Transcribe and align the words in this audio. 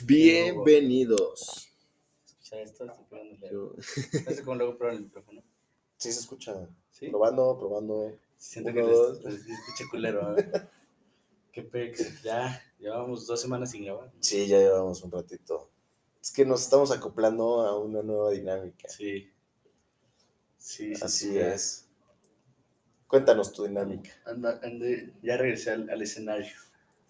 Bienvenidos. 0.00 1.68
Escucha 2.26 2.60
esto, 2.62 2.86
estoy 2.86 4.36
cómo 4.44 4.56
luego 4.56 4.78
prueban 4.78 4.96
el 4.96 5.02
micrófono. 5.04 5.42
Sí 5.98 6.10
se 6.12 6.20
escucha. 6.20 6.66
¿Sí? 6.90 7.08
Probando, 7.08 7.58
probando. 7.58 8.16
Siento 8.38 8.70
Uno, 8.70 8.80
que 8.80 8.86
dos. 8.90 9.22
les, 9.24 9.46
les 9.46 9.58
escucha 9.58 9.84
culero. 9.90 10.38
¿eh? 10.38 10.50
Qué 11.52 11.62
pex. 11.62 12.22
Ya, 12.22 12.62
llevamos 12.78 13.26
dos 13.26 13.40
semanas 13.42 13.70
sin 13.72 13.84
grabar. 13.84 14.10
Sí, 14.20 14.46
ya 14.48 14.58
llevamos 14.58 15.02
un 15.02 15.10
ratito. 15.12 15.68
Es 16.22 16.32
que 16.32 16.46
nos 16.46 16.62
estamos 16.62 16.90
acoplando 16.90 17.60
a 17.60 17.78
una 17.78 18.02
nueva 18.02 18.30
dinámica. 18.30 18.88
Sí. 18.88 19.30
Sí, 20.56 20.94
sí, 20.94 21.02
Así 21.04 21.28
sí, 21.28 21.34
ya. 21.34 21.52
es. 21.54 21.86
Cuéntanos 23.08 23.52
tu 23.52 23.64
dinámica. 23.64 24.10
Anda- 24.24 24.58
ande- 24.62 25.12
ya 25.22 25.36
regresé 25.36 25.72
al, 25.72 25.90
al 25.90 26.00
escenario. 26.00 26.54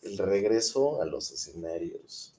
El 0.03 0.19
regreso 0.19 1.01
a 1.01 1.07
los 1.07 1.31
escenarios. 1.31 2.35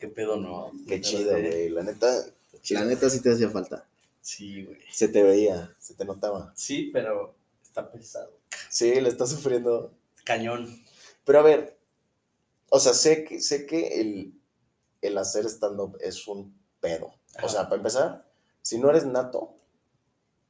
Qué 0.00 0.08
pedo, 0.08 0.36
¿no? 0.36 0.72
Qué 0.88 1.00
chido, 1.00 1.30
güey. 1.32 1.68
La 1.68 1.82
neta, 1.82 2.24
La 2.70 2.84
neta 2.84 3.08
sí 3.10 3.20
te 3.20 3.30
hacía 3.32 3.50
falta. 3.50 3.86
Sí, 4.22 4.64
güey. 4.64 4.78
se 4.90 5.08
te 5.08 5.22
veía, 5.22 5.74
se 5.78 5.94
te 5.94 6.04
notaba. 6.04 6.52
Sí, 6.56 6.90
pero 6.92 7.34
está 7.62 7.90
pesado. 7.90 8.32
Sí, 8.68 9.00
le 9.00 9.08
estás 9.08 9.30
sufriendo. 9.30 9.92
Cañón. 10.24 10.82
Pero 11.24 11.40
a 11.40 11.42
ver, 11.42 11.78
o 12.70 12.80
sea, 12.80 12.94
sé 12.94 13.24
que, 13.24 13.40
sé 13.40 13.66
que 13.66 14.00
el, 14.00 14.32
el 15.02 15.18
hacer 15.18 15.46
stand-up 15.46 15.96
es 16.00 16.26
un 16.28 16.54
pedo. 16.80 17.12
O 17.42 17.48
sea, 17.48 17.64
para 17.64 17.76
empezar, 17.76 18.30
si 18.62 18.78
no 18.78 18.90
eres 18.90 19.06
nato, 19.06 19.54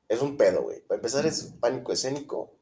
es 0.09 0.21
un 0.23 0.37
pedo, 0.37 0.63
güey. 0.63 0.81
Para 0.81 0.97
empezar 0.97 1.27
es 1.27 1.53
pánico 1.61 1.93
escénico. 1.93 2.53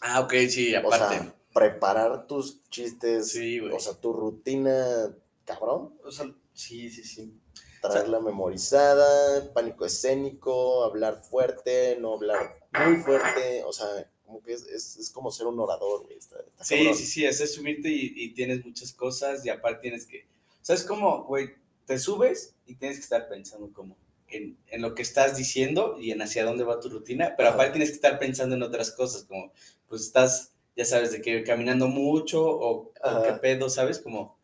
Ah, 0.00 0.20
ok, 0.20 0.34
sí, 0.48 0.74
O 0.74 0.78
aparte. 0.78 1.16
sea, 1.18 1.34
preparar 1.52 2.26
tus 2.26 2.62
chistes, 2.70 3.30
Sí, 3.32 3.58
güey. 3.58 3.72
o 3.72 3.80
sea, 3.80 3.94
tu 3.94 4.12
rutina, 4.12 5.12
cabrón, 5.48 5.94
O 6.04 6.10
sea, 6.12 6.26
sí, 6.52 6.90
sí, 6.90 7.02
sí. 7.04 7.40
traerla 7.80 8.20
memorizada, 8.20 9.52
pánico 9.52 9.84
escénico, 9.86 10.84
hablar 10.84 11.22
fuerte, 11.22 11.96
no 12.00 12.14
hablar 12.14 12.58
muy 12.72 12.96
fuerte, 12.98 13.62
o 13.64 13.72
sea, 13.72 13.86
como 14.24 14.42
que 14.42 14.52
es, 14.52 14.62
es, 14.66 14.96
es 14.98 15.10
como 15.10 15.30
ser 15.30 15.46
un 15.46 15.58
orador, 15.60 16.04
güey. 16.04 16.18
está- 16.18 16.40
está 16.40 16.64
Sí, 16.64 16.76
cabrón. 16.76 16.94
sí, 16.96 17.06
sí, 17.06 17.24
es 17.24 17.52
subirte 17.54 17.88
y, 17.88 18.12
y 18.16 18.34
tienes 18.34 18.64
muchas 18.64 18.92
cosas 18.92 19.44
y 19.46 19.48
aparte 19.50 19.82
tienes 19.82 20.06
que, 20.06 20.26
o 20.60 20.64
sea, 20.64 20.74
es 20.74 20.84
como, 20.84 21.24
güey, 21.24 21.50
te 21.86 21.98
subes 21.98 22.54
y 22.66 22.74
tienes 22.76 22.98
que 22.98 23.04
estar 23.04 23.28
pensando 23.28 23.72
como 23.72 23.96
en, 24.28 24.58
en 24.66 24.82
lo 24.82 24.94
que 24.94 25.02
estás 25.02 25.36
diciendo 25.38 25.96
y 25.98 26.10
en 26.10 26.20
hacia 26.20 26.44
dónde 26.44 26.64
va 26.64 26.80
tu 26.80 26.90
rutina, 26.90 27.34
pero 27.36 27.48
Ajá. 27.48 27.54
aparte 27.54 27.72
tienes 27.72 27.90
que 27.90 27.94
estar 27.96 28.18
pensando 28.18 28.54
en 28.56 28.62
otras 28.62 28.90
cosas, 28.92 29.24
como, 29.24 29.52
pues 29.88 30.02
estás, 30.02 30.52
ya 30.76 30.84
sabes, 30.84 31.12
de 31.12 31.22
que 31.22 31.42
caminando 31.44 31.86
mucho 31.88 32.44
o, 32.44 32.92
o 33.02 33.22
qué 33.22 33.32
pedo, 33.40 33.70
¿sabes? 33.70 33.98
Como, 34.00 34.37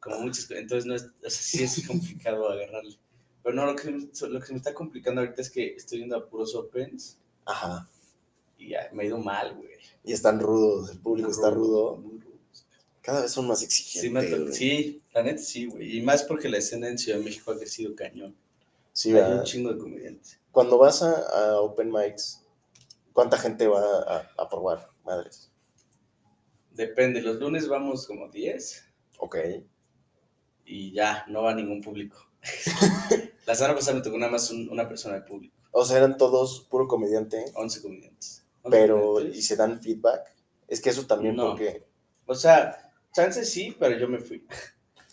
Como 0.00 0.18
muchas 0.20 0.44
cosas, 0.46 0.62
entonces 0.62 0.86
no 0.86 0.94
es, 0.94 1.02
o 1.04 1.30
sea, 1.30 1.30
sí 1.30 1.62
es 1.62 1.86
complicado 1.86 2.48
agarrarle. 2.48 2.96
Pero 3.42 3.54
no, 3.54 3.66
lo 3.66 3.76
que, 3.76 3.90
lo 3.90 4.40
que 4.40 4.46
se 4.46 4.52
me 4.52 4.58
está 4.58 4.74
complicando 4.74 5.20
ahorita 5.20 5.40
es 5.40 5.50
que 5.50 5.74
estoy 5.74 5.98
viendo 5.98 6.16
a 6.16 6.28
puros 6.28 6.54
opens 6.54 7.18
Ajá. 7.46 7.88
y 8.58 8.70
ya, 8.70 8.90
me 8.92 9.02
ha 9.02 9.06
ido 9.06 9.18
mal, 9.18 9.56
güey. 9.56 9.70
Y 10.04 10.12
están 10.12 10.40
rudos, 10.40 10.90
el 10.90 10.98
público 10.98 11.30
está 11.30 11.50
rudo. 11.50 11.96
Muy 11.96 12.18
rudos. 12.18 12.66
Cada 13.02 13.22
vez 13.22 13.30
son 13.30 13.46
más 13.48 13.62
exigentes. 13.62 14.40
güey. 14.40 14.52
sí, 14.52 15.02
la 15.14 15.22
neta 15.22 15.38
sí, 15.38 15.66
güey. 15.66 15.98
Y 15.98 16.02
más 16.02 16.22
porque 16.22 16.48
la 16.48 16.58
escena 16.58 16.88
en 16.88 16.98
Ciudad 16.98 17.18
de 17.18 17.24
México 17.24 17.50
ha 17.50 17.56
crecido 17.56 17.94
cañón. 17.94 18.36
Sí, 18.92 19.16
Hay 19.16 19.32
un 19.32 19.44
chingo 19.44 19.72
de 19.72 19.78
comediantes. 19.78 20.38
Cuando 20.52 20.76
vas 20.76 21.02
a, 21.02 21.12
a 21.12 21.60
open 21.60 21.90
mics, 21.90 22.44
¿cuánta 23.12 23.38
gente 23.38 23.66
va 23.66 23.80
a, 23.80 24.30
a 24.36 24.48
probar? 24.48 24.90
Madres. 25.04 25.50
Depende, 26.72 27.22
los 27.22 27.36
lunes 27.36 27.68
vamos 27.68 28.06
como 28.06 28.28
10 28.28 28.90
Ok. 29.20 29.36
Y 30.70 30.92
ya, 30.92 31.24
no 31.28 31.42
va 31.42 31.54
ningún 31.54 31.80
público. 31.80 32.16
la 33.46 33.54
semana 33.54 33.74
pasada 33.74 33.96
me 33.98 34.02
tocó 34.02 34.18
nada 34.18 34.32
más 34.32 34.50
un- 34.50 34.68
una 34.70 34.88
persona 34.88 35.16
de 35.16 35.22
público, 35.22 35.54
O 35.72 35.84
sea, 35.84 35.98
eran 35.98 36.16
todos 36.16 36.62
puro 36.70 36.86
comediante, 36.88 37.44
11 37.54 37.82
comediantes. 37.82 38.44
11 38.62 38.78
pero 38.78 39.00
comediantes. 39.14 39.38
¿y 39.38 39.42
se 39.42 39.56
dan 39.56 39.80
feedback? 39.80 40.34
Es 40.68 40.80
que 40.80 40.90
eso 40.90 41.06
también 41.06 41.36
No. 41.36 41.48
porque... 41.50 41.84
O 42.26 42.34
sea, 42.34 42.92
chances 43.12 43.50
sí, 43.50 43.76
pero 43.78 43.98
yo 43.98 44.08
me 44.08 44.18
fui. 44.18 44.46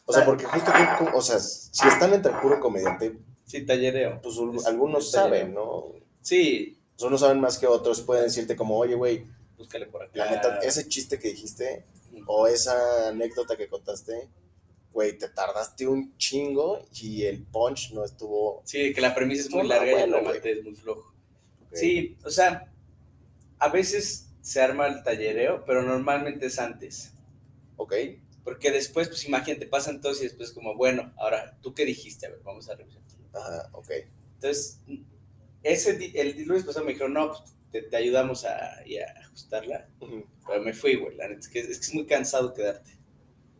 O 0.06 0.14
sea, 0.14 0.24
porque 0.24 0.46
justo, 0.46 0.72
que- 0.72 1.18
o 1.18 1.22
sea, 1.22 1.40
si 1.40 1.88
están 1.88 2.14
entre 2.14 2.32
puro 2.42 2.60
comediante, 2.60 3.18
Sí, 3.46 3.66
tallereo. 3.66 4.20
pues 4.22 4.38
un- 4.38 4.56
Es- 4.58 4.66
algunos 4.68 5.12
saben. 5.12 5.54
¿no? 5.54 5.94
Sí, 6.22 6.74
Pues 6.96 7.04
unos 7.08 7.22
saben 7.22 7.40
más 7.40 7.58
que 7.58 7.68
otros, 7.68 8.02
pueden 8.02 8.24
decirte 8.24 8.56
como, 8.56 8.78
oye, 8.78 8.96
güey, 8.96 9.26
búscale 9.58 9.86
por 9.88 10.04
acá. 10.04 10.12
la 10.16 10.32
neta, 10.32 10.58
ese 10.60 10.88
chiste 10.88 11.20
que 11.20 11.30
dijiste 11.30 11.86
o 12.26 12.48
esa 12.48 13.10
anécdota 13.10 13.56
que 13.56 13.68
contaste, 13.68 14.28
güey, 14.98 15.16
te 15.16 15.30
tardaste 15.30 15.86
un 15.86 16.18
chingo 16.18 16.84
y 16.92 17.24
el 17.26 17.44
punch 17.44 17.92
no 17.94 18.04
estuvo... 18.04 18.64
Sí, 18.66 18.96
que 18.96 19.00
la 19.00 19.14
premisa 19.14 19.44
es 19.44 19.52
muy 19.52 19.68
larga 19.68 19.92
y 19.92 20.02
el 20.02 20.12
remate 20.12 20.52
es 20.54 20.64
muy 20.64 20.74
flojo. 20.74 21.14
Sí, 21.72 22.18
o 22.24 22.32
sea, 22.32 22.74
a 23.60 23.70
veces 23.70 24.32
se 24.42 24.60
arma 24.60 24.88
el 24.88 25.04
tallereo, 25.04 25.64
pero 25.68 25.84
normalmente 25.84 26.48
es 26.48 26.58
antes. 26.58 27.14
Ok, 27.76 27.94
Porque 28.44 28.72
después, 28.72 29.08
pues 29.08 29.24
imagínate, 29.26 29.68
pasan 29.68 30.02
todos 30.02 30.20
y 30.22 30.24
después 30.24 30.52
como, 30.52 30.76
bueno, 30.76 31.14
ahora, 31.18 31.60
¿tú 31.62 31.76
qué 31.76 31.86
dijiste? 31.86 32.26
A 32.26 32.32
ver, 32.32 32.40
vamos 32.44 32.68
a 32.68 32.74
revisar. 32.74 33.04
ajá, 33.36 33.70
ok. 33.74 33.92
Entonces, 34.34 34.80
ese 35.62 36.12
el 36.20 36.44
lunes 36.44 36.64
pasado 36.64 36.86
me 36.86 36.94
dijeron, 36.94 37.14
no, 37.14 37.28
pues 37.28 37.44
te, 37.72 37.84
te 37.84 37.98
ayudamos 37.98 38.46
a, 38.46 38.80
ajustarla. 39.26 39.90
Ujú. 40.00 40.26
Pero 40.48 40.64
me 40.64 40.74
fui, 40.74 40.96
güey, 40.96 41.16
la 41.18 41.28
neta, 41.28 41.42
es 41.42 41.50
que 41.50 41.60
es, 41.60 41.78
que 41.78 41.86
es 41.86 41.94
muy 41.94 42.08
cansado 42.08 42.56
quedarte. 42.56 42.97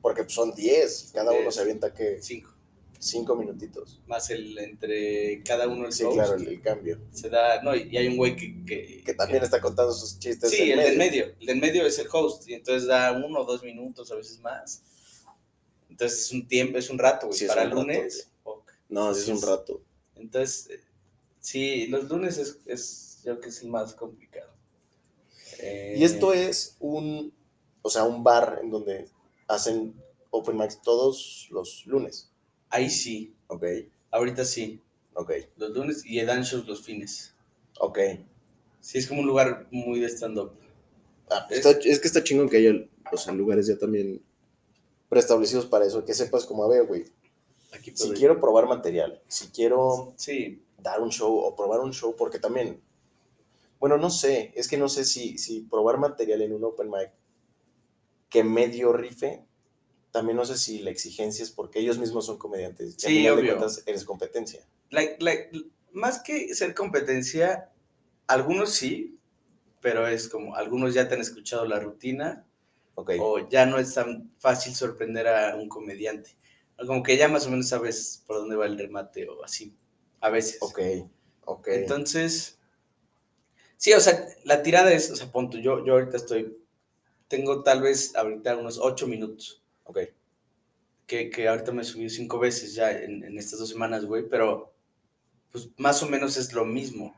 Porque 0.08 0.24
son 0.30 0.54
10, 0.56 1.12
cada 1.14 1.34
uno 1.34 1.52
se 1.52 1.60
avienta 1.60 1.94
que 1.94 2.22
Cinco. 2.22 2.54
5 2.98 3.36
minutitos. 3.36 4.02
Más 4.08 4.30
el 4.30 4.58
entre 4.58 5.44
cada 5.44 5.68
uno 5.68 5.86
el 5.86 5.92
Sí, 5.92 6.06
claro, 6.14 6.36
el, 6.36 6.48
el 6.48 6.62
cambio. 6.62 6.98
Se 7.12 7.30
da, 7.30 7.62
no, 7.62 7.76
y, 7.76 7.90
y 7.92 7.98
hay 7.98 8.08
un 8.08 8.16
güey 8.16 8.38
que... 8.38 8.64
Que, 8.66 9.04
Que 9.04 9.14
también 9.14 9.44
está 9.44 9.60
contando 9.60 9.92
sus 9.92 10.18
chistes. 10.18 10.50
Sí, 10.50 10.72
el 10.72 10.80
del 10.80 10.98
medio. 10.98 11.36
El 11.42 11.46
del 11.46 11.58
medio 11.60 11.86
es 11.86 12.00
el 12.00 12.08
host. 12.10 12.48
Y 12.48 12.54
entonces 12.54 12.88
da 12.88 13.12
uno 13.12 13.42
o 13.42 13.44
dos 13.44 13.64
minutos, 13.64 14.10
a 14.10 14.16
veces 14.16 14.40
más. 14.40 14.82
Entonces 15.90 16.22
es 16.22 16.32
un 16.32 16.48
tiempo, 16.48 16.78
es 16.78 16.90
un 16.90 17.00
rato, 17.00 17.28
güey. 17.28 17.38
Sí, 17.38 17.48
Para 17.48 17.64
el 17.64 17.72
lunes. 17.72 18.32
No, 18.88 19.14
sí 19.14 19.24
es 19.24 19.28
un 19.28 19.42
rato. 19.42 19.82
Entonces, 20.16 20.70
eh, 20.70 20.80
sí, 21.42 21.88
los 21.88 22.06
lunes 22.06 22.38
es, 22.38 22.60
es 22.66 23.20
yo 23.26 23.34
creo 23.34 23.42
que 23.42 23.50
es 23.50 23.62
el 23.62 23.68
más 23.68 23.94
complicado. 23.94 24.54
Eh, 25.60 25.96
Y 25.98 26.04
esto 26.06 26.32
es 26.32 26.78
un, 26.80 27.34
o 27.82 27.90
sea, 27.90 28.06
un 28.06 28.24
bar 28.24 28.60
en 28.64 28.70
donde 28.70 29.10
hacen 29.48 29.96
open 30.32 30.58
mics 30.58 30.82
todos 30.82 31.48
los 31.52 31.86
lunes. 31.86 32.32
Ahí 32.70 32.90
sí, 32.90 33.34
Ok, 33.48 33.64
ahorita 34.12 34.46
sí. 34.46 34.82
ok, 35.14 35.32
Los 35.58 35.72
lunes 35.72 36.04
y 36.06 36.22
dan 36.22 36.44
shows 36.44 36.68
los 36.68 36.82
fines. 36.82 37.36
ok. 37.80 38.00
Sí, 38.80 38.98
es 39.00 39.08
como 39.08 39.22
un 39.22 39.28
lugar 39.28 39.68
muy 39.72 40.00
de 40.00 40.08
stand-up. 40.08 40.52
Ah, 41.30 41.48
es 41.50 42.00
que 42.00 42.08
está 42.08 42.24
chingón 42.24 42.50
que 42.50 42.58
haya 42.58 42.72
o 43.12 43.18
sea, 43.18 43.34
lugares 43.34 43.68
ya 43.68 43.78
también 43.78 44.22
preestablecidos 45.10 45.66
para 45.66 45.86
eso, 45.86 46.04
que 46.06 46.14
sepas 46.14 46.46
como, 46.46 46.64
a 46.64 46.68
ver, 46.70 46.86
güey, 46.86 47.06
Aquí 47.72 47.92
si 47.94 48.10
ir. 48.10 48.14
quiero 48.14 48.40
probar 48.40 48.68
material, 48.68 49.22
si 49.28 49.48
quiero 49.48 50.14
Sí, 50.16 50.62
dar 50.78 51.02
un 51.02 51.10
show 51.12 51.38
o 51.38 51.56
probar 51.56 51.80
un 51.82 51.94
show, 51.94 52.16
porque 52.18 52.40
también, 52.40 52.82
bueno, 53.80 53.98
no 53.98 54.10
sé, 54.10 54.52
es 54.56 54.68
que 54.68 54.78
no 54.78 54.90
sé 54.90 55.06
si, 55.06 55.38
si 55.38 55.62
probar 55.62 55.98
material 55.98 56.42
en 56.42 56.54
un 56.54 56.64
open 56.64 56.90
mic 56.90 57.12
que 58.30 58.44
medio 58.44 58.94
rife, 58.94 59.46
también 60.12 60.38
no 60.38 60.46
sé 60.46 60.58
si 60.58 60.80
la 60.80 60.90
exigencia 60.90 61.44
es 61.44 61.52
porque 61.52 61.80
ellos 61.80 61.98
mismos 62.00 62.26
son 62.26 62.38
comediantes. 62.38 62.94
al 62.96 63.00
Sí, 63.00 63.24
de 63.24 63.32
obvio. 63.32 63.56
cuentas 63.58 63.84
eres 63.86 64.04
competencia. 64.06 64.66
la- 64.90 65.04
la- 65.20 65.36
más 65.92 66.20
que 66.22 66.54
ser 66.56 66.74
competencia, 66.76 67.72
algunos 68.28 68.72
sí, 68.72 69.18
pero 69.82 70.08
es 70.08 70.28
como, 70.30 70.56
algunos 70.56 70.94
ya 70.94 71.08
te 71.08 71.16
han 71.16 71.22
escuchado 71.22 71.66
la 71.66 71.80
rutina 71.80 72.46
Ok, 72.96 73.12
o 73.20 73.48
ya 73.50 73.66
no 73.66 73.78
es 73.80 73.94
tan 73.94 74.32
fácil 74.40 74.74
sorprender 74.76 75.28
a 75.28 75.56
un 75.56 75.70
comediante. 75.70 76.36
Como 76.86 77.04
que 77.04 77.18
ya 77.18 77.28
más 77.28 77.46
o 77.48 77.50
menos 77.52 77.70
sabes 77.70 78.24
por 78.28 78.38
dónde 78.38 78.56
va 78.56 78.66
el 78.66 78.78
remate 78.78 79.28
o 79.30 79.44
así, 79.44 79.74
a 80.22 80.30
veces. 80.30 80.58
ok, 80.62 80.80
ok. 81.46 81.68
Entonces, 81.70 82.60
sí, 83.78 83.94
o 83.94 84.00
sea, 84.00 84.28
la 84.44 84.62
tirada 84.64 84.92
es, 84.94 85.12
o 85.12 85.16
sea, 85.16 85.32
punto, 85.32 85.58
yo, 85.58 85.86
yo 85.86 85.94
ahorita 85.94 86.18
estoy, 86.18 86.58
tengo 87.28 87.64
tal 87.64 87.82
vez 87.82 88.16
ahorita 88.16 88.58
unos 88.58 88.80
ocho 88.80 89.08
minutos, 89.08 89.62
ok. 89.86 90.00
que, 91.06 91.30
que 91.30 91.48
ahorita 91.48 91.72
me 91.72 91.84
subí 91.84 92.10
cinco 92.10 92.40
veces 92.40 92.74
ya 92.74 92.92
en, 92.92 93.24
en 93.24 93.38
estas 93.38 93.60
dos 93.60 93.70
semanas, 93.70 94.06
güey, 94.06 94.28
pero 94.30 94.74
pues 95.52 95.70
más 95.78 96.04
o 96.04 96.08
menos 96.10 96.38
es 96.38 96.54
lo 96.54 96.66
mismo. 96.66 97.16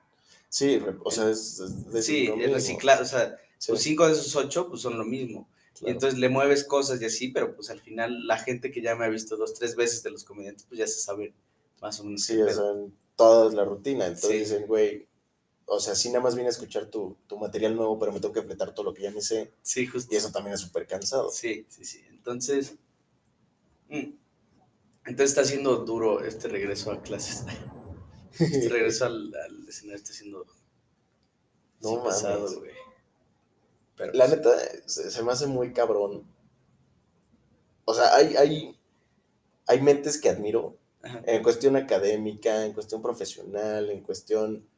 Sí, 0.50 0.82
o 1.04 1.12
sea, 1.12 1.30
es, 1.30 1.60
es 1.60 2.06
sí, 2.06 2.30
es 2.40 2.52
reciclar, 2.52 3.02
o 3.02 3.06
sea, 3.06 3.38
Sí, 3.58 3.74
pues 3.74 3.82
cinco 3.82 4.08
de 4.08 4.14
esos 4.14 4.36
ocho 4.38 4.70
pues 4.70 4.82
son 4.82 4.98
lo 4.98 5.04
mismo. 5.06 5.50
Y 5.84 5.92
claro. 5.92 5.94
entonces 5.94 6.20
le 6.20 6.30
mueves 6.30 6.64
cosas 6.64 7.02
y 7.02 7.06
así, 7.06 7.30
pero 7.30 7.56
pues 7.56 7.70
al 7.70 7.82
final 7.82 8.26
la 8.28 8.38
gente 8.38 8.72
que 8.72 8.82
ya 8.82 8.96
me 8.96 9.06
ha 9.06 9.10
visto 9.10 9.36
dos, 9.38 9.54
tres 9.54 9.76
veces 9.76 10.02
de 10.04 10.12
los 10.12 10.24
comediantes, 10.24 10.66
pues 10.68 10.80
ya 10.80 10.88
se 10.88 11.00
sabe 11.02 11.34
más 11.82 12.00
o 12.00 12.06
menos. 12.06 12.24
Sí, 12.24 12.42
o 12.42 12.50
sea, 12.50 12.64
toda 13.18 13.52
la 13.54 13.66
rutina. 13.66 14.06
Entonces 14.08 14.30
Sí. 14.32 14.40
dicen, 14.40 14.66
güey, 14.68 15.09
o 15.72 15.80
sea, 15.80 15.94
sí 15.96 16.10
nada 16.10 16.22
más 16.22 16.36
vine 16.36 16.48
a 16.48 16.52
escuchar 16.52 16.88
tu, 16.88 17.16
tu 17.28 17.38
material 17.38 17.76
nuevo, 17.76 18.00
pero 18.00 18.12
me 18.12 18.20
tengo 18.20 18.34
que 18.34 18.42
fletar 18.42 18.74
todo 18.74 18.86
lo 18.86 18.94
que 18.94 19.04
ya 19.04 19.12
me 19.12 19.22
sé. 19.22 19.54
Sí, 19.62 19.86
justo. 19.86 20.14
Y 20.14 20.18
eso 20.18 20.32
también 20.32 20.56
es 20.56 20.62
súper 20.62 20.88
cansado. 20.88 21.30
Sí, 21.30 21.66
sí, 21.70 21.86
sí. 21.86 22.04
Entonces, 22.10 22.76
mm, 23.90 24.14
entonces 25.06 25.30
está 25.32 25.46
siendo 25.46 25.78
duro 25.78 26.24
este 26.24 26.48
regreso 26.48 26.92
a 26.92 27.02
clases. 27.02 27.46
Este 28.40 28.70
regreso 28.70 29.06
al, 29.06 29.34
al 29.36 29.68
escenario 29.68 29.98
está 29.98 30.14
siendo 30.14 30.46
No 31.82 31.90
sí, 31.90 31.98
pesado, 32.06 32.60
güey. 32.60 32.72
Pero 33.98 34.14
La 34.14 34.28
neta, 34.28 34.52
se, 34.86 35.12
se 35.12 35.24
me 35.24 35.32
hace 35.32 35.48
muy 35.48 35.74
cabrón. 35.74 36.24
O 37.84 37.94
sea, 37.94 38.16
hay, 38.16 38.36
hay, 38.38 38.80
hay 39.68 39.82
mentes 39.82 40.22
que 40.22 40.30
admiro 40.30 40.78
ajá. 41.02 41.22
en 41.26 41.44
cuestión 41.44 41.76
académica, 41.76 42.66
en 42.66 42.74
cuestión 42.74 43.02
profesional, 43.02 43.90
en 43.90 44.02
cuestión 44.02 44.69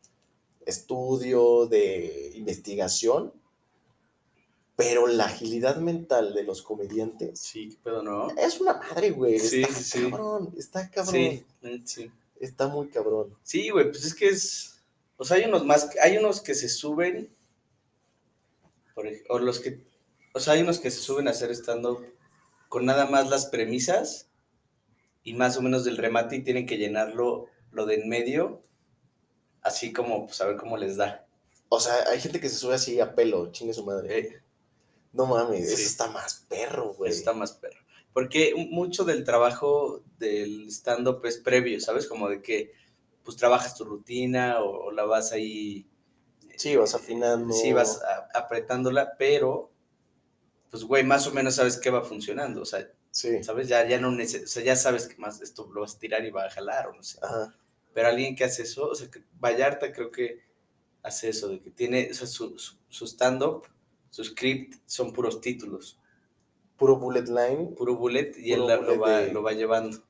estudio, 0.65 1.65
de 1.67 2.31
investigación, 2.35 3.33
pero 4.75 5.07
la 5.07 5.25
agilidad 5.25 5.77
mental 5.77 6.33
de 6.33 6.43
los 6.43 6.61
comediantes 6.61 7.39
Sí, 7.39 7.77
pedo, 7.83 8.01
¿no? 8.01 8.29
es 8.31 8.59
una 8.59 8.73
madre, 8.73 9.11
güey. 9.11 9.39
Sí, 9.39 9.61
está 9.61 9.75
sí, 9.79 10.01
cabrón, 10.09 10.53
está 10.57 10.89
cabrón, 10.89 11.13
Sí, 11.13 11.45
sí. 11.85 12.11
está 12.39 12.67
muy 12.67 12.87
cabrón. 12.89 13.35
Sí, 13.43 13.69
güey, 13.69 13.91
pues 13.91 14.05
es 14.05 14.15
que 14.15 14.29
es. 14.29 14.81
O 15.17 15.23
sea, 15.23 15.37
hay 15.37 15.43
unos 15.45 15.65
más. 15.65 15.89
Hay 16.01 16.17
unos 16.17 16.41
que 16.41 16.55
se 16.55 16.67
suben. 16.69 17.29
Por, 18.95 19.07
o 19.29 19.39
los 19.39 19.59
que. 19.59 19.83
O 20.33 20.39
sea, 20.39 20.53
hay 20.53 20.61
unos 20.61 20.79
que 20.79 20.89
se 20.89 20.99
suben 21.01 21.27
a 21.27 21.31
hacer 21.31 21.51
stand-up 21.51 22.03
con 22.69 22.85
nada 22.85 23.05
más 23.05 23.29
las 23.29 23.47
premisas 23.47 24.29
y 25.23 25.33
más 25.33 25.57
o 25.57 25.61
menos 25.61 25.83
del 25.83 25.97
remate 25.97 26.37
y 26.37 26.41
tienen 26.43 26.65
que 26.65 26.77
llenarlo 26.77 27.47
lo 27.71 27.85
de 27.85 27.95
en 27.95 28.09
medio. 28.09 28.61
Así 29.61 29.93
como, 29.93 30.25
pues 30.27 30.41
a 30.41 30.45
ver 30.47 30.57
cómo 30.57 30.77
les 30.77 30.97
da. 30.97 31.25
O 31.69 31.79
sea, 31.79 31.93
hay 32.09 32.19
gente 32.19 32.39
que 32.39 32.49
se 32.49 32.55
sube 32.57 32.75
así 32.75 32.99
a 32.99 33.15
pelo, 33.15 33.51
chingue 33.51 33.73
su 33.73 33.85
madre. 33.85 34.17
Eh, 34.19 34.41
No 35.13 35.25
mames, 35.25 35.67
Sí. 35.67 35.73
eso 35.75 35.83
está 35.83 36.07
más 36.07 36.45
perro, 36.47 36.93
güey. 36.93 37.11
eso 37.11 37.19
está 37.19 37.33
más 37.33 37.51
perro. 37.53 37.79
Porque 38.13 38.53
mucho 38.69 39.03
del 39.05 39.23
trabajo 39.25 40.01
del 40.17 40.67
stand-up 40.69 41.25
es 41.25 41.37
previo, 41.37 41.79
¿sabes? 41.81 42.07
Como 42.07 42.29
de 42.29 42.41
que 42.41 42.71
pues 43.23 43.37
trabajas 43.37 43.75
tu 43.75 43.83
rutina 43.85 44.61
o, 44.61 44.85
o 44.87 44.91
la 44.91 45.03
vas 45.05 45.31
ahí 45.31 45.85
Sí, 46.57 46.75
vas 46.75 46.93
afinando. 46.95 47.53
Sí, 47.53 47.73
vas 47.73 48.01
a- 48.03 48.29
apretándola, 48.39 49.15
pero, 49.17 49.71
pues, 50.69 50.83
güey, 50.83 51.03
más 51.03 51.27
o 51.27 51.31
menos 51.31 51.55
sabes 51.55 51.77
qué 51.79 51.89
va 51.89 52.03
funcionando. 52.03 52.61
O 52.61 52.65
sea, 52.65 52.87
Sí, 53.13 53.43
¿sabes? 53.43 53.67
Ya, 53.67 53.85
ya 53.87 53.99
no 53.99 54.09
neces- 54.11 54.45
o 54.45 54.47
sea, 54.47 54.63
ya 54.63 54.75
sabes 54.77 55.07
que 55.07 55.17
más 55.17 55.41
esto 55.41 55.69
lo 55.73 55.81
vas 55.81 55.95
a 55.95 55.99
tirar 55.99 56.23
y 56.25 56.31
va 56.31 56.45
a 56.45 56.49
jalar 56.49 56.87
o 56.87 56.93
no 56.93 57.03
sé. 57.03 57.19
ajá. 57.21 57.53
Pero 57.93 58.07
alguien 58.07 58.35
que 58.35 58.43
hace 58.45 58.63
eso, 58.63 58.87
o 58.89 58.95
sea, 58.95 59.09
que 59.09 59.23
Vallarta 59.39 59.91
creo 59.91 60.11
que 60.11 60.43
hace 61.03 61.29
eso, 61.29 61.49
de 61.49 61.59
que 61.61 61.71
tiene, 61.71 62.09
o 62.11 62.13
sea, 62.13 62.27
su, 62.27 62.57
su, 62.57 62.75
su 62.89 63.05
stand-up, 63.05 63.67
su 64.09 64.23
script 64.23 64.75
son 64.85 65.13
puros 65.13 65.41
títulos, 65.41 65.97
Puro 66.77 66.97
bullet 66.97 67.25
line. 67.27 67.75
puro 67.77 67.95
bullet, 67.95 68.33
y 68.37 68.53
él 68.53 68.61
lo, 68.61 68.99
va, 68.99 69.19
de- 69.21 69.31
lo 69.33 69.43
va 69.43 69.51
llevando. 69.53 70.01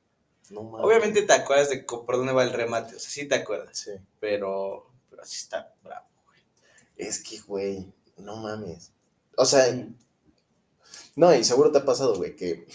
No. 0.50 0.60
Obviamente 0.60 1.22
te 1.22 1.32
acuerdas 1.32 1.70
de 1.70 1.80
por 1.82 2.16
dónde 2.16 2.32
va 2.32 2.42
el 2.44 2.52
remate, 2.52 2.96
o 2.96 2.98
sea, 2.98 3.10
sí 3.10 3.26
te 3.28 3.34
acuerdas, 3.36 3.78
Sí. 3.78 3.90
pero, 4.20 4.90
pero 5.10 5.22
así 5.22 5.36
está 5.36 5.74
bravo. 5.82 6.06
Es 6.96 7.22
que, 7.22 7.38
güey, 7.40 7.92
no 8.18 8.36
mames. 8.36 8.92
O 9.36 9.44
sea, 9.44 9.64
no, 11.16 11.34
y 11.34 11.44
seguro 11.44 11.70
te 11.72 11.78
ha 11.78 11.84
pasado, 11.84 12.16
güey, 12.16 12.34
que 12.36 12.66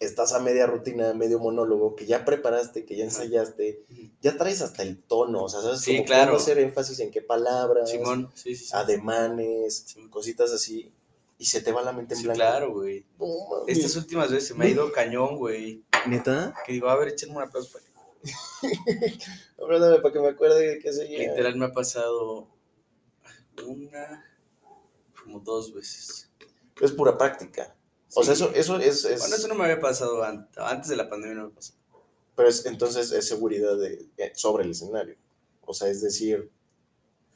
estás 0.00 0.32
a 0.32 0.40
media 0.40 0.66
rutina, 0.66 1.14
medio 1.14 1.38
monólogo, 1.38 1.94
que 1.96 2.06
ya 2.06 2.24
preparaste, 2.24 2.84
que 2.84 2.96
ya 2.96 3.04
ensayaste, 3.04 3.84
ya 4.20 4.36
traes 4.36 4.60
hasta 4.62 4.82
el 4.82 5.02
tono, 5.02 5.44
o 5.44 5.48
sea, 5.48 5.60
sabes 5.62 5.80
Sí, 5.80 5.92
como 5.96 6.04
claro. 6.06 6.32
cómo 6.32 6.42
hacer 6.42 6.58
énfasis 6.58 7.00
en 7.00 7.10
qué 7.10 7.22
palabras, 7.22 7.90
Simón, 7.90 8.30
sí, 8.34 8.54
sí, 8.56 8.66
sí. 8.66 8.70
ademanes, 8.74 9.84
Sí. 9.86 10.08
cositas 10.10 10.52
así, 10.52 10.92
y 11.38 11.46
se 11.46 11.60
te 11.60 11.72
va 11.72 11.82
la 11.82 11.92
mente 11.92 12.14
en 12.14 12.20
Sí, 12.20 12.24
blanco. 12.24 12.38
claro, 12.40 12.72
güey. 12.72 13.04
Mames. 13.18 13.76
Estas 13.78 13.96
últimas 13.96 14.30
veces 14.30 14.48
se 14.48 14.54
me 14.54 14.66
ha 14.66 14.68
ido 14.68 14.90
cañón, 14.92 15.36
güey. 15.36 15.82
¿Neta? 16.06 16.54
Que 16.66 16.72
digo, 16.72 16.88
a 16.88 16.96
ver, 16.96 17.08
échenme 17.08 17.36
un 17.36 17.42
aplauso 17.42 17.70
para 17.72 17.84
para 20.02 20.12
que 20.12 20.20
me 20.20 20.28
acuerde 20.28 20.66
de 20.74 20.78
qué 20.80 20.92
seguía. 20.92 21.18
Literal 21.30 21.56
me 21.56 21.66
ha 21.66 21.72
pasado 21.72 22.48
una, 23.64 24.24
como 25.22 25.40
dos 25.40 25.72
veces. 25.72 26.30
Es 26.80 26.92
pura 26.92 27.16
práctica. 27.16 27.75
O 28.16 28.24
sea, 28.24 28.34
eso, 28.34 28.50
eso 28.54 28.78
es, 28.78 29.04
es- 29.04 29.20
Bueno, 29.20 29.36
eso 29.36 29.48
no 29.48 29.54
me 29.54 29.64
había 29.64 29.80
pasado 29.80 30.22
antes. 30.24 30.56
Antes 30.58 30.88
de 30.88 30.96
la 30.96 31.08
pandemia 31.08 31.36
no 31.36 31.48
me 31.48 31.54
pasó. 31.54 31.74
pero 32.34 32.48
es, 32.48 32.66
entonces 32.66 33.12
es 33.12 33.26
seguridad 33.28 33.76
de, 33.78 34.06
eh, 34.18 34.32
sobre 34.34 34.64
el 34.64 34.70
escenario. 34.72 35.16
O 35.62 35.72
sea, 35.72 35.88
es 35.88 36.02
decir, 36.02 36.50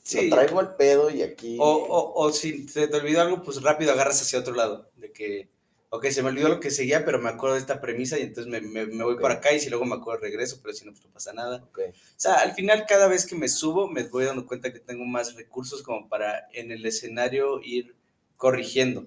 Sí. 0.03 0.29
lo 0.29 0.37
traigo 0.37 0.61
al 0.61 0.77
pedo 0.77 1.11
y 1.11 1.23
aquí... 1.23 1.57
O, 1.61 1.65
o, 1.65 2.25
o 2.27 2.33
si 2.33 2.67
se 2.69 2.87
te 2.89 2.97
olvidó 2.97 3.21
algo, 3.23 3.43
pues 3.43 3.63
rápido 3.63 3.93
agarras 3.93 4.21
hacia 4.23 4.39
otro 4.41 4.55
lado. 4.55 4.91
De 4.97 5.11
que, 5.13 5.49
ok, 5.91 6.07
se 6.09 6.23
me 6.23 6.29
olvidó 6.31 6.49
lo 6.49 6.61
que 6.61 6.71
seguía, 6.71 7.05
pero 7.05 7.19
me 7.19 7.29
acuerdo 7.31 7.55
de 7.55 7.61
esta 7.61 7.81
premisa 7.81 8.19
y 8.19 8.23
entonces 8.23 8.51
me, 8.51 8.61
me, 8.61 8.87
me 8.87 9.05
voy 9.05 9.15
Ok. 9.15 9.21
para 9.23 9.35
acá 9.35 9.53
y 9.53 9.61
si 9.61 9.71
luego 9.71 9.85
me 9.87 9.95
acuerdo 9.97 10.21
regreso, 10.23 10.59
pero 10.63 10.75
si 10.75 10.85
no, 10.85 10.93
pues 10.93 11.05
no 11.05 11.11
pasa 11.13 11.33
nada. 11.33 11.63
Ok. 11.71 11.79
O 11.89 11.93
sea, 12.17 12.35
al 12.35 12.53
final, 12.55 12.85
cada 12.89 13.09
vez 13.09 13.25
que 13.27 13.37
me 13.37 13.49
subo, 13.49 13.89
me 13.89 14.05
voy 14.05 14.25
dando 14.25 14.47
cuenta 14.47 14.73
que 14.73 14.81
tengo 14.81 15.05
más 15.05 15.35
recursos 15.35 15.83
como 15.83 16.09
para 16.09 16.49
en 16.53 16.73
el 16.73 16.85
escenario 16.87 17.61
ir 17.63 17.95
corrigiendo. 18.37 19.07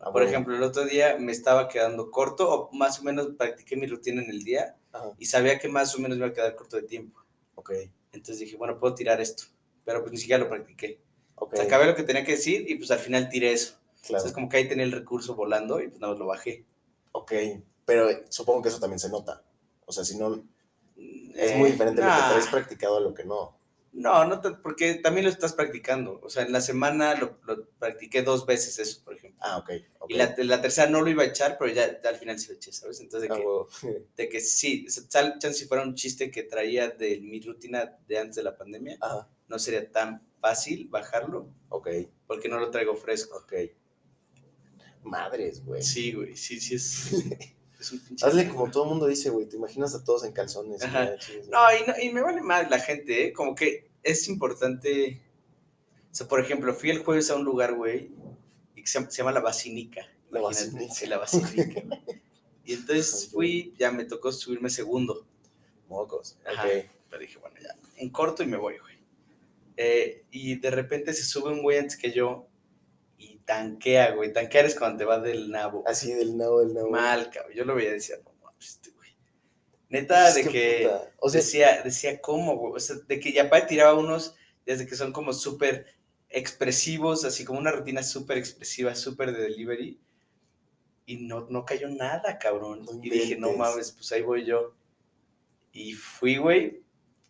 Ah, 0.00 0.12
Por 0.12 0.24
bueno. 0.24 0.28
ejemplo, 0.28 0.56
el 0.56 0.62
otro 0.62 0.84
día 0.86 1.16
me 1.18 1.32
estaba 1.32 1.68
quedando 1.68 2.10
corto, 2.10 2.50
o 2.50 2.72
más 2.72 3.00
o 3.00 3.02
menos 3.04 3.28
practiqué 3.36 3.76
mi 3.76 3.86
rutina 3.86 4.22
en 4.22 4.30
el 4.30 4.42
día 4.44 4.76
Ajá, 4.92 5.12
y 5.18 5.26
sabía 5.26 5.58
que 5.58 5.68
más 5.68 5.94
o 5.94 5.98
menos 6.00 6.18
me 6.18 6.24
iba 6.24 6.32
a 6.32 6.34
quedar 6.34 6.56
corto 6.56 6.76
de 6.76 6.82
tiempo. 6.84 7.20
ok, 7.54 7.70
Entonces 8.12 8.38
dije, 8.40 8.56
bueno, 8.56 8.78
puedo 8.78 8.94
tirar 8.94 9.20
esto, 9.20 9.44
pero 9.84 10.00
pues 10.00 10.12
ni 10.12 10.18
siquiera 10.18 10.42
lo 10.42 10.48
practiqué. 10.48 11.00
ok. 11.36 11.52
O 11.52 11.56
sea, 11.56 11.64
acabé 11.66 11.86
lo 11.86 11.94
que 11.94 12.02
tenía 12.02 12.24
que 12.24 12.32
decir 12.32 12.68
y 12.68 12.76
pues 12.76 12.90
al 12.90 12.98
final 12.98 13.28
tiré 13.28 13.52
eso. 13.52 13.74
claro. 14.02 14.24
Entonces, 14.24 14.32
como 14.32 14.48
que 14.48 14.56
ahí 14.58 14.68
tenía 14.68 14.84
el 14.84 14.92
recurso 14.92 15.34
volando 15.34 15.80
y 15.80 15.88
pues 15.88 16.00
nada 16.00 16.12
más 16.14 16.18
lo 16.18 16.26
bajé. 16.26 16.64
Ok, 17.12 17.32
pero 17.84 18.08
supongo 18.28 18.62
que 18.62 18.68
eso 18.70 18.80
también 18.80 18.98
se 18.98 19.10
nota. 19.10 19.42
O 19.86 19.92
sea, 19.92 20.04
si 20.04 20.16
no, 20.16 20.34
es 21.34 21.52
Eh, 21.52 21.56
muy 21.58 21.70
diferente 21.72 22.00
lo 22.02 22.08
que 22.08 22.14
traes 22.16 22.46
practicado 22.48 22.96
a 22.98 23.00
lo 23.00 23.14
que 23.14 23.24
no. 23.24 23.58
No, 23.92 24.24
no, 24.24 24.40
porque 24.62 24.94
también 24.94 25.24
lo 25.24 25.30
estás 25.32 25.52
practicando. 25.52 26.20
O 26.22 26.30
sea, 26.30 26.44
en 26.44 26.52
la 26.52 26.60
semana 26.60 27.14
lo, 27.16 27.38
lo 27.44 27.68
practiqué 27.70 28.22
dos 28.22 28.46
veces 28.46 28.78
eso, 28.78 29.02
por 29.04 29.14
ejemplo. 29.16 29.40
Ah, 29.42 29.58
ok, 29.58 29.70
ok. 29.98 30.10
Y 30.10 30.14
la, 30.14 30.34
la 30.38 30.62
tercera 30.62 30.88
no 30.88 31.00
lo 31.02 31.10
iba 31.10 31.24
a 31.24 31.26
echar, 31.26 31.56
pero 31.58 31.72
ya, 31.72 32.00
ya 32.00 32.08
al 32.08 32.16
final 32.16 32.38
se 32.38 32.48
lo 32.52 32.54
eché, 32.54 32.72
¿sabes? 32.72 33.00
Entonces, 33.00 33.28
de 33.28 33.34
Ah, 33.34 33.38
que, 33.38 33.44
huevo. 33.44 33.68
de 34.16 34.28
que 34.28 34.40
sí, 34.40 34.86
tal 35.10 35.38
chance 35.40 35.58
si 35.58 35.66
fuera 35.66 35.82
un 35.82 35.94
chiste 35.96 36.30
que 36.30 36.44
traía 36.44 36.88
de 36.90 37.18
mi 37.20 37.40
rutina 37.40 37.98
de 38.06 38.18
antes 38.18 38.36
de 38.36 38.44
la 38.44 38.56
pandemia, 38.56 38.96
no 39.48 39.58
sería 39.58 39.90
tan 39.90 40.24
fácil 40.40 40.86
bajarlo, 40.88 41.48
ok, 41.68 41.88
porque 42.28 42.48
no 42.48 42.60
lo 42.60 42.70
traigo 42.70 42.94
fresco. 42.94 43.38
ok. 43.38 43.52
Madres, 45.02 45.64
güey. 45.64 45.82
Sí, 45.82 46.12
güey, 46.12 46.36
sí, 46.36 46.60
sí 46.60 46.74
es. 46.76 47.10
es 47.80 47.92
un 47.92 48.00
pinche. 48.00 48.24
Hazle 48.26 48.48
como 48.48 48.70
todo 48.70 48.84
el 48.84 48.90
mundo 48.90 49.06
dice, 49.06 49.30
güey. 49.30 49.46
Te 49.46 49.56
imaginas 49.56 49.94
a 49.94 50.04
todos 50.04 50.24
en 50.24 50.32
calzones. 50.32 50.82
Ajá. 50.82 51.10
No, 51.50 51.58
y, 51.76 51.86
no, 51.88 51.94
y 52.02 52.10
me 52.12 52.20
vale 52.20 52.42
más 52.42 52.70
la 52.70 52.78
gente, 52.78 53.26
¿eh? 53.26 53.32
Como 53.32 53.54
que 53.54 53.88
es 54.02 54.28
importante. 54.28 55.22
O 56.12 56.14
sea, 56.14 56.28
por 56.28 56.40
ejemplo, 56.40 56.74
fui 56.74 56.90
el 56.90 57.02
jueves 57.04 57.30
a 57.30 57.36
un 57.36 57.44
lugar, 57.44 57.74
güey, 57.74 58.10
y 58.74 58.82
que 58.82 58.86
se, 58.86 58.98
llama- 58.98 59.10
se 59.10 59.18
llama 59.18 59.32
La 59.32 59.40
Basílica. 59.40 60.02
La 60.30 60.40
Basílica. 60.40 60.92
Sí, 60.94 61.06
La 61.06 61.18
Basílica. 61.18 61.80
güey. 61.84 62.00
y 62.64 62.74
entonces 62.74 63.28
fui, 63.32 63.74
ya 63.78 63.90
me 63.92 64.04
tocó 64.04 64.30
subirme 64.32 64.70
segundo. 64.70 65.26
Mocos. 65.88 66.38
Ajá. 66.44 66.66
Pero 67.08 67.20
dije, 67.22 67.38
bueno, 67.38 67.56
ya, 67.60 67.74
en 67.96 68.10
corto 68.10 68.42
y 68.42 68.46
me 68.46 68.56
voy, 68.56 68.78
güey. 68.78 68.94
Eh, 69.76 70.24
y 70.30 70.56
de 70.56 70.70
repente 70.70 71.12
se 71.14 71.24
sube 71.24 71.50
un 71.50 71.62
güey 71.62 71.78
antes 71.78 71.96
que 71.96 72.12
yo 72.12 72.46
tanquea, 73.50 74.12
güey. 74.12 74.32
Tanquear 74.32 74.64
es 74.64 74.78
cuando 74.78 74.98
te 74.98 75.04
va 75.04 75.18
del 75.18 75.50
nabo. 75.50 75.82
Así 75.84 76.12
del 76.12 76.36
nabo, 76.36 76.60
del 76.60 76.72
nabo. 76.72 76.90
Mal, 76.90 77.30
cabrón. 77.30 77.52
Yo 77.52 77.64
lo 77.64 77.74
veía 77.74 77.90
y 77.90 77.94
decía, 77.94 78.16
no 78.24 78.32
mames, 78.40 78.68
este 78.68 78.90
güey. 78.90 79.10
Neta, 79.88 80.28
Es 80.28 80.36
de 80.36 80.44
que 80.44 80.82
puta, 80.84 81.12
O 81.18 81.28
sea, 81.28 81.40
decía, 81.40 81.82
decía, 81.82 82.20
¿cómo, 82.20 82.56
güey? 82.56 82.74
O 82.76 82.78
sea, 82.78 82.96
de 83.08 83.18
que 83.18 83.32
ya 83.32 83.50
para 83.50 83.66
tiraba 83.66 83.94
unos, 83.94 84.36
desde 84.64 84.86
que 84.86 84.94
son 84.94 85.12
como 85.12 85.32
súper 85.32 85.86
expresivos, 86.28 87.24
así 87.24 87.44
como 87.44 87.58
una 87.58 87.72
rutina 87.72 88.04
súper 88.04 88.38
expresiva, 88.38 88.94
súper 88.94 89.32
de 89.32 89.42
delivery. 89.42 89.98
Y 91.06 91.16
no, 91.16 91.48
no 91.50 91.64
cayó 91.64 91.88
nada, 91.88 92.38
cabrón. 92.38 92.84
No 92.84 92.92
y 93.02 93.10
dije, 93.10 93.36
no 93.36 93.52
mames, 93.54 93.90
pues 93.90 94.12
ahí 94.12 94.22
voy 94.22 94.44
yo. 94.44 94.76
Y 95.72 95.94
fui, 95.94 96.36
güey, 96.36 96.84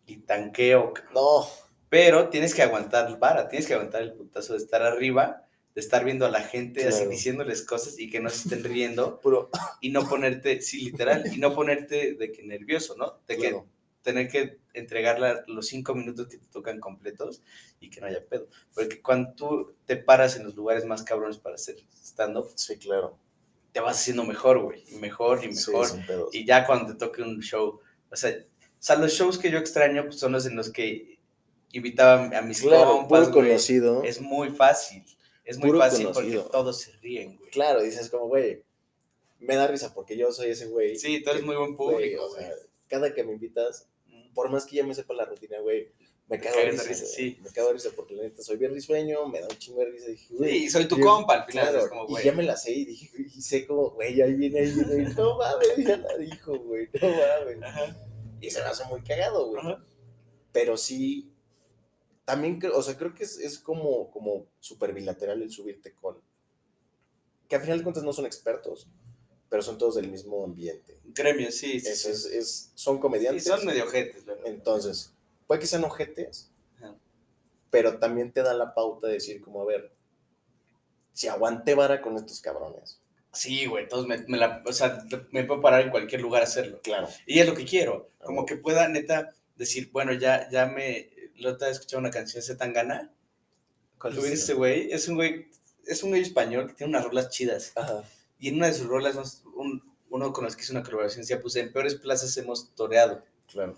y 0.05 0.19
tanqueo, 0.19 0.93
cabrón. 0.93 1.15
no. 1.15 1.47
Pero 1.89 2.29
tienes 2.29 2.55
que 2.55 2.63
aguantar 2.63 3.19
vara, 3.19 3.49
tienes 3.49 3.67
que 3.67 3.75
aguantar 3.75 4.03
el 4.03 4.13
putazo 4.13 4.53
de 4.53 4.61
estar 4.61 4.81
arriba, 4.83 5.49
de 5.81 5.85
estar 5.87 6.05
viendo 6.05 6.27
a 6.27 6.31
la 6.31 6.43
gente 6.43 6.87
así 6.87 7.07
diciéndoles 7.07 7.63
cosas 7.63 7.99
y 7.99 8.11
que 8.11 8.21
no 8.21 8.29
se 8.31 8.49
estén 8.49 8.63
riendo 8.65 9.19
Puro. 9.23 9.51
y 9.81 9.91
no 9.91 10.09
ponerte, 10.09 10.61
sí, 10.63 10.83
literal, 10.83 11.25
y 11.35 11.39
no 11.39 11.55
ponerte 11.55 12.15
de 12.15 12.31
que 12.33 12.43
nervioso, 12.43 12.97
¿no? 12.97 13.19
De 13.27 13.37
que 13.37 13.63
tener 14.03 14.29
que 14.29 14.59
entregar 14.73 15.19
los 15.47 15.67
cinco 15.67 15.95
minutos 15.95 16.29
que 16.29 16.39
te 16.39 16.47
tocan 16.47 16.81
completos 16.81 17.43
y 17.81 17.91
que 17.91 18.01
no 18.01 18.07
haya 18.07 18.25
pedo. 18.25 18.49
Porque 18.75 19.03
cuando 19.03 19.33
tú 19.35 19.75
te 19.85 19.97
paras 19.97 20.37
en 20.37 20.45
los 20.45 20.55
lugares 20.55 20.85
más 20.87 21.03
cabrones 21.03 21.37
para 21.39 21.57
hacer 21.57 21.77
stand-up, 22.03 22.51
Sí, 22.55 22.77
claro. 22.79 23.19
te 23.73 23.81
vas 23.81 23.99
haciendo 23.99 24.25
mejor, 24.25 24.59
güey, 24.63 24.85
y 24.91 24.97
mejor 24.97 25.45
y 25.45 25.49
mejor. 25.49 25.87
y 26.33 26.45
ya 26.47 26.67
cuando 26.67 26.93
te 26.93 26.99
toque 26.99 27.23
un 27.23 27.41
show, 27.41 27.81
o 28.11 28.17
sea, 28.17 28.31
o 28.31 28.83
sea, 28.83 28.97
los 28.97 29.13
shows 29.13 29.37
que 29.39 29.51
yo 29.51 29.59
extraño 29.59 30.05
pues, 30.05 30.19
son 30.19 30.33
los 30.33 30.47
en 30.47 30.57
los 30.57 30.71
que 30.73 31.19
invitaba 31.73 32.37
a 32.39 32.43
mis 32.43 32.63
Claro, 32.63 32.91
compas. 33.01 33.29
Es 34.05 34.21
muy 34.21 34.49
fácil, 34.49 35.05
es 35.51 35.59
muy 35.59 35.79
fácil 35.79 36.07
conocido. 36.07 36.43
porque 36.43 36.53
todos 36.53 36.81
se 36.81 36.93
ríen, 36.99 37.37
güey. 37.39 37.51
Claro, 37.51 37.83
dices 37.83 38.09
como, 38.11 38.29
güey, 38.29 38.63
me 39.39 39.57
da 39.57 39.67
risa 39.67 39.93
porque 39.95 40.17
yo 40.17 40.33
soy 40.33 40.51
ese 40.51 40.67
güey. 40.67 40.97
Sí, 40.97 41.23
tú 41.23 41.31
eres 41.31 41.41
que, 41.43 41.47
muy 41.47 41.57
buen 41.57 41.75
güey, 41.77 41.95
público, 41.95 42.25
o 42.25 42.29
güey. 42.31 42.43
sea, 42.45 42.55
cada 42.89 43.13
que 43.15 43.25
me 43.25 43.33
invitas, 43.33 43.89
por 44.35 44.49
más 44.51 44.67
que 44.67 44.77
ya 44.77 44.85
me 44.85 44.95
sepa 44.95 45.15
la 45.15 45.25
rutina, 45.25 45.59
güey, 45.61 45.89
me 46.29 46.39
cago 46.39 46.57
de 46.59 46.71
risa. 46.71 46.85
risa, 46.85 47.07
sí. 47.07 47.39
Me 47.43 47.51
cago 47.51 47.69
de 47.69 47.75
risa 47.75 47.91
porque 47.97 48.15
la 48.15 48.23
neta 48.23 48.43
soy 48.43 48.57
bien 48.57 48.73
risueño, 48.73 49.27
me 49.27 49.41
da 49.41 49.49
un 49.49 49.59
chingo 49.59 49.81
de 49.81 49.87
risa. 49.91 50.09
y 50.09 50.13
Dije, 50.13 50.35
güey, 50.35 50.61
Sí, 50.61 50.71
soy 50.71 50.87
tu 50.87 50.97
y- 50.99 51.01
compa 51.01 51.35
al 51.35 51.47
final. 51.47 51.69
Claro, 51.69 51.85
es 51.85 51.89
como, 51.91 52.05
y 52.05 52.07
güey. 52.11 52.25
ya 52.25 52.33
me 52.33 52.43
la 52.45 52.57
sé 52.57 52.71
y 52.73 52.85
dije, 52.85 53.11
y 53.19 53.41
sé 53.43 53.67
como, 53.67 53.91
güey, 53.91 54.21
ahí 54.23 54.35
viene, 54.35 54.61
ahí 54.61 54.71
viene, 54.73 55.11
y 55.11 55.15
no 55.15 55.37
mames, 55.39 55.69
ya 55.79 55.97
la 55.97 56.17
dijo, 56.19 56.57
güey, 56.59 56.89
no 57.01 57.09
mames. 57.09 57.63
Ajá, 57.65 57.97
Y 58.41 58.51
se 58.51 58.61
me 58.61 58.67
hace 58.67 58.85
muy 58.85 59.03
cagado, 59.03 59.49
güey. 59.49 59.61
ajá. 59.61 59.85
Pero 60.53 60.77
sí, 60.77 61.30
también 62.31 62.59
creo, 62.61 62.77
o 62.77 62.83
sea, 62.83 62.97
creo 62.97 63.15
que 63.15 63.25
es, 63.25 63.39
es 63.39 63.59
como, 63.59 64.11
como 64.11 64.47
súper 64.61 64.93
bilateral 64.93 65.43
el 65.43 65.51
subirte 65.51 65.93
con, 65.95 66.17
que 67.49 67.57
al 67.57 67.63
final 67.63 67.79
de 67.79 67.85
cuentas 67.85 68.05
no 68.05 68.13
son 68.13 68.27
expertos, 68.27 68.87
pero 69.49 69.63
son 69.63 69.79
todos 69.79 69.97
del 69.97 70.09
mismo 70.09 70.45
ambiente. 70.45 70.99
Gremio, 71.05 71.51
sí, 71.51 71.81
sí. 71.81 71.89
Es, 71.89 72.03
sí. 72.03 72.11
es, 72.11 72.25
es- 72.27 72.73
son 72.75 72.97
Sí, 72.97 73.01
comediantes. 73.01 73.45
son 73.45 73.65
medio 73.67 73.85
ojetes, 73.85 74.25
¿verdad? 74.25 74.47
Entonces, 74.47 75.13
puede 75.47 75.61
que 75.61 75.67
sean 75.67 75.85
ojetes, 75.85 76.51
Ajá. 76.79 76.95
pero 77.71 77.99
también 77.99 78.33
te 78.33 78.43
da 78.43 78.55
la 78.55 78.75
pauta 78.75 79.09
de 79.09 79.15
decir 79.15 79.41
como, 79.41 79.63
a 79.63 79.67
ver, 79.67 79.93
si 81.13 81.29
aguante 81.29 81.75
vara 81.75 82.01
con 82.01 82.17
estos 82.17 82.41
cabrones. 82.41 83.01
Sí, 83.33 83.67
güey, 83.67 83.89
todos 83.89 84.07
me, 84.07 84.19
me 84.27 84.39
la, 84.39 84.63
o 84.67 84.73
sea, 84.73 85.05
me 85.31 85.45
puedo 85.45 85.61
parar 85.61 85.83
en 85.83 85.91
cualquier 85.91 86.21
lugar 86.21 86.43
a 86.43 86.45
hacerlo. 86.45 86.81
Claro. 86.83 87.09
Y 87.27 87.39
es 87.39 87.47
lo 87.47 87.55
que 87.55 87.65
quiero, 87.65 88.09
como 88.25 88.45
que 88.45 88.57
pueda 88.57 88.89
neta 88.89 89.33
decir, 89.57 89.91
bueno, 89.93 90.13
ya, 90.13 90.49
ya 90.51 90.67
me, 90.67 91.11
la 91.43 91.51
otra 91.53 91.69
vez 91.69 91.77
escuché 91.79 91.97
una 91.97 92.11
canción 92.11 92.45
de 92.47 92.55
Tangana, 92.55 93.13
¿Cuál 93.99 94.15
¿lo 94.15 94.21
viste 94.23 94.35
es? 94.35 94.43
ese 94.45 94.55
güey? 94.55 94.91
Es 94.93 95.09
un 95.09 95.17
güey, 95.17 95.49
es 95.87 96.03
un 96.03 96.11
güey 96.11 96.23
español 96.23 96.67
que 96.69 96.75
tiene 96.75 96.91
unas 96.91 97.05
rolas 97.05 97.29
chidas. 97.31 97.73
Ajá. 97.77 98.03
Y 98.39 98.49
en 98.49 98.57
una 98.57 98.67
de 98.67 98.75
sus 98.75 98.87
rolas, 98.87 99.43
un- 99.55 99.83
uno 100.09 100.33
con 100.33 100.45
los 100.45 100.57
que 100.57 100.63
hizo 100.63 100.73
una 100.73 100.83
colaboración, 100.83 101.25
se 101.25 101.37
puse, 101.37 101.61
en 101.61 101.73
peores 101.73 101.95
plazas 101.97 102.37
hemos 102.37 102.75
toreado. 102.75 103.23
Claro. 103.47 103.77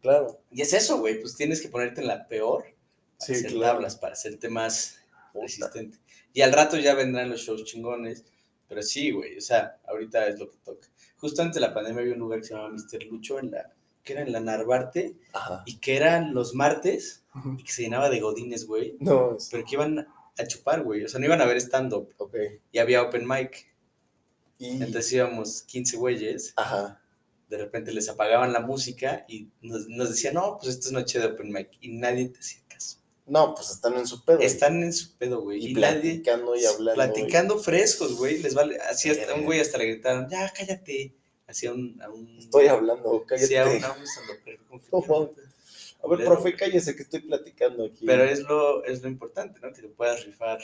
Claro. 0.00 0.40
Y 0.50 0.62
es 0.62 0.72
eso, 0.72 0.98
güey, 0.98 1.20
pues 1.20 1.36
tienes 1.36 1.60
que 1.60 1.68
ponerte 1.68 2.00
en 2.00 2.06
la 2.06 2.26
peor 2.28 2.62
para 2.62 3.26
Sí, 3.26 3.32
hacer 3.34 3.50
claro. 3.52 3.74
tablas, 3.74 3.96
para 3.96 4.14
hacerte 4.14 4.48
más 4.48 4.98
Puta. 5.32 5.44
resistente. 5.44 5.98
Y 6.32 6.40
al 6.42 6.52
rato 6.52 6.78
ya 6.78 6.94
vendrán 6.94 7.28
los 7.28 7.40
shows 7.40 7.64
chingones, 7.64 8.24
pero 8.68 8.82
sí, 8.82 9.10
güey, 9.10 9.36
o 9.36 9.40
sea, 9.40 9.78
ahorita 9.86 10.28
es 10.28 10.38
lo 10.38 10.48
que 10.50 10.56
toca. 10.64 10.88
Justo 11.16 11.42
antes 11.42 11.56
de 11.56 11.60
la 11.60 11.74
pandemia 11.74 12.00
había 12.02 12.14
un 12.14 12.20
lugar 12.20 12.38
que 12.40 12.46
se 12.46 12.54
llamaba 12.54 12.70
Mr. 12.72 13.02
Lucho, 13.10 13.38
en 13.38 13.50
la, 13.50 13.70
que 14.02 14.12
era 14.14 14.22
en 14.22 14.32
la 14.32 14.40
Narvarte, 14.40 15.16
Ajá. 15.32 15.62
y 15.66 15.78
que 15.78 15.96
eran 15.96 16.32
los 16.34 16.54
martes, 16.54 17.24
y 17.58 17.62
que 17.62 17.72
se 17.72 17.82
llenaba 17.82 18.08
de 18.10 18.20
godines, 18.20 18.66
güey, 18.66 18.96
No, 19.00 19.36
es- 19.36 19.48
pero 19.50 19.64
que 19.64 19.74
iban 19.76 20.06
a 20.38 20.46
chupar, 20.46 20.82
güey, 20.82 21.04
o 21.04 21.08
sea, 21.08 21.20
no 21.20 21.26
iban 21.26 21.40
a 21.40 21.46
ver 21.46 21.58
stand-up, 21.58 22.14
ok. 22.18 22.34
y 22.72 22.78
había 22.78 23.02
open 23.02 23.26
mic, 23.28 23.66
Y, 24.58 24.82
entonces 24.82 25.12
íbamos 25.12 25.62
15 25.62 25.96
güeyes, 25.96 26.52
ajá. 26.56 27.00
de 27.48 27.56
repente 27.58 27.92
les 27.92 28.08
apagaban 28.08 28.52
la 28.52 28.60
música 28.60 29.24
y 29.28 29.48
nos, 29.62 29.88
nos 29.88 30.10
decían, 30.10 30.34
no, 30.34 30.56
pues 30.58 30.70
esta 30.74 30.86
es 30.88 30.92
noche 30.92 31.18
de 31.18 31.26
open 31.26 31.50
mic, 31.52 31.68
y 31.80 31.88
nadie 31.90 32.28
te 32.28 32.38
hacía 32.40 32.60
caso. 32.68 32.98
No, 33.26 33.54
pues 33.54 33.70
están 33.70 33.94
en 33.96 34.06
su 34.06 34.24
pedo. 34.24 34.40
Están 34.40 34.82
en 34.82 34.92
su 34.92 35.16
pedo, 35.16 35.40
güey, 35.42 35.64
y 35.64 35.70
y, 35.70 35.74
nadie... 35.74 36.00
platicando 36.00 36.56
y 36.56 36.64
hablando. 36.64 36.94
Platicando 36.94 37.58
frescos, 37.58 38.16
güey. 38.16 38.38
Les 38.42 38.54
vale. 38.54 38.76
Así 38.90 39.08
hasta 39.08 39.34
un 39.34 39.44
güey 39.44 39.60
hasta 39.60 39.78
le 39.78 39.84
gritaron, 39.86 40.28
ya 40.28 40.52
cállate. 40.52 41.14
Hacía 41.50 41.72
un. 41.72 42.00
A 42.00 42.08
Estoy 42.38 42.66
hablando, 42.68 43.24
cállate. 43.26 43.58
A 43.58 43.66
un, 43.66 43.84
a 43.84 43.92
un. 45.18 45.30
A 46.02 46.08
ver, 46.08 46.24
profe, 46.24 46.56
cállese 46.56 46.96
que 46.96 47.02
estoy 47.02 47.20
platicando 47.20 47.84
aquí. 47.86 48.06
Pero 48.06 48.24
es 48.24 48.40
lo, 48.40 48.84
es 48.84 49.02
lo 49.02 49.08
importante, 49.08 49.60
¿no? 49.60 49.72
Que 49.72 49.82
te 49.82 49.88
puedas 49.88 50.24
rifar 50.24 50.58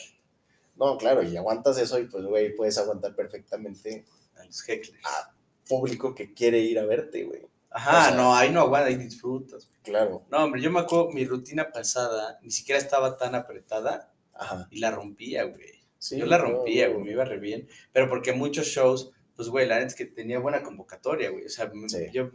No, 0.76 0.96
claro, 0.96 1.22
y 1.22 1.36
aguantas 1.36 1.78
eso 1.78 1.98
y 1.98 2.04
pues, 2.04 2.24
güey, 2.24 2.54
puedes 2.56 2.78
aguantar 2.78 3.14
perfectamente 3.14 4.04
a 4.36 4.44
los 4.44 4.62
hecklers. 4.62 5.02
Ah. 5.04 5.32
público 5.68 6.14
que 6.14 6.32
quiere 6.32 6.58
ir 6.60 6.78
a 6.78 6.86
verte, 6.86 7.24
güey. 7.24 7.42
Ajá, 7.70 7.90
o 7.90 8.04
sea- 8.08 8.16
no, 8.16 8.34
ahí 8.34 8.50
no 8.50 8.60
aguanta, 8.60 8.88
ahí 8.88 8.94
disfrutas. 8.96 9.68
Claro. 9.82 10.22
No, 10.30 10.44
hombre, 10.44 10.62
yo 10.62 10.70
me 10.70 10.80
acuerdo, 10.80 11.10
mi 11.10 11.24
rutina 11.24 11.70
pasada 11.70 12.38
ni 12.42 12.50
siquiera 12.50 12.80
estaba 12.80 13.16
tan 13.18 13.34
apretada 13.34 14.12
Ajá. 14.32 14.68
y 14.70 14.78
la 14.78 14.90
rompía, 14.92 15.44
güey. 15.44 15.82
Sí, 15.98 16.18
yo 16.18 16.26
la 16.26 16.38
rompía, 16.38 16.86
no. 16.88 16.94
güey, 16.94 17.04
me 17.06 17.12
iba 17.12 17.24
re 17.24 17.38
bien. 17.38 17.68
Pero 17.92 18.08
porque 18.08 18.32
muchos 18.32 18.66
shows, 18.68 19.10
pues, 19.36 19.48
güey, 19.48 19.66
la 19.66 19.76
neta 19.76 19.88
es 19.88 19.94
que 19.94 20.06
tenía 20.06 20.38
buena 20.38 20.62
convocatoria, 20.62 21.30
güey. 21.30 21.44
O 21.44 21.48
sea, 21.48 21.70
Sí. 21.88 22.06
yo 22.12 22.30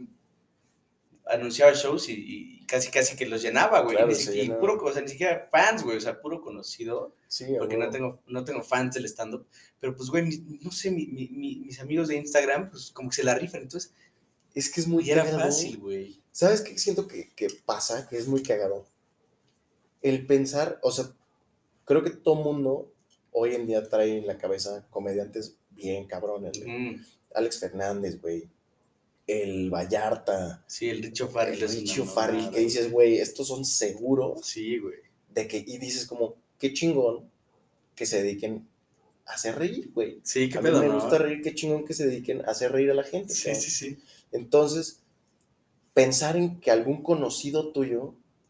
anunciaba 1.24 1.72
shows 1.72 2.08
y, 2.08 2.14
y 2.60 2.66
casi, 2.66 2.90
casi 2.90 3.16
que 3.16 3.26
los 3.26 3.42
llenaba, 3.42 3.80
güey. 3.80 3.96
Claro, 3.96 4.10
y, 4.12 4.14
si- 4.14 4.40
y 4.40 4.50
puro, 4.50 4.82
o 4.82 4.92
sea, 4.92 5.02
ni 5.02 5.08
siquiera 5.08 5.48
fans, 5.50 5.82
güey. 5.84 5.96
O 5.96 6.00
sea, 6.00 6.20
puro 6.20 6.40
conocido. 6.40 7.14
Sí, 7.28 7.46
Porque 7.58 7.76
no 7.76 7.88
tengo, 7.90 8.20
no 8.26 8.44
tengo 8.44 8.62
fans 8.62 8.94
del 8.94 9.06
stand-up. 9.06 9.46
Pero, 9.80 9.94
pues, 9.96 10.10
güey, 10.10 10.42
no 10.60 10.70
sé, 10.72 10.90
mi- 10.90 11.06
mi- 11.06 11.28
mi- 11.28 11.56
mis 11.60 11.80
amigos 11.80 12.08
de 12.08 12.16
Instagram, 12.16 12.70
pues, 12.70 12.90
como 12.90 13.08
que 13.10 13.16
se 13.16 13.24
la 13.24 13.34
rifan. 13.34 13.62
Entonces, 13.62 13.94
Es 14.54 14.68
que 14.70 14.82
es 14.82 14.86
muy 14.86 15.02
y 15.08 15.10
era 15.10 15.24
cagado. 15.24 15.44
fácil, 15.44 15.78
güey. 15.78 16.20
¿Sabes 16.30 16.60
qué 16.60 16.76
siento 16.76 17.06
que, 17.08 17.30
que 17.34 17.48
pasa? 17.64 18.06
Que 18.06 18.18
es 18.18 18.28
muy 18.28 18.42
cagado. 18.42 18.84
El 20.02 20.26
pensar, 20.26 20.78
o 20.82 20.92
sea, 20.92 21.06
creo 21.86 22.02
que 22.04 22.10
todo 22.10 22.34
mundo 22.34 22.92
hoy 23.30 23.54
en 23.54 23.66
día 23.66 23.88
trae 23.88 24.18
en 24.18 24.26
la 24.26 24.36
cabeza 24.36 24.86
comediantes 24.90 25.56
bien 25.82 26.06
cabrones, 26.06 26.58
güey. 26.62 26.70
Mm, 26.70 27.04
Alex 27.34 27.58
Fernández, 27.60 28.20
güey. 28.20 28.48
El 29.26 29.70
Vallarta. 29.70 30.64
sí, 30.66 30.88
el 30.90 31.02
Richo 31.02 31.28
Farrell. 31.28 31.62
El 31.62 31.68
mamada, 31.84 32.12
Farrell, 32.12 32.50
que 32.50 32.60
dices, 32.60 32.90
güey, 32.90 33.18
estos 33.18 33.46
son 33.48 33.64
seguros 33.64 34.44
Sí, 34.46 34.78
güey. 34.78 34.96
de 35.32 35.46
que, 35.46 35.58
y 35.58 35.78
dices 35.78 36.06
como, 36.06 36.34
qué 36.58 36.72
chingón 36.74 37.30
que 37.94 38.04
se 38.06 38.22
dediquen 38.22 38.66
a 39.26 39.32
hacer 39.34 39.56
reír, 39.58 39.90
güey. 39.94 40.18
Sí, 40.24 40.48
qué 40.50 40.58
A 40.58 40.60
mí 40.60 40.68
pedo, 40.70 40.80
me 40.82 40.88
¿no? 40.88 40.94
gusta 41.00 41.18
reír, 41.18 41.40
qué 41.42 41.54
chingón 41.54 41.84
que 41.84 41.94
se 41.94 42.06
dediquen 42.06 42.40
a 42.42 42.50
hacer 42.50 42.72
reír 42.72 42.90
a 42.90 42.94
la 42.94 43.04
gente. 43.04 43.32
Sí, 43.32 43.44
cabrón. 43.44 43.62
sí, 43.62 43.70
sí. 43.70 43.98
Entonces, 44.32 45.00
pensar 45.94 46.36
en 46.36 46.60
que 46.60 46.70
algún 46.70 47.02
conocido 47.02 47.72
tuyo 47.72 48.02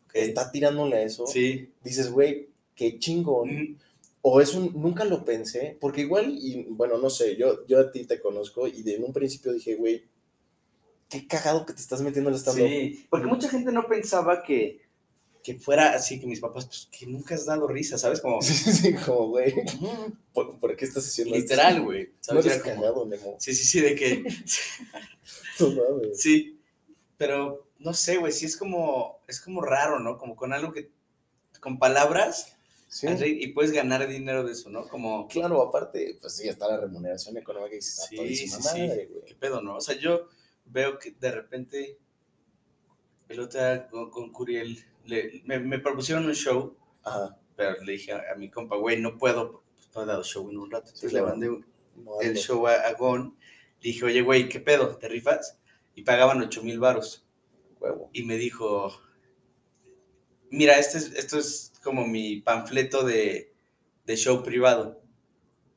Ok. 0.06 0.14
está 0.14 0.50
tirándole 0.50 0.96
a 0.96 1.02
eso, 1.02 1.26
Sí. 1.26 1.70
dices, 1.84 2.10
güey, 2.10 2.48
qué 2.74 2.98
chingón. 2.98 3.50
Mm, 3.54 3.78
O 4.24 4.40
es 4.40 4.54
un, 4.54 4.72
nunca 4.80 5.04
lo 5.04 5.24
pensé, 5.24 5.76
porque 5.80 6.02
igual, 6.02 6.36
y 6.38 6.62
bueno, 6.70 6.96
no 6.98 7.10
sé, 7.10 7.36
yo, 7.36 7.66
yo 7.66 7.80
a 7.80 7.90
ti 7.90 8.04
te 8.06 8.20
conozco 8.20 8.68
y 8.68 8.82
de 8.82 8.94
en 8.94 9.04
un 9.04 9.12
principio 9.12 9.52
dije, 9.52 9.74
güey, 9.74 10.04
qué 11.08 11.26
cagado 11.26 11.66
que 11.66 11.72
te 11.72 11.80
estás 11.80 12.00
metiendo 12.02 12.30
en 12.30 12.34
el 12.34 12.40
stand-up. 12.40 12.66
Sí, 12.68 13.06
porque 13.10 13.26
mucha 13.26 13.48
gente 13.48 13.72
no 13.72 13.86
pensaba 13.88 14.42
que, 14.44 14.80
que 15.42 15.58
fuera 15.58 15.92
así, 15.94 16.20
que 16.20 16.26
mis 16.28 16.38
papás, 16.38 16.66
pues, 16.66 16.88
que 16.96 17.04
nunca 17.06 17.34
has 17.34 17.46
dado 17.46 17.66
risa, 17.66 17.98
¿sabes? 17.98 18.20
Como, 18.20 18.40
Sí, 18.42 18.54
sí, 18.54 18.94
como, 18.94 19.26
güey, 19.30 19.54
¿por, 20.32 20.56
por 20.60 20.76
qué 20.76 20.84
estás 20.84 21.04
haciendo 21.04 21.34
esto? 21.34 21.42
literal, 21.54 21.82
güey. 21.82 22.04
No 22.04 22.12
¿sabes? 22.20 22.46
eres 22.46 22.56
Era 22.58 22.62
como- 22.64 22.76
cagado, 22.82 23.06
Nemo. 23.06 23.36
Sí, 23.40 23.52
sí, 23.54 23.64
sí, 23.64 23.80
de 23.80 23.94
que, 23.96 24.24
No 25.58 25.68
mames. 25.70 26.20
sí, 26.20 26.60
pero 27.16 27.66
no 27.80 27.92
sé, 27.92 28.18
güey, 28.18 28.32
sí 28.32 28.46
es 28.46 28.56
como, 28.56 29.18
es 29.26 29.40
como 29.40 29.62
raro, 29.62 29.98
¿no? 29.98 30.16
Como 30.16 30.36
con 30.36 30.52
algo 30.52 30.72
que, 30.72 30.90
con 31.60 31.80
palabras, 31.80 32.56
Sí. 32.94 33.06
y 33.40 33.46
puedes 33.48 33.72
ganar 33.72 34.06
dinero 34.06 34.44
de 34.44 34.52
eso, 34.52 34.68
¿no? 34.68 34.86
Como, 34.86 35.26
Claro, 35.28 35.62
aparte, 35.62 36.18
pues 36.20 36.36
sí, 36.36 36.46
está 36.46 36.68
la 36.68 36.78
remuneración 36.78 37.38
económica 37.38 37.72
y 37.72 37.76
dices, 37.76 38.00
a 38.00 38.06
Sí, 38.08 38.16
todísima 38.16 38.56
sí, 38.58 38.62
sí. 38.62 38.80
madre, 38.86 39.06
güey. 39.06 39.24
¿qué 39.24 39.34
pedo, 39.34 39.62
no? 39.62 39.76
O 39.76 39.80
sea, 39.80 39.96
yo 39.98 40.28
veo 40.66 40.98
que 40.98 41.12
de 41.12 41.30
repente, 41.32 41.98
el 43.30 43.40
otro 43.40 43.58
día 43.60 43.88
con, 43.88 44.10
con 44.10 44.30
Curiel, 44.30 44.78
le- 45.06 45.40
me, 45.46 45.58
me 45.58 45.78
propusieron 45.78 46.26
un 46.26 46.34
show 46.34 46.76
Ajá. 47.02 47.38
pero 47.56 47.82
le 47.82 47.92
dije 47.92 48.12
a, 48.12 48.24
a 48.32 48.36
mi 48.36 48.50
compa, 48.50 48.76
güey, 48.76 49.00
no 49.00 49.16
puedo, 49.16 49.62
pues, 49.74 49.88
no 49.94 50.02
he 50.02 50.06
dado 50.06 50.22
show 50.22 50.48
en 50.50 50.58
un 50.58 50.70
rato. 50.70 50.88
Entonces 50.88 51.12
le 51.14 51.22
mandé 51.22 51.48
un- 51.48 51.66
el 52.20 52.36
show 52.36 52.66
a, 52.66 52.74
a 52.74 52.92
Gon. 52.92 53.36
Le 53.80 53.88
dije, 53.90 54.04
oye, 54.04 54.20
güey, 54.22 54.48
¿qué 54.50 54.60
pedo? 54.60 54.96
¿Te 54.98 55.08
rifas? 55.08 55.58
Y 55.94 56.02
pagaban 56.02 56.40
8 56.42 56.62
mil 56.62 56.78
varos. 56.78 57.26
Huevo. 57.80 58.10
Y 58.12 58.22
me 58.24 58.36
dijo, 58.36 58.92
mira, 60.50 60.78
este 60.78 60.98
es, 60.98 61.12
esto 61.14 61.38
es 61.38 61.71
como 61.82 62.06
mi 62.06 62.40
panfleto 62.40 63.04
de, 63.04 63.52
de 64.06 64.16
show 64.16 64.42
privado. 64.42 65.00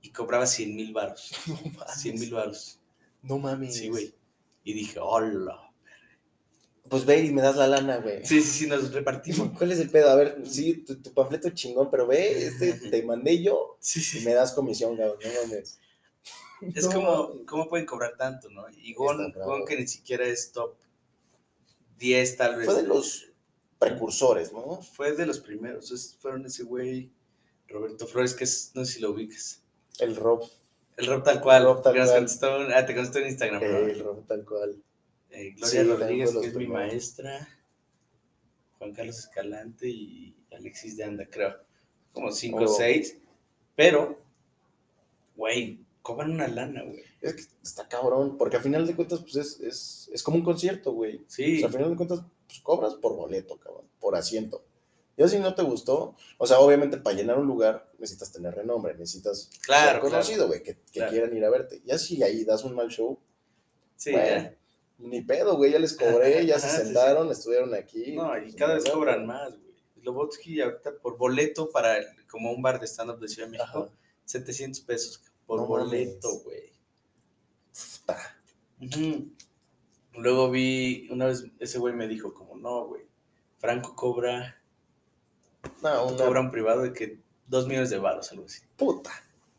Y 0.02 0.12
cobraba 0.12 0.46
100 0.46 0.76
mil 0.76 0.94
varos. 0.94 1.32
No 1.48 1.56
mames. 1.56 2.02
100 2.02 2.20
mil 2.20 2.32
varos. 2.34 2.80
No 3.24 3.40
mames. 3.40 3.76
Sí, 3.76 3.90
güey. 3.90 4.14
Y 4.64 4.74
dije, 4.74 5.00
hola. 5.00 5.62
Pues 6.90 7.04
ve 7.06 7.24
y 7.24 7.32
me 7.32 7.42
das 7.42 7.56
la 7.56 7.68
lana, 7.68 7.98
güey. 7.98 8.24
Sí, 8.24 8.42
sí, 8.42 8.60
sí, 8.60 8.68
nos 8.68 8.94
repartimos. 8.94 9.50
¿Cuál 9.58 9.72
es 9.72 9.80
el 9.80 9.90
pedo? 9.90 10.10
A 10.12 10.16
ver, 10.16 10.44
sí, 10.46 10.84
tu, 10.86 11.02
tu 11.02 11.12
panfleto 11.14 11.50
chingón, 11.50 11.90
pero 11.90 12.06
ve, 12.06 12.46
este 12.46 12.74
te 12.92 13.04
mandé 13.04 13.42
yo 13.42 13.78
Sí, 13.80 14.20
y 14.20 14.24
me 14.24 14.34
das 14.34 14.54
comisión, 14.54 14.96
cabrón. 14.96 15.18
No 15.24 15.42
mames. 15.42 15.80
Es 16.76 16.86
No 16.86 16.92
como, 16.92 17.28
mames. 17.30 17.46
¿cómo 17.48 17.68
pueden 17.68 17.86
cobrar 17.88 18.16
tanto, 18.18 18.50
no? 18.50 18.66
Y. 18.70 18.94
Gon 18.94 19.34
que 19.68 19.78
ni 19.78 19.88
siquiera 19.88 20.26
es 20.26 20.52
top 20.52 20.76
10 21.98 22.38
tal 22.38 22.58
vez. 22.58 22.66
Fue 22.66 22.76
de 22.76 22.84
los 22.84 23.28
precursores, 23.90 24.52
¿no? 24.54 24.82
Fue 24.82 25.14
de 25.14 25.26
los 25.26 25.40
primeros. 25.40 25.92
es- 25.92 26.16
fueron 26.20 26.46
ese 26.46 26.64
güey, 26.64 27.12
Roberto 27.68 28.06
Flores, 28.08 28.34
que 28.34 28.44
es, 28.44 28.72
no 28.76 28.84
sé 28.86 28.94
si 28.94 29.00
lo 29.02 29.12
ubicas. 29.12 29.62
El 30.00 30.16
Rob, 30.16 30.44
El 30.98 31.08
Rob 31.08 31.24
tal 31.24 31.42
cual. 31.42 31.64
Rob 31.64 31.82
tal 31.82 31.94
cual. 31.96 32.10
contestó, 32.10 32.48
ah, 32.76 32.86
te 32.86 32.94
contestó 32.96 33.20
en 33.20 33.28
Instagram, 33.28 33.62
¿no? 33.62 33.78
el 33.78 34.00
Rob 34.00 34.26
tal 34.28 34.46
cual. 34.46 34.82
Eh, 35.32 35.52
Gloria 35.58 35.84
Rodríguez, 35.84 36.32
que 36.36 36.48
es 36.48 36.56
mi 36.56 36.68
maestra. 36.68 37.48
Juan 38.78 38.94
Carlos 38.94 39.18
Escalante 39.20 39.88
y 39.90 40.36
Alexis 40.52 40.96
de 40.98 41.04
Anda, 41.06 41.26
creo. 41.30 41.56
Como 42.14 42.32
cinco 42.32 42.60
o 42.60 42.64
Oh. 42.66 42.68
seis. 42.68 43.18
Pero, 43.76 44.18
güey, 45.36 45.80
cobran 46.02 46.32
una 46.32 46.48
lana, 46.48 46.84
güey. 46.84 47.04
Es 47.22 47.34
que 47.36 47.44
está 47.64 47.88
cabrón, 47.88 48.38
porque 48.38 48.58
a 48.58 48.62
final 48.62 48.86
de 48.86 48.96
cuentas, 48.96 49.20
pues 49.22 49.36
es, 49.36 49.60
es, 49.62 50.10
es 50.14 50.24
como 50.24 50.38
un 50.38 50.44
concierto, 50.44 50.92
güey. 50.94 51.18
O 51.18 51.24
Sí, 51.28 51.60
sea, 51.60 51.68
a 51.68 51.72
final 51.72 51.90
de 51.90 51.96
cuentas, 51.96 52.22
pues 52.48 52.60
cobras 52.62 52.96
por 52.96 53.16
boleto, 53.16 53.58
cabrón, 53.60 53.88
por 54.00 54.16
asiento. 54.16 54.64
Ya 55.18 55.28
si 55.30 55.40
no 55.40 55.56
te 55.56 55.62
gustó, 55.64 56.16
o 56.38 56.46
sea, 56.46 56.60
obviamente 56.60 56.98
para 56.98 57.16
llenar 57.16 57.40
un 57.40 57.48
lugar 57.48 57.90
necesitas 57.98 58.32
tener 58.34 58.54
renombre, 58.54 58.94
necesitas 58.96 59.50
Claro, 59.62 59.92
ser 59.94 60.00
conocido, 60.02 60.48
güey, 60.48 60.62
que, 60.62 60.76
que 60.76 60.92
Claro. 60.92 61.12
quieran 61.12 61.38
ir 61.38 61.46
a 61.46 61.50
verte. 61.50 61.82
Ya 61.86 61.98
si 61.98 62.22
ahí 62.22 62.44
das 62.44 62.64
un 62.66 62.76
mal 62.76 62.90
show, 62.90 63.18
sí, 63.96 64.12
bueno, 64.12 64.50
ni 64.98 65.22
pedo, 65.22 65.56
güey, 65.56 65.72
ya 65.72 65.80
les 65.80 65.94
cobré, 65.98 66.46
ya 66.46 66.60
se 66.60 66.70
sí, 66.70 66.78
sentaron, 66.84 67.32
estuvieron 67.32 67.74
aquí. 67.74 68.14
No, 68.14 68.38
y 68.38 68.42
pues, 68.42 68.56
cada 68.56 68.74
vez 68.76 68.84
cobran 68.90 69.26
más, 69.26 69.52
güey. 69.52 69.66
Lobotsky 70.04 70.60
ahorita 70.62 70.98
por 71.02 71.18
boleto 71.18 71.70
para 71.70 71.98
el- 71.98 72.28
como 72.30 72.52
un 72.52 72.62
bar 72.62 72.80
de 72.80 72.86
stand-up 72.86 73.20
de 73.20 73.28
Ciudad 73.30 73.48
de 73.48 73.58
México, 73.58 73.84
Ajá. 73.86 73.92
700 74.26 74.82
pesos 74.82 75.22
por 75.48 75.62
No 75.62 75.66
boleto, 75.68 76.40
güey. 76.40 76.72
Puta. 77.74 78.38
Ujú. 78.82 79.32
Luego 80.18 80.50
vi, 80.50 81.08
una 81.12 81.26
vez 81.28 81.46
ese 81.60 81.80
güey 81.80 81.94
me 81.94 82.08
dijo 82.08 82.34
como, 82.34 82.56
no, 82.56 82.86
güey, 82.88 83.04
Franco 83.58 83.96
cobra, 83.96 84.62
No, 85.82 86.08
una 86.08 86.18
cobra 86.18 86.40
un 86.42 86.52
privado 86.52 86.84
de 86.84 86.94
que 86.94 87.20
dos 87.48 87.68
millones 87.68 87.90
de 87.90 87.98
baros, 87.98 88.32
algo 88.32 88.46
así. 88.46 88.62
puta. 88.78 89.12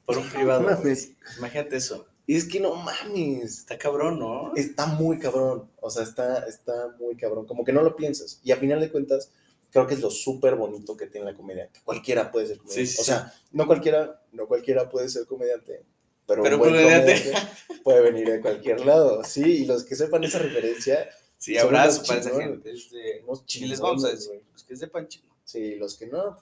Por 0.05 0.19
un 0.19 0.29
privado, 0.29 0.61
No 0.61 0.71
mames. 0.77 1.13
Imagínate 1.39 1.77
eso. 1.77 2.07
Y 2.29 2.37
es 2.37 2.47
que 2.47 2.61
no 2.61 2.75
mames. 2.77 3.59
Está 3.59 3.77
cabrón, 3.79 4.19
¿no? 4.19 4.55
Está 4.55 4.87
muy 4.87 5.19
cabrón. 5.19 5.69
O 5.81 5.91
sea, 5.91 6.03
está, 6.05 6.45
está 6.47 6.95
muy 6.99 7.17
cabrón. 7.17 7.47
Como 7.47 7.65
que 7.65 7.73
no 7.73 7.83
lo 7.83 7.97
piensas. 7.97 8.41
Y 8.45 8.53
a 8.53 8.57
final 8.57 8.81
de 8.81 8.91
cuentas, 8.91 9.33
creo 9.71 9.87
que 9.87 9.95
es 9.95 10.01
lo 10.01 10.11
súper 10.11 10.55
bonito 10.55 10.97
que 10.97 11.07
tiene 11.07 11.31
la 11.31 11.37
comedia. 11.37 11.69
Que 11.73 11.81
cualquiera 11.83 12.31
puede 12.31 12.47
ser 12.47 12.59
comediante. 12.59 12.87
Sí, 12.87 12.95
sí, 12.95 13.01
o 13.01 13.05
sea, 13.05 13.33
no 13.53 13.67
cualquiera, 13.67 14.23
no 14.33 14.47
cualquiera 14.47 14.89
puede 14.89 15.09
ser 15.09 15.27
comediante. 15.27 15.85
Pero, 16.27 16.43
Pero 16.43 16.57
un 16.57 16.61
buen 16.61 16.73
comediante. 16.73 17.15
comediante 17.15 17.83
puede 17.85 18.01
venir 18.01 18.29
de 18.29 18.41
cualquier 18.41 18.85
lado. 18.85 19.23
Sí, 19.25 19.63
y 19.63 19.65
los 19.67 19.85
que 19.85 19.95
sepan 19.97 20.25
esa 20.25 20.39
referencia, 20.41 21.09
Sí, 21.39 21.57
abrazo 21.59 22.03
para 22.07 22.21
esa 22.21 22.31
gente. 22.31 22.71
es 22.73 22.91
de- 22.91 23.23
unos 23.27 23.45
Y 23.55 23.67
les 23.67 23.79
vamos 23.81 24.05
a 24.05 24.09
decir, 24.11 24.29
güey. 24.29 24.41
los 24.53 24.65
que 24.65 24.77
sepan 24.77 25.07
chino. 25.09 25.35
Sí, 25.45 25.77
los 25.77 25.97
que 25.97 26.07
no, 26.07 26.37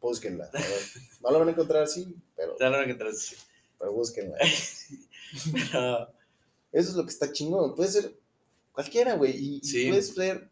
búsquenla. 0.00 0.50
No 1.22 1.30
la 1.30 1.38
van 1.38 1.48
a 1.48 1.50
encontrar 1.52 1.84
así, 1.84 2.14
pero, 2.36 2.54
Te 2.56 2.64
van 2.64 2.74
a 2.74 2.86
que 2.86 2.94
traducir. 2.94 3.38
pero 3.78 3.92
búsquenla. 3.92 4.36
Pero, 5.52 6.08
Eso 6.72 6.90
es 6.90 6.94
lo 6.96 7.04
que 7.04 7.10
está 7.10 7.32
chingón. 7.32 7.74
Puede 7.74 7.90
ser 7.90 8.14
cualquiera, 8.72 9.14
güey. 9.14 9.32
Y, 9.36 9.56
y 9.56 9.64
Sí. 9.64 9.88
puedes 9.88 10.08
ser, 10.14 10.50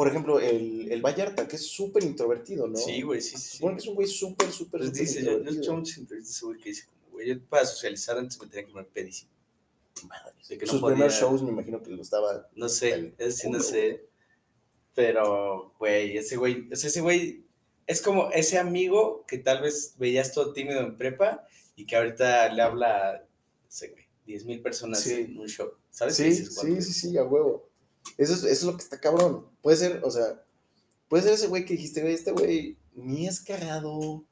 por 0.00 0.08
ejemplo, 0.08 0.40
el, 0.40 0.90
el 0.90 1.02
Vallarta, 1.02 1.46
que 1.46 1.56
es 1.56 1.66
súper 1.66 2.02
introvertido, 2.04 2.66
¿no? 2.66 2.74
Sí, 2.78 3.02
güey, 3.02 3.20
sí, 3.20 3.36
sí. 3.36 3.58
Supongo 3.58 3.74
que 3.76 3.82
es 3.82 3.86
un 3.88 3.94
güey 3.96 4.08
súper, 4.08 4.50
súper, 4.50 4.80
Pues 4.80 4.90
súper 4.92 5.00
dice, 5.06 5.18
yo, 5.18 5.24
yo 5.24 5.30
he 5.30 5.32
introvertido. 5.34 5.50
escuchado 5.52 5.76
muchas 5.76 5.98
entrevistas 5.98 6.36
ese 6.36 6.44
güey 6.46 6.58
que 6.58 6.68
dice 6.70 6.86
como, 6.86 7.10
güey, 7.12 7.28
yo 7.28 7.44
para 7.50 7.66
socializar 7.66 8.16
antes 8.16 8.40
me 8.40 8.46
tenía 8.46 8.64
que 8.66 8.72
poner 8.72 8.88
pedísimo. 8.88 9.30
Madre. 10.08 10.32
Que 10.48 10.56
no 10.64 10.72
Sus 10.72 10.80
podía- 10.80 10.94
primeros 10.94 11.14
shows 11.20 11.42
me 11.42 11.50
imagino 11.50 11.82
que 11.82 11.90
lo 11.90 12.00
estaba... 12.00 12.48
No 12.54 12.68
sé, 12.70 12.92
El 12.94 13.14
es 13.18 13.36
sí, 13.36 13.50
no 13.50 13.60
sé. 13.60 14.06
Pero, 14.94 15.74
güey, 15.78 16.16
ese 16.16 16.36
güey, 16.36 16.68
o 16.72 16.76
sea, 16.76 16.88
ese 16.88 17.00
güey 17.00 17.44
es 17.86 18.00
como 18.02 18.30
ese 18.30 18.58
amigo 18.58 19.24
que 19.26 19.38
tal 19.38 19.62
vez 19.62 19.94
veías 19.98 20.32
todo 20.32 20.52
tímido 20.52 20.80
en 20.80 20.96
prepa 20.96 21.46
y 21.76 21.86
que 21.86 21.96
ahorita 21.96 22.52
le 22.52 22.62
habla, 22.62 23.22
no 23.62 23.70
sé, 23.70 23.88
güey, 23.88 24.04
10 24.26 24.44
mil 24.46 24.62
personas 24.62 25.00
Sí. 25.00 25.12
en 25.14 25.38
un 25.38 25.48
show. 25.48 25.70
¿Sabes? 25.90 26.16
Sí, 26.16 26.24
dices, 26.24 26.54
sí, 26.54 26.82
sí, 26.82 26.92
sí, 26.92 27.18
a 27.18 27.24
huevo. 27.24 27.69
Eso 28.16 28.34
es, 28.34 28.40
eso 28.40 28.48
es 28.48 28.62
lo 28.62 28.76
que 28.76 28.82
está 28.82 29.00
cabrón. 29.00 29.46
Puede 29.62 29.76
ser, 29.76 30.00
o 30.04 30.10
sea, 30.10 30.42
puede 31.08 31.22
ser 31.22 31.32
ese 31.34 31.48
güey 31.48 31.64
que 31.64 31.74
dijiste, 31.74 32.02
güey, 32.02 32.14
este 32.14 32.32
güey 32.32 32.76
ni 32.94 33.26
es 33.26 33.40
cagado, 33.40 34.24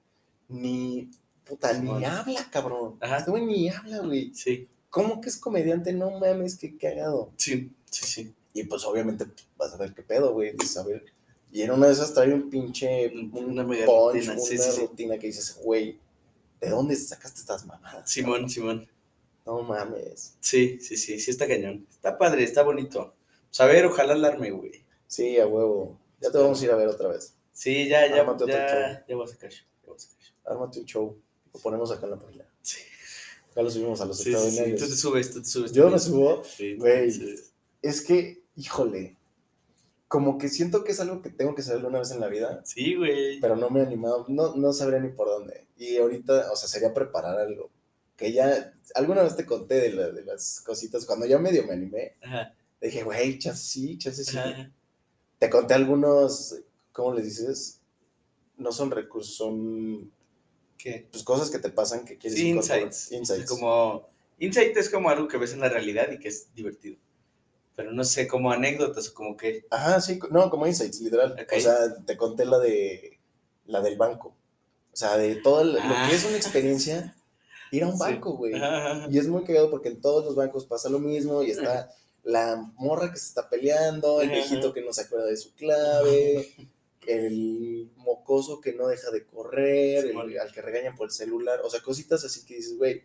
ni... 0.49 1.11
Puta, 1.45 1.73
ni 1.73 2.05
habla, 2.05 2.47
cabrón. 2.51 2.99
Ajá. 3.01 3.19
Este 3.19 3.31
güey 3.31 3.47
ni 3.47 3.71
habla, 3.71 4.01
güey. 4.01 4.35
Sí, 4.35 4.69
¿Cómo 4.91 5.21
que 5.21 5.29
es 5.29 5.39
comediante? 5.39 5.93
No 5.93 6.11
mames, 6.19 6.57
qué 6.57 6.77
cagado. 6.77 7.33
sí, 7.37 7.71
sí, 7.91 8.05
sí. 8.05 8.35
Y 8.55 8.65
pues 8.65 8.85
obviamente 8.85 9.27
vas 9.57 9.73
a 9.73 9.77
ver 9.77 9.95
qué 9.95 10.03
pedo, 10.03 10.33
güey. 10.33 10.51
A 10.51 10.83
ver. 10.83 11.05
Y 11.53 11.63
en 11.63 11.71
una 11.71 11.87
de 11.87 11.93
esas 11.93 12.13
trae 12.13 12.33
un 12.33 12.51
pinche 12.51 13.09
un 13.09 13.31
Una 13.33 13.65
mega 13.65 13.87
punch, 13.87 14.27
rutina, 14.27 14.33
una 14.33 15.15
sí, 15.15 15.19
que 15.21 15.27
dices, 15.27 15.61
güey, 15.63 15.99
¿de 16.61 16.69
dónde 16.69 16.97
sacaste 16.97 17.41
estas 17.41 17.65
mamadas? 17.67 18.11
Simón, 18.11 18.49
Simón. 18.49 18.89
No 19.47 19.63
mames. 19.63 20.35
Sí, 20.41 20.79
sí, 20.81 20.97
sí, 20.97 21.21
sí 21.21 21.31
está 21.31 21.47
cañón. 21.47 21.87
Está 21.91 22.19
padre, 22.19 22.45
está 22.45 22.63
bonito. 22.63 23.15
Pues 23.49 23.61
a 23.61 23.67
ver, 23.67 23.87
ojalá 23.87 24.13
alarme, 24.15 24.51
güey. 24.51 24.85
Sí, 25.07 25.39
a 25.39 25.47
huevo. 25.47 25.99
Ya 26.21 26.31
te 26.31 26.39
vamos 26.39 26.61
a 26.61 26.65
ir 26.65 26.71
a 26.71 26.77
ver 26.77 26.89
otra 26.89 27.09
vez. 27.09 27.35
Sí, 27.53 27.89
ya, 27.89 28.07
ya, 28.09 28.21
Ármate 28.21 28.45
otro 28.45 28.57
show. 28.57 28.67
ya, 28.67 28.69
sacar 28.69 29.07
show, 29.07 29.07
ya 29.09 29.17
voy 29.17 29.27
a 29.27 29.51
show. 29.51 30.37
Ármate 30.45 30.81
un 30.81 30.87
show. 30.87 31.19
Lo 31.55 31.61
ponemos 31.61 31.91
acá 31.91 32.05
en 32.07 32.11
la 32.13 32.19
página. 32.19 32.45
Sí. 32.63 32.81
Ya 33.57 33.63
lo 33.63 33.71
subimos 33.71 34.01
a 34.01 34.05
los 34.05 34.17
Sí, 34.19 34.25
sí, 34.25 34.31
sí, 34.31 34.35
extraordinarios. 34.37 34.81
tú 34.81 34.87
te 34.89 34.97
subes, 34.97 35.31
tú 35.33 35.43
te 35.43 35.49
subes. 35.49 35.73
Yo 35.73 35.91
me 35.91 35.99
subo. 35.99 36.45
Sí, 36.45 36.77
Güey. 36.77 37.11
Es 37.83 38.01
que, 38.03 38.43
híjole. 38.57 39.17
Como 40.07 40.39
que 40.39 40.49
siento 40.49 40.85
que 40.85 40.93
es 40.93 41.01
algo 41.01 41.21
que 41.21 41.29
tengo 41.31 41.55
que 41.55 41.63
saber 41.63 41.85
una 41.85 41.99
vez 41.99 42.11
en 42.13 42.21
la 42.21 42.29
vida. 42.29 42.63
Sí, 42.65 42.95
güey. 42.95 43.41
pero 43.41 43.57
no 43.57 43.69
me 43.69 43.81
he 43.81 43.83
animado, 43.87 44.25
no, 44.29 44.55
no 44.57 44.73
sabría 44.73 45.01
ni 45.01 45.11
por 45.11 45.29
dónde. 45.29 45.67
Y 45.77 45.99
ahorita, 45.99 46.51
o 46.51 46.57
sea, 46.57 46.67
sería 46.69 46.95
preparar 46.95 47.39
algo. 47.39 47.71
Que 48.17 48.33
ya, 48.33 48.75
alguna 48.95 49.23
vez 49.23 49.37
te 49.37 49.45
conté 49.45 49.75
de, 49.77 49.93
la- 49.93 50.11
de 50.11 50.25
las 50.25 50.61
cositas, 50.63 51.05
cuando 51.05 51.27
ya 51.27 51.39
medio 51.39 51.65
me 51.67 51.75
animé, 51.75 52.15
Ajá, 52.23 52.55
dije, 52.87 53.03
güey, 53.03 53.39
chance 53.39 53.63
sí, 53.63 53.99
chance 53.99 54.25
sí. 54.25 54.39
ajá. 54.39 54.71
Te 55.39 55.51
conté 55.51 55.75
algunos, 55.75 56.57
¿cómo 56.93 57.15
les 57.15 57.25
dices? 57.25 57.81
No 58.57 58.73
son 58.73 58.91
recursos, 58.91 59.35
son 59.37 60.11
¿Qué? 60.77 61.07
pues, 61.11 61.23
cosas 61.25 61.51
que 61.51 61.59
te 61.59 61.71
pasan 61.71 62.05
que 62.05 62.17
quieres 62.19 62.39
Sí, 62.39 62.49
insights. 62.51 63.13
Insights. 63.13 63.49
Como, 63.49 64.09
insight 64.39 64.77
es 64.77 64.91
como 64.91 65.11
algo 65.11 65.29
que 65.29 65.39
ves 65.39 65.53
en 65.53 65.61
la 65.61 65.69
realidad 65.69 66.11
y 66.13 66.19
que 66.19 66.29
es 66.29 66.53
divertido. 66.55 66.97
Pero 67.77 67.93
no 67.93 68.03
sé, 68.03 68.27
como 68.27 68.51
anécdotas 68.51 69.09
o 69.11 69.15
como 69.15 69.37
que. 69.37 69.65
Ajá, 69.71 70.01
sí, 70.01 70.19
no, 70.31 70.51
como 70.51 70.67
insights, 70.67 71.01
literal. 71.01 71.37
O 71.57 71.61
sea, 71.61 71.77
te 72.05 72.17
conté 72.17 72.45
la 72.45 72.59
de 72.59 73.19
la 73.67 73.81
del 73.81 73.97
banco. 73.97 74.35
O 74.93 74.97
sea, 74.97 75.17
de 75.17 75.37
todo 75.37 75.61
el- 75.61 75.75
lo 75.75 75.81
Ah. 75.81 76.07
que 76.11 76.17
es 76.17 76.25
una 76.25 76.37
experiencia, 76.37 77.15
ir 77.71 77.85
a 77.85 77.87
un 77.87 77.93
Sí. 77.93 78.01
banco, 78.01 78.33
güey. 78.37 78.55
Y 79.11 79.19
es 79.19 79.29
muy 79.29 79.45
cagado 79.45 79.71
porque 79.71 79.91
en 79.91 80.01
todos 80.01 80.25
los 80.25 80.35
bancos 80.35 80.65
pasa 80.67 80.89
lo 80.89 80.99
mismo 80.99 81.43
y 81.45 81.53
está 81.53 81.89
la 82.29 82.57
morra 82.77 83.11
que 83.11 83.19
se 83.19 83.27
está 83.27 83.49
peleando, 83.49 84.21
el 84.21 84.29
viejito 84.29 84.73
que 84.75 84.83
no 84.83 84.93
se 84.93 85.01
acuerda 85.03 85.27
de 85.27 85.37
su 85.39 85.55
clave, 85.55 86.47
el 87.07 87.91
mocoso 87.97 88.61
que 88.61 88.75
no 88.75 88.87
deja 88.87 89.11
de 89.11 89.25
correr, 89.25 90.05
el- 90.07 90.39
al 90.39 90.53
que 90.53 90.61
regañan 90.61 90.95
por 90.95 91.07
el 91.09 91.13
celular, 91.13 91.61
o 91.65 91.71
sea, 91.71 91.81
cositas 91.81 92.25
así 92.25 92.45
que 92.45 92.57
dices, 92.57 92.77
güey, 92.77 93.03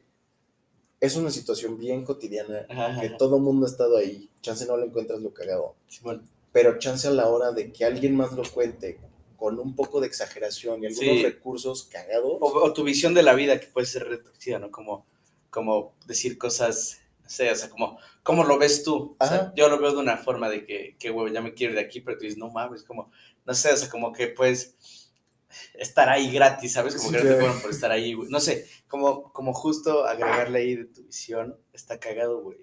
es 0.99 1.15
una 1.15 1.31
situación 1.31 1.77
bien 1.77 2.03
cotidiana 2.03 2.65
Ajá, 2.69 2.99
que 2.99 3.07
ajá. 3.07 3.17
todo 3.17 3.39
mundo 3.39 3.65
ha 3.65 3.69
estado 3.69 3.95
ahí, 3.97 4.29
chance 4.41 4.65
no 4.65 4.75
le 4.77 4.85
encuentras 4.87 5.21
lo 5.21 5.33
cagado, 5.33 5.75
pero 6.51 6.77
chance 6.79 7.07
a 7.07 7.11
la 7.11 7.29
hora 7.29 7.51
de 7.51 7.71
que 7.71 7.85
alguien 7.85 8.15
más 8.15 8.33
lo 8.33 8.43
cuente 8.43 8.99
con 9.37 9.57
un 9.59 9.75
poco 9.75 9.99
de 10.01 10.07
exageración 10.07 10.83
y 10.83 10.87
algunos 10.87 11.15
Sí. 11.17 11.23
recursos 11.23 11.83
cagados. 11.85 12.37
O, 12.39 12.45
o 12.63 12.73
tu 12.73 12.83
visión 12.83 13.13
de 13.13 13.23
la 13.23 13.33
vida 13.35 13.59
que 13.59 13.67
puede 13.67 13.87
ser 13.87 14.07
retorcida, 14.07 14.59
¿no? 14.59 14.69
Como, 14.71 15.05
como 15.49 15.93
decir 16.07 16.37
cosas, 16.37 16.99
sé, 17.29 17.51
o 17.51 17.55
sea, 17.55 17.69
como, 17.69 17.97
¿cómo 18.23 18.43
lo 18.43 18.57
ves 18.57 18.83
tú? 18.83 19.15
O 19.19 19.25
sea, 19.25 19.37
Ajá. 19.37 19.53
yo 19.55 19.69
lo 19.69 19.79
veo 19.79 19.91
de 19.93 19.97
una 19.99 20.17
forma 20.17 20.49
de 20.49 20.65
que, 20.65 20.95
que 20.99 21.11
huevo, 21.11 21.27
ya 21.29 21.41
me 21.41 21.53
quiero 21.53 21.73
ir 21.73 21.79
de 21.79 21.85
aquí, 21.85 22.01
pero 22.01 22.17
tú 22.17 22.23
dices, 22.23 22.37
no 22.39 22.49
mames, 22.49 22.83
como, 22.83 23.11
no 23.45 23.53
sé, 23.53 23.71
o 23.73 23.77
sea, 23.77 23.89
como 23.89 24.11
que 24.13 24.27
puedes 24.27 24.75
estar 25.75 26.09
ahí 26.09 26.31
gratis, 26.31 26.73
¿sabes? 26.73 26.95
Como 26.95 27.09
Sí, 27.09 27.15
que 27.17 27.23
no 27.23 27.29
te 27.29 27.39
cobran 27.39 27.61
por 27.61 27.71
estar 27.71 27.91
ahí, 27.91 28.13
güey. 28.13 28.29
No 28.29 28.39
sé, 28.39 28.67
como, 28.87 29.31
como 29.33 29.53
justo 29.53 30.05
agregarle 30.05 30.59
ahí 30.59 30.75
de 30.75 30.85
tu 30.85 31.03
visión, 31.03 31.57
está 31.73 31.99
cagado, 31.99 32.41
güey. 32.41 32.57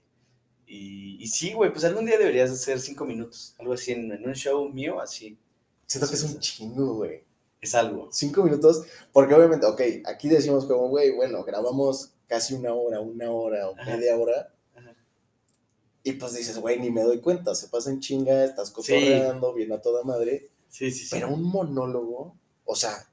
Y, 0.66 1.16
y 1.22 1.26
sí, 1.28 1.52
güey, 1.52 1.72
pues 1.72 1.84
algún 1.84 2.06
día 2.06 2.16
deberías 2.18 2.50
hacer 2.50 2.78
cinco 2.80 3.04
minutos, 3.04 3.54
algo 3.58 3.72
así, 3.72 3.92
en, 3.92 4.12
en 4.12 4.26
un 4.26 4.34
show 4.34 4.68
mío, 4.68 5.00
así, 5.00 5.38
Siento 5.86 6.08
que 6.08 6.14
es 6.14 6.22
un 6.22 6.38
chingo, 6.38 6.94
güey. 6.94 7.24
es 7.60 7.74
algo. 7.74 8.08
cinco 8.12 8.44
minutos, 8.44 8.84
porque 9.12 9.34
obviamente, 9.34 9.66
ok, 9.66 9.80
aquí 10.06 10.28
decimos 10.28 10.64
como, 10.66 10.88
güey, 10.88 11.10
bueno, 11.14 11.42
grabamos 11.44 12.12
casi 12.30 12.54
una 12.54 12.72
hora, 12.72 13.00
una 13.00 13.28
hora 13.32 13.68
o 13.68 13.74
Ajá. 13.74 13.84
media 13.96 14.16
hora, 14.16 14.54
Ajá. 14.76 14.94
y 16.04 16.12
pues 16.12 16.34
dices, 16.34 16.56
güey, 16.58 16.78
ni 16.78 16.90
me 16.90 17.02
doy 17.02 17.20
cuenta, 17.20 17.56
se 17.56 17.66
pasa 17.68 17.90
en 17.90 17.98
chinga, 17.98 18.44
estás 18.44 18.70
cotorreando, 18.70 19.52
viene 19.52 19.74
a 19.74 19.82
toda 19.82 20.04
madre, 20.04 20.48
Sí, 20.68 20.92
sí, 20.92 21.04
sí. 21.04 21.08
pero 21.10 21.28
un 21.28 21.42
monólogo, 21.42 22.36
o 22.64 22.76
sea, 22.76 23.12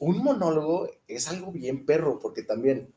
un 0.00 0.18
monólogo 0.18 0.90
es 1.06 1.28
algo 1.28 1.52
bien 1.52 1.86
perro, 1.86 2.18
porque 2.18 2.42
también 2.42 2.92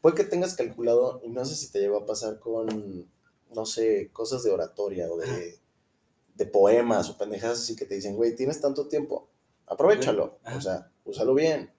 puede 0.00 0.16
que 0.16 0.24
tengas 0.24 0.54
calculado, 0.54 1.20
y 1.22 1.28
no 1.28 1.44
sé 1.44 1.54
si 1.54 1.70
te 1.70 1.78
llegó 1.78 1.98
a 1.98 2.06
pasar 2.06 2.40
con, 2.40 3.06
no 3.54 3.66
sé, 3.66 4.10
cosas 4.10 4.42
de 4.42 4.50
oratoria 4.52 5.10
o 5.12 5.18
de, 5.18 5.58
de 6.34 6.46
poemas 6.46 7.10
o 7.10 7.18
pendejadas 7.18 7.60
así 7.60 7.76
que 7.76 7.84
te 7.84 7.94
dicen, 7.96 8.16
güey, 8.16 8.34
tienes 8.34 8.58
tanto 8.62 8.88
tiempo, 8.88 9.28
aprovechalo, 9.66 10.38
o 10.56 10.60
sea, 10.62 10.90
úsalo 11.04 11.34
bien, 11.34 11.70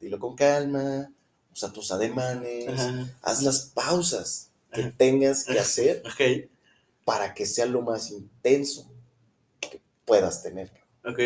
dilo 0.00 0.18
con 0.18 0.34
calma, 0.34 1.12
usa 1.52 1.72
tus 1.72 1.90
ademanes, 1.92 2.68
Ajá. 2.68 3.08
haz 3.22 3.42
las 3.42 3.60
pausas 3.74 4.48
que 4.72 4.82
Ajá. 4.82 4.94
tengas 4.96 5.44
que 5.44 5.58
hacer 5.58 6.02
Ok, 6.06 6.48
para 7.04 7.34
que 7.34 7.44
sea 7.46 7.66
lo 7.66 7.82
más 7.82 8.10
intenso 8.10 8.90
que 9.60 9.80
puedas 10.04 10.42
tener. 10.42 10.70
ok. 11.04 11.18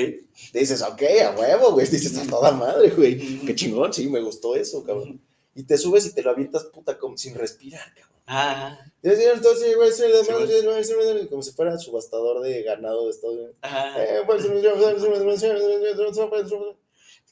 Dices, 0.52 0.82
ok, 0.82 1.02
a 1.24 1.30
huevo, 1.38 1.72
güey, 1.72 1.86
dices 1.86 2.16
a 2.18 2.26
toda 2.26 2.50
madre, 2.52 2.90
güey. 2.90 3.40
Qué 3.46 3.54
chingón, 3.54 3.92
sí, 3.92 4.08
me 4.08 4.20
gustó 4.20 4.56
eso, 4.56 4.82
cabrón. 4.84 5.20
y 5.54 5.62
te 5.62 5.78
subes 5.78 6.06
y 6.06 6.12
te 6.12 6.22
lo 6.22 6.30
avientas, 6.30 6.64
puta, 6.64 6.98
como 6.98 7.16
sin 7.16 7.34
respirar, 7.34 7.86
cabrón. 7.94 8.16
Así, 8.28 9.22
entonces, 9.32 9.76
güey, 9.76 9.92
sí, 9.92 10.02
como 11.30 11.42
si 11.42 11.52
fuera 11.52 11.78
subastador 11.78 12.40
de 12.42 12.62
ganado 12.64 13.04
de 13.04 13.10
Estados 13.12 13.36
Unidos. 13.36 13.54
ajá. 13.62 13.94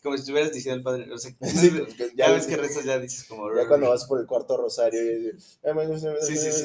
Eh, 0.05 0.07
Como 0.07 0.17
si 0.17 0.21
estuvieras 0.21 0.53
diciendo 0.53 0.77
al 0.79 0.83
padre. 0.83 1.13
O 1.13 1.19
sea, 1.19 1.31
Sí, 1.43 1.71
pues, 1.71 1.95
que 1.95 2.09
ya 2.15 2.27
ya, 2.29 2.33
ves 2.33 2.47
que 2.47 2.57
rezas 2.57 2.85
ya 2.85 2.99
dices 2.99 3.25
como. 3.25 3.55
ya 3.57 3.67
cuando 3.67 3.89
vas 3.89 4.05
por 4.05 4.21
el 4.21 4.27
cuarto 4.27 4.57
rosario 4.57 5.01
y 5.03 5.33
Sí, 5.41 6.37
sí, 6.37 6.53
sí. 6.53 6.65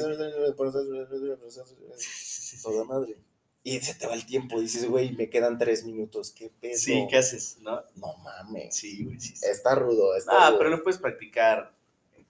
sí. 1.96 2.56
toda 2.62 2.84
madre. 2.84 3.16
Y 3.62 3.78
se 3.80 3.94
te 3.94 4.06
va 4.06 4.14
el 4.14 4.24
tiempo, 4.24 4.58
dices, 4.58 4.86
güey, 4.86 5.12
me 5.12 5.28
quedan 5.28 5.58
tres 5.58 5.84
minutos, 5.84 6.30
qué 6.30 6.50
pedo. 6.60 6.78
Sí, 6.78 7.06
¿qué 7.10 7.18
haces? 7.18 7.58
¿No? 7.60 7.82
No 7.96 8.16
mames. 8.18 8.74
Sí, 8.74 9.04
güey, 9.04 9.20
sí. 9.20 9.36
sí. 9.36 9.46
Está 9.46 9.74
rudo, 9.74 10.16
está 10.16 10.32
Ah, 10.32 10.48
rudo. 10.48 10.58
pero 10.58 10.70
lo 10.70 10.82
puedes 10.82 10.98
practicar 10.98 11.74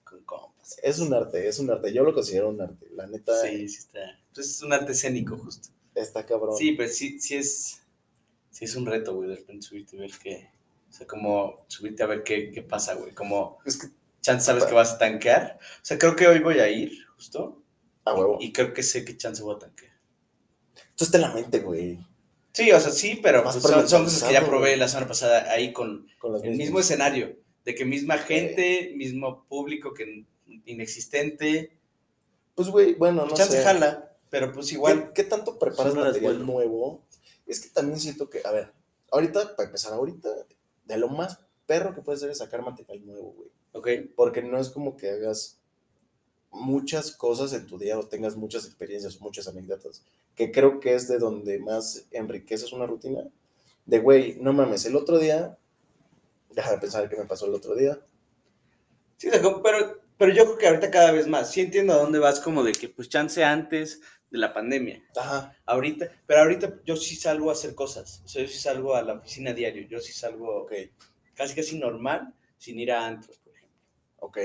con 0.03 0.21
compas. 0.25 0.77
Es 0.83 0.99
un 0.99 1.13
arte, 1.13 1.47
es 1.47 1.57
un 1.59 1.69
arte. 1.71 1.93
Yo 1.93 2.03
lo 2.03 2.13
considero 2.13 2.49
un 2.49 2.59
arte. 2.59 2.85
La 2.95 3.07
neta, 3.07 3.33
Sí, 3.41 3.67
sí 3.69 3.77
está. 3.77 3.99
Pues 4.33 4.47
es 4.49 4.61
un 4.61 4.73
arte 4.73 4.91
escénico, 4.91 5.37
justo. 5.37 5.69
está 5.95 6.25
cabrón. 6.25 6.57
Sí, 6.57 6.73
pero 6.73 6.89
sí, 6.89 7.19
sí 7.21 7.35
es. 7.35 7.77
Sí 8.49 8.65
es 8.65 8.75
un 8.75 8.85
reto, 8.85 9.15
güey, 9.15 9.29
de 9.29 9.37
repente 9.37 9.65
subirte 9.65 9.95
y 9.95 9.99
ver 9.99 10.11
qué. 10.21 10.49
O 10.91 10.93
sea, 10.93 11.07
como 11.07 11.63
subirte 11.67 12.03
a 12.03 12.07
ver 12.07 12.21
qué, 12.23 12.51
qué 12.51 12.61
pasa, 12.61 12.95
güey. 12.95 13.13
Como 13.13 13.59
Es 13.65 13.77
que, 13.77 13.87
chance 14.19 14.45
sabes 14.45 14.65
que 14.65 14.73
vas 14.73 14.93
a 14.93 14.97
tanquear. 14.97 15.57
O 15.61 15.85
sea, 15.85 15.97
creo 15.97 16.17
que 16.17 16.27
hoy 16.27 16.39
voy 16.39 16.59
a 16.59 16.69
ir, 16.69 16.91
justo. 17.15 17.63
a 18.03 18.13
huevo. 18.13 18.37
Y 18.41 18.51
creo 18.51 18.73
que 18.73 18.83
sé 18.83 19.05
qué 19.05 19.15
chance 19.15 19.41
voy 19.41 19.55
a 19.55 19.59
tanquear. 19.59 19.93
Esto 20.89 21.05
está 21.05 21.17
en 21.17 21.23
la 21.23 21.33
mente, 21.33 21.59
güey. 21.59 21.97
Sí, 22.51 22.69
o 22.73 22.79
sea, 22.81 22.91
sí, 22.91 23.21
pero 23.23 23.41
pues, 23.41 23.55
son, 23.55 23.87
son 23.87 24.03
cosas 24.03 24.23
que 24.23 24.33
ya 24.33 24.45
probé 24.45 24.75
la 24.75 24.89
semana 24.89 25.07
pasada 25.07 25.49
ahí 25.49 25.71
con 25.71 26.05
el 26.43 26.57
mismo 26.57 26.81
escenario. 26.81 27.37
De 27.63 27.73
que 27.73 27.85
misma 27.85 28.17
gente, 28.17 28.93
mismo 28.97 29.45
público 29.47 29.93
que 29.93 30.25
inexistente. 30.65 31.77
Pues, 32.53 32.67
güey, 32.67 32.95
bueno, 32.95 33.25
no 33.25 33.33
chance 33.33 33.57
sé. 33.57 33.63
jala, 33.63 34.17
pero 34.29 34.51
pues 34.51 34.73
igual. 34.73 35.13
¿Qué, 35.13 35.23
qué 35.23 35.29
tanto 35.29 35.57
preparas 35.57 35.95
material 35.95 36.45
nuevo? 36.45 37.05
Es 37.47 37.61
que 37.61 37.69
también 37.69 37.97
siento 37.97 38.29
que, 38.29 38.41
a 38.43 38.51
ver, 38.51 38.73
ahorita, 39.09 39.55
para 39.55 39.67
empezar, 39.67 39.93
ahorita, 39.93 40.29
de 40.91 40.97
lo 40.97 41.07
más 41.07 41.39
perro 41.65 41.95
que 41.95 42.01
puedes 42.01 42.19
hacer 42.19 42.31
es 42.31 42.39
sacar 42.39 42.61
material 42.61 43.05
nuevo, 43.05 43.33
güey. 43.33 43.49
Ok, 43.73 44.13
Porque 44.15 44.41
no 44.41 44.59
es 44.59 44.69
como 44.69 44.97
que 44.97 45.09
hagas 45.09 45.57
muchas 46.51 47.11
cosas 47.11 47.53
en 47.53 47.65
tu 47.65 47.77
día 47.77 47.97
o 47.97 48.07
tengas 48.07 48.35
muchas 48.35 48.65
experiencias 48.65 49.21
muchas 49.21 49.47
anécdotas, 49.47 50.03
que 50.35 50.51
creo 50.51 50.81
que 50.81 50.93
es 50.93 51.07
de 51.07 51.17
donde 51.17 51.59
más 51.59 52.07
enriqueces 52.11 52.73
una 52.73 52.85
rutina. 52.85 53.23
De, 53.85 53.99
güey, 53.99 54.37
no 54.41 54.51
mames, 54.51 54.85
el 54.85 54.97
otro 54.97 55.17
día, 55.17 55.57
deja 56.49 56.71
de 56.71 56.77
pensar 56.77 57.09
qué 57.09 57.15
me 57.15 57.25
pasó 57.25 57.45
el 57.45 57.53
otro 57.53 57.73
día. 57.73 57.99
Sí, 59.17 59.29
pero, 59.63 60.01
pero 60.17 60.33
yo 60.33 60.43
creo 60.43 60.57
que 60.57 60.67
ahorita 60.67 60.91
cada 60.91 61.11
vez 61.11 61.27
más. 61.27 61.51
Sí 61.51 61.61
entiendo 61.61 61.93
a 61.93 61.97
dónde 61.97 62.19
vas, 62.19 62.41
como 62.41 62.63
de 62.63 62.73
que 62.73 62.89
pues 62.89 63.07
chance 63.07 63.43
antes 63.43 64.01
de 64.31 64.39
la 64.39 64.53
pandemia. 64.53 65.03
Ajá, 65.15 65.55
Ahorita, 65.65 66.09
pero 66.27 66.41
ahorita 66.41 66.79
yo 66.85 66.95
sí 66.95 67.15
salgo 67.15 67.49
a 67.49 67.53
hacer 67.53 67.75
cosas. 67.75 68.21
O 68.25 68.27
sea, 68.27 68.41
yo 68.43 68.47
sí 68.49 68.59
salgo 68.59 68.95
a 68.95 69.03
la 69.03 69.13
oficina 69.13 69.53
diario. 69.53 69.87
Yo 69.87 69.99
sí 69.99 70.13
salgo 70.13 70.63
ok, 70.63 70.73
casi 71.35 71.55
casi 71.55 71.77
normal 71.77 72.33
sin 72.57 72.79
ir 72.79 72.91
a 72.91 73.05
antros, 73.05 73.37
por 73.39 73.55
ejemplo. 73.55 73.77
ok. 74.17 74.37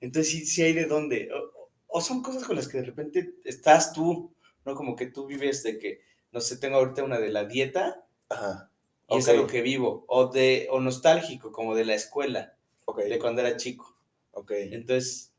Entonces 0.00 0.32
sí, 0.32 0.46
sí 0.46 0.62
hay 0.62 0.72
de 0.72 0.86
dónde. 0.86 1.28
O, 1.32 1.70
o- 1.98 2.00
son 2.00 2.22
cosas 2.22 2.44
con 2.44 2.56
las 2.56 2.68
que 2.68 2.78
de 2.78 2.84
repente 2.84 3.34
estás 3.44 3.92
tú, 3.92 4.34
¿no? 4.64 4.74
Como 4.74 4.96
que 4.96 5.06
tú 5.06 5.26
vives 5.26 5.62
de 5.62 5.78
que, 5.78 6.00
no 6.32 6.40
sé, 6.40 6.58
tengo 6.58 6.76
ahorita 6.76 7.04
una 7.04 7.18
de 7.18 7.30
la 7.30 7.44
dieta 7.44 8.06
Ajá, 8.28 8.70
y 9.08 9.18
es 9.18 9.28
Ok. 9.28 9.28
algo 9.28 9.46
que 9.46 9.62
vivo. 9.62 10.04
O 10.08 10.26
de, 10.28 10.68
o 10.70 10.80
nostálgico, 10.80 11.52
como 11.52 11.74
de 11.74 11.84
la 11.84 11.94
escuela, 11.94 12.56
ok, 12.86 12.98
de 13.02 13.18
cuando 13.18 13.40
era 13.42 13.56
chico. 13.56 13.98
ok. 14.32 14.52
Entonces, 14.70 15.34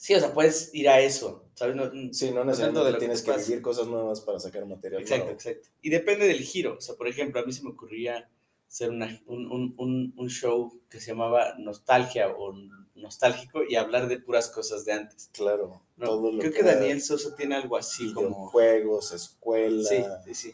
sí, 0.00 0.14
o 0.14 0.18
sea, 0.20 0.32
puedes 0.32 0.74
ir 0.74 0.88
a 0.88 0.98
eso, 1.00 1.44
¿sabes? 1.54 1.76
No- 1.76 1.90
Sí, 2.12 2.30
no 2.30 2.42
necesariamente 2.44 2.92
que 2.92 2.98
tienes 2.98 3.20
que 3.22 3.32
pasa. 3.32 3.46
vivir 3.46 3.60
cosas 3.62 3.86
nuevas 3.86 4.22
para 4.22 4.40
sacar 4.40 4.64
material 4.64 5.02
Exacto, 5.02 5.24
nuevo. 5.26 5.38
exacto. 5.38 5.68
Y 5.82 5.90
depende 5.90 6.26
del 6.26 6.40
giro. 6.40 6.76
O 6.78 6.80
sea, 6.80 6.94
por 6.94 7.06
ejemplo, 7.06 7.38
a 7.40 7.44
mí 7.44 7.52
se 7.52 7.62
me 7.62 7.68
ocurría 7.70 8.30
hacer 8.66 8.88
una- 8.90 9.20
un, 9.26 9.46
un- 9.52 9.74
un- 9.76 10.14
un 10.16 10.30
show 10.30 10.80
que 10.88 11.00
se 11.00 11.08
llamaba 11.08 11.54
Nostalgia 11.58 12.28
o 12.30 12.54
Nostálgico 12.94 13.62
y 13.68 13.76
hablar 13.76 14.08
de 14.08 14.18
puras 14.20 14.48
cosas 14.48 14.84
de 14.84 14.92
antes. 14.92 15.28
Claro, 15.32 15.82
¿no? 15.96 16.06
todo 16.06 16.32
lo 16.32 16.38
Creo 16.38 16.52
que 16.52 16.62
Daniel 16.62 17.02
Sosa 17.02 17.34
tiene 17.36 17.56
algo 17.56 17.76
así 17.76 18.12
como... 18.14 18.28
videojuegos, 18.28 19.12
escuela, 19.12 19.88
Sí, 19.88 20.02
sí, 20.24 20.34
sí. 20.34 20.52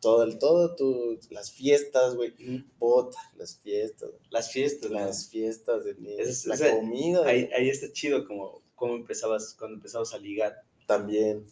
todo 0.00 0.22
el, 0.24 0.38
todo 0.38 0.74
tu, 0.76 1.18
las 1.30 1.50
fiestas, 1.50 2.14
güey, 2.14 2.34
bota, 2.78 3.18
las 3.36 3.56
fiestas, 3.56 4.10
Las 4.30 4.52
fiestas, 4.52 4.90
las 4.90 5.28
fiestas 5.28 5.84
de 5.84 5.94
niños, 5.94 6.28
Es- 6.28 6.46
la 6.46 6.54
o 6.54 6.56
sea, 6.58 6.76
comida 6.76 7.26
Ahí, 7.26 7.48
ahí 7.56 7.70
está 7.70 7.90
chido 7.92 8.26
como, 8.26 8.60
como 8.86 8.96
empezabas, 8.96 9.54
cuando 9.58 9.76
empezabas 9.76 10.12
a 10.14 10.18
ligar. 10.18 10.62
también, 10.86 11.46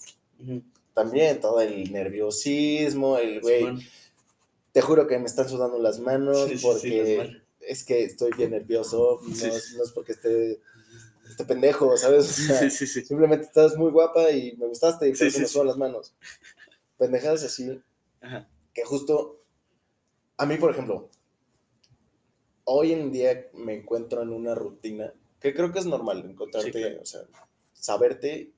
también 0.94 1.40
todo 1.40 1.60
el 1.62 1.90
nerviosismo, 1.92 3.16
el 3.18 3.40
güey, 3.40 3.64
te 4.72 4.80
juro 4.82 5.06
que 5.06 5.18
me 5.18 5.24
están 5.26 5.48
sudando 5.48 5.78
las 5.78 5.98
manos 5.98 6.48
Sí, 6.50 6.50
sí, 6.50 6.58
sí, 6.58 6.62
porque 6.66 7.42
es 7.60 7.84
que 7.84 8.04
estoy 8.04 8.30
bien 8.36 8.50
nervioso, 8.50 9.20
no, 9.22 9.28
es- 9.46 9.64
sí. 9.64 9.76
no 9.76 9.82
es 9.84 9.90
porque 9.92 10.12
esté, 10.12 10.60
esté 11.28 11.44
pendejo, 11.46 11.96
¿sabes? 11.96 12.28
O 12.28 12.32
sea, 12.32 12.58
Sí, 12.58 12.70
sí, 12.70 12.86
sí. 12.86 13.04
Simplemente 13.04 13.46
estás 13.46 13.76
muy 13.76 13.90
guapa 13.90 14.30
y 14.30 14.54
me 14.56 14.66
gustaste 14.66 15.08
y 15.08 15.12
por 15.12 15.26
eso 15.26 15.40
me 15.40 15.46
sudan 15.46 15.66
las 15.68 15.76
manos. 15.78 16.14
Pendejadas 16.98 17.42
así, 17.44 17.80
Ajá. 18.20 18.48
que 18.74 18.84
justo 18.84 19.40
a 20.36 20.44
mí, 20.46 20.56
por 20.56 20.70
ejemplo, 20.72 21.08
hoy 22.64 22.92
en 22.92 23.10
día 23.12 23.48
me 23.54 23.74
encuentro 23.74 24.22
en 24.22 24.30
una 24.30 24.54
rutina 24.54 25.12
que 25.42 25.54
creo 25.54 25.72
que 25.72 25.80
es 25.80 25.86
normal 25.86 26.24
encontrarte, 26.24 26.72
Sí, 26.72 26.78
claro. 26.78 27.02
o 27.02 27.04
sea, 27.04 27.22
saberte 27.72 28.52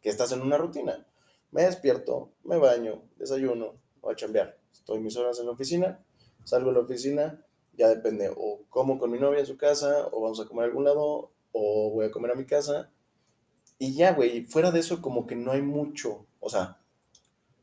que 0.00 0.08
estás 0.08 0.32
en 0.32 0.42
una 0.42 0.56
rutina. 0.56 1.06
Me 1.50 1.62
despierto, 1.62 2.30
me 2.44 2.56
baño, 2.56 3.02
desayuno, 3.16 3.74
voy 4.00 4.12
a 4.12 4.16
chambear. 4.16 4.56
Estoy 4.72 5.00
mis 5.00 5.16
horas 5.16 5.38
en 5.40 5.46
la 5.46 5.52
oficina, 5.52 6.02
salgo 6.44 6.70
de 6.70 6.76
la 6.76 6.82
oficina, 6.82 7.44
ya 7.76 7.88
depende, 7.88 8.32
o 8.34 8.62
como 8.68 8.98
con 8.98 9.10
mi 9.10 9.18
novia 9.18 9.40
en 9.40 9.46
su 9.46 9.56
casa, 9.56 10.08
o 10.12 10.20
vamos 10.20 10.40
a 10.40 10.46
comer 10.46 10.64
a 10.64 10.66
algún 10.68 10.84
lado, 10.84 11.32
o 11.52 11.90
voy 11.90 12.06
a 12.06 12.10
comer 12.10 12.30
a 12.30 12.36
mi 12.36 12.46
casa. 12.46 12.90
Y 13.78 13.94
ya, 13.94 14.12
güey, 14.12 14.46
fuera 14.46 14.70
de 14.70 14.80
eso 14.80 15.02
como 15.02 15.26
que 15.26 15.34
no 15.34 15.52
hay 15.52 15.62
mucho, 15.62 16.26
o 16.38 16.48
sea, 16.48 16.79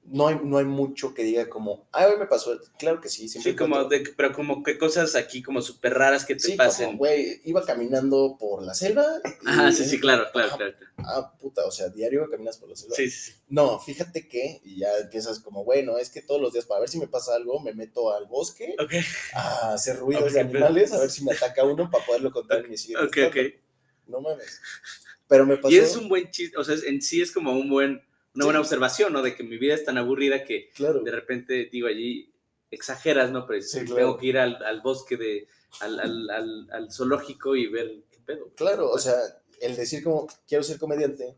no 0.10 0.28
hay, 0.28 0.40
no 0.44 0.58
hay 0.58 0.66
mucho 0.66 1.14
que 1.14 1.24
diga 1.24 1.50
como, 1.50 1.88
ah, 1.92 2.08
hoy 2.08 2.18
me 2.18 2.26
pasó, 2.28 2.58
claro 2.80 3.02
que 3.02 3.10
sí, 3.10 3.28
siempre 3.28 3.52
Sí, 3.52 3.58
como 3.58 3.84
de, 3.86 4.00
pero 4.16 4.32
como 4.34 4.64
que 4.64 4.78
cosas 4.78 5.16
aquí 5.16 5.44
como 5.44 5.62
súper 5.62 5.94
raras 5.96 6.26
que 6.26 6.36
te 6.36 6.40
Sí, 6.42 6.52
pasen. 6.56 6.98
güey, 6.98 7.42
iba 7.44 7.66
caminando 7.66 8.38
por 8.40 8.64
la 8.64 8.74
selva. 8.74 9.06
y- 9.44 9.48
Ajá, 9.48 9.72
sí, 9.72 9.84
sí, 9.86 10.00
claro, 10.00 10.26
claro, 10.32 10.48
Ajá. 10.48 10.58
claro. 10.58 10.74
Ah, 11.00 11.34
puta, 11.38 11.66
o 11.66 11.72
sea, 11.72 11.90
diario 11.90 12.30
caminas 12.30 12.58
por 12.58 12.70
la 12.70 12.76
selva. 12.76 12.96
Sí, 12.96 13.10
sí. 13.10 13.34
No, 13.50 13.80
fíjate 13.80 14.28
que, 14.28 14.62
y 14.64 14.80
ya 14.80 14.98
empiezas 14.98 15.40
como, 15.40 15.64
bueno, 15.64 15.98
es 15.98 16.10
que 16.10 16.22
todos 16.22 16.40
los 16.42 16.54
días 16.54 16.66
para 16.66 16.80
ver 16.82 16.90
si 16.90 17.00
me 17.00 17.08
pasa 17.08 17.36
algo, 17.36 17.60
me 17.60 17.74
meto 17.74 18.14
al 18.14 18.26
bosque 18.28 18.76
a 19.34 19.74
hacer 19.74 19.98
ruidos 19.98 20.34
de 20.34 20.46
pero- 20.46 20.66
animales, 20.66 20.94
a 20.94 21.00
ver 21.00 21.10
si 21.10 21.24
me 21.24 21.34
ataca 21.34 21.64
uno 21.64 21.90
para 21.92 22.06
poderlo 22.06 22.32
contar 22.32 22.60
en 22.64 22.70
mi 22.72 22.78
siguiente 22.78 23.26
ok, 23.28 23.32
ok. 23.32 23.38
No 24.08 24.22
mames. 24.22 24.62
Pero 25.28 25.46
me 25.46 25.58
pasó. 25.58 25.70
Y 25.74 25.78
es 25.78 25.96
un 25.98 26.08
buen 26.08 26.32
chiste, 26.32 26.58
o 26.58 26.64
sea, 26.64 26.76
en 26.86 27.02
sí 27.02 27.22
es 27.22 27.32
como 27.34 27.52
un 27.52 27.70
buen, 27.70 28.02
una 28.38 28.44
Sí. 28.44 28.48
buena 28.48 28.60
observación, 28.60 29.14
¿no? 29.14 29.22
De 29.24 29.36
que 29.36 29.44
mi 29.44 29.58
vida 29.58 29.74
es 29.74 29.84
tan 29.84 29.98
aburrida 29.98 30.44
que 30.44 30.70
Claro. 30.76 31.02
de 31.02 31.12
repente, 31.12 31.70
digo, 31.72 31.88
allí 31.88 32.32
exageras, 32.72 33.32
¿no? 33.32 33.46
Pero 33.48 33.62
Sí, 33.62 33.80
tengo 33.80 33.96
claro. 33.96 34.18
que 34.18 34.26
ir 34.28 34.38
al, 34.38 34.64
al 34.64 34.82
bosque, 34.82 35.18
de, 35.18 35.48
al, 35.82 36.00
al, 36.00 36.68
al, 36.72 36.92
zoológico 36.92 37.56
y 37.56 37.68
ver 37.68 38.04
qué 38.12 38.20
pedo. 38.26 38.52
Claro, 38.56 38.90
o 38.92 39.00
sea, 39.00 39.16
el 39.62 39.76
decir 39.76 40.04
como, 40.04 40.28
quiero 40.48 40.64
ser 40.64 40.78
comediante 40.78 41.36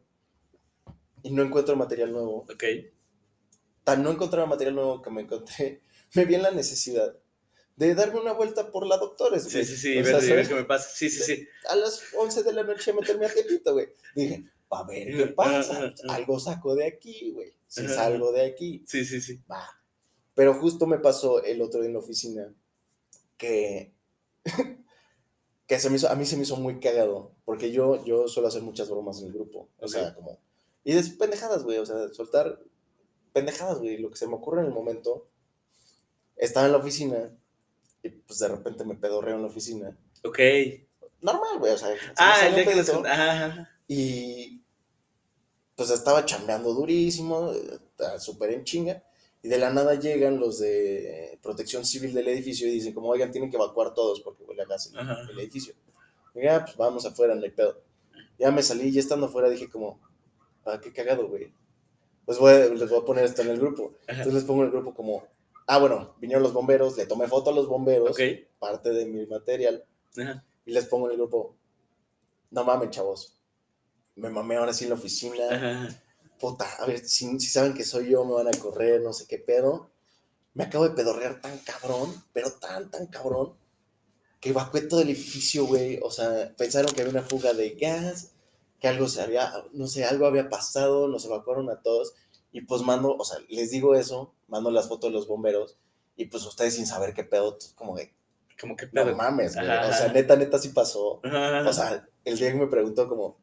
y 1.24 1.32
no 1.32 1.44
encuentro 1.44 1.76
material 1.76 2.12
nuevo. 2.12 2.46
Ok. 2.52 2.64
Tan 3.84 4.04
no 4.04 4.12
encontraba 4.12 4.46
material 4.48 4.76
nuevo 4.76 5.02
que 5.02 5.10
me 5.10 5.22
encontré, 5.22 5.82
me 6.16 6.26
vi 6.26 6.36
en 6.36 6.44
la 6.44 6.52
necesidad 6.52 7.16
de 7.76 7.96
darme 7.96 8.20
una 8.20 8.34
vuelta 8.34 8.72
por 8.74 8.86
la 8.86 8.98
Doctores, 8.98 9.44
Sí, 9.44 9.52
güey. 9.54 9.66
sí, 9.66 9.78
sí, 9.78 9.98
O 10.00 10.04
ver, 10.36 10.48
qué 10.48 10.54
me 10.54 10.66
pasa. 10.66 10.90
Sí, 10.94 11.10
sí, 11.10 11.24
sí. 11.24 11.48
a 11.70 11.76
las 11.78 12.04
11 12.14 12.44
de 12.44 12.52
la 12.52 12.64
noche 12.64 12.92
meterme 12.92 13.26
a 13.26 13.34
Tepito, 13.34 13.72
güey. 13.72 13.88
Dije, 14.16 14.44
a 14.70 14.84
ver 14.84 15.16
qué 15.16 15.28
pasa. 15.28 15.94
Algo 16.10 16.40
saco 16.40 16.76
de 16.76 16.86
aquí, 16.86 17.32
güey. 17.32 17.54
Si 17.68 17.88
salgo 17.88 18.32
de 18.32 18.46
aquí, 18.46 18.84
Sí, 18.88 19.06
sí, 19.06 19.22
sí. 19.22 19.42
va. 19.52 19.68
Pero 20.34 20.54
justo 20.56 20.88
me 20.88 21.00
pasó 21.00 21.44
el 21.44 21.62
otro 21.62 21.82
día 21.82 21.88
en 21.90 21.94
la 21.94 22.00
oficina 22.00 22.54
que, 23.38 23.94
que 25.68 25.80
se 25.80 25.90
me 25.90 25.98
hizo, 25.98 26.10
a 26.10 26.16
mí 26.16 26.26
se 26.26 26.36
me 26.38 26.44
hizo 26.44 26.56
muy 26.58 26.80
cagado, 26.80 27.36
porque 27.46 27.72
yo, 27.72 28.04
yo 28.06 28.28
suelo 28.28 28.48
hacer 28.48 28.62
muchas 28.62 28.90
bromas 28.90 29.20
en 29.22 29.28
el 29.28 29.34
grupo. 29.34 29.70
O 29.80 29.88
sea, 29.88 30.14
como... 30.16 30.40
Y 30.84 30.94
es 30.94 31.10
pendejadas, 31.12 31.64
güey. 31.64 31.78
O 31.78 31.86
sea, 31.86 32.08
soltar 32.14 32.60
pendejadas, 33.34 33.80
güey. 33.80 33.98
Lo 33.98 34.10
que 34.10 34.18
se 34.18 34.28
me 34.28 34.36
ocurre 34.36 34.62
en 34.62 34.68
el 34.68 34.74
momento. 34.74 35.28
Estaba 36.36 36.66
en 36.68 36.72
la 36.72 36.78
oficina 36.78 37.38
y 38.02 38.10
pues 38.10 38.40
de 38.40 38.48
repente 38.48 38.86
me 38.86 38.96
pedorreo 38.96 39.36
en 39.36 39.42
la 39.42 39.48
oficina. 39.50 39.98
Ok. 40.24 40.40
Normal, 41.22 41.60
güey. 41.60 41.74
O 41.74 41.78
sea, 41.78 41.90
se 41.90 41.94
me 41.96 42.14
Ah, 42.18 42.48
el 42.48 42.66
pedito. 42.66 43.04
ajá, 43.06 43.46
ajá. 43.46 43.70
Y 43.90 44.59
pues 45.80 45.92
estaba 45.92 46.26
chambeando 46.26 46.74
durísimo, 46.74 47.54
eh, 47.54 47.80
súper 48.20 48.52
en 48.52 48.66
chinga. 48.66 49.02
Y 49.42 49.48
de 49.48 49.58
la 49.58 49.70
nada 49.70 49.96
llegan 49.96 50.38
los 50.38 50.60
de 50.60 51.40
protección 51.42 51.86
civil 51.86 52.14
del 52.14 52.28
edificio 52.28 52.68
y 52.68 52.72
dicen 52.72 52.94
como, 52.94 53.08
oigan, 53.08 53.32
tienen 53.32 53.50
que 53.50 53.56
evacuar 53.56 53.94
todos 53.94 54.20
porque 54.20 54.44
huele 54.44 54.64
a 54.64 54.66
gas 54.66 54.92
Ajá. 54.94 55.20
el 55.32 55.40
edificio. 55.40 55.74
Y 56.36 56.44
ya, 56.44 56.66
pues 56.66 56.76
vamos 56.76 57.06
afuera, 57.06 57.34
no 57.34 57.44
hay 57.44 57.52
pedo. 57.52 57.82
Ya 58.38 58.52
me 58.52 58.62
salí, 58.62 58.92
ya 58.92 59.00
estando 59.00 59.28
afuera 59.28 59.50
dije 59.50 59.70
como, 59.70 60.02
ah, 60.66 60.82
qué 60.84 60.92
cagado, 60.92 61.30
güey. 61.30 61.54
Pues 62.26 62.38
voy, 62.38 62.52
les 62.78 62.90
voy 62.90 63.00
a 63.00 63.06
poner 63.06 63.24
esto 63.24 63.42
en 63.42 63.50
el 63.52 63.58
grupo. 63.60 63.94
Ajá. 64.04 64.18
Entonces 64.18 64.34
les 64.34 64.44
pongo 64.44 64.64
en 64.64 64.66
el 64.68 64.72
grupo 64.74 64.94
como, 64.94 65.24
ah, 65.68 65.80
bueno, 65.80 66.16
vinieron 66.20 66.44
los 66.44 66.52
bomberos, 66.52 66.98
le 66.98 67.06
tomé 67.06 67.26
foto 67.30 67.52
a 67.52 67.54
los 67.54 67.68
bomberos, 67.70 68.12
Ok. 68.12 68.20
parte 68.60 68.90
de 68.90 69.06
mi 69.06 69.26
material, 69.26 69.86
Ajá. 70.18 70.44
y 70.66 70.72
les 70.74 70.86
pongo 70.88 71.06
en 71.06 71.12
el 71.14 71.18
grupo, 71.18 71.56
no 72.52 72.66
mames, 72.66 72.90
chavos. 72.90 73.39
Me 74.20 74.30
mamé 74.30 74.56
ahora 74.58 74.74
sí 74.74 74.86
en 74.86 74.92
la 74.92 74.96
oficina. 74.96 75.44
Ajá. 75.50 76.02
Puta, 76.40 76.66
a 76.80 76.86
ver, 76.86 77.00
si, 77.06 77.40
si 77.40 77.48
saben 77.48 77.74
que 77.74 77.84
soy 77.84 78.10
yo, 78.12 78.24
me 78.26 78.34
van 78.34 78.48
a 78.48 78.58
correr, 78.58 79.02
no 79.02 79.12
sé 79.14 79.26
qué 79.28 79.38
pedo. 79.40 79.90
Me 80.54 80.64
acabo 80.66 80.88
de 80.88 80.96
pedorrear 80.96 81.42
tan 81.42 81.58
cabrón, 81.60 82.14
pero 82.34 82.52
tan, 82.54 82.90
tan 82.90 83.08
cabrón, 83.08 83.56
que 84.40 84.50
evacué 84.50 84.82
todo 84.82 85.02
el 85.02 85.10
edificio, 85.10 85.66
güey. 85.66 86.00
O 86.04 86.12
sea, 86.12 86.54
pensaron 86.58 86.94
que 86.94 87.02
había 87.02 87.12
una 87.12 87.22
fuga 87.24 87.54
de 87.54 87.72
gas, 87.72 88.32
que 88.80 88.88
algo 88.88 89.08
se 89.08 89.22
había, 89.22 89.52
no 89.74 89.88
sé, 89.88 90.06
algo 90.06 90.26
había 90.26 90.50
pasado, 90.50 91.08
nos 91.08 91.26
evacuaron 91.26 91.70
a 91.70 91.82
todos. 91.82 92.14
Y 92.52 92.62
pues 92.62 92.82
mando, 92.82 93.16
o 93.16 93.26
sea, 93.26 93.38
les 93.50 93.72
digo 93.72 93.96
eso, 93.96 94.34
mando 94.48 94.72
las 94.72 94.88
fotos 94.88 95.12
de 95.12 95.14
los 95.14 95.28
bomberos, 95.28 95.78
y 96.16 96.26
pues 96.26 96.46
ustedes 96.46 96.76
sin 96.76 96.88
saber 96.88 97.14
qué 97.14 97.24
pedo, 97.24 97.58
como 97.76 97.96
de, 97.96 98.14
Como 98.60 98.76
que 98.76 98.88
no 98.88 99.04
pedo. 99.06 99.16
mames, 99.16 99.56
güey. 99.56 99.68
O 99.68 99.94
sea, 99.94 100.12
neta, 100.14 100.36
neta 100.36 100.58
sí 100.58 100.70
pasó. 100.70 101.20
Ajá. 101.24 101.68
O 101.70 101.74
sea, 101.74 102.08
el 102.26 102.38
Diego 102.38 102.60
me 102.60 102.68
preguntó 102.68 103.08
como, 103.08 103.38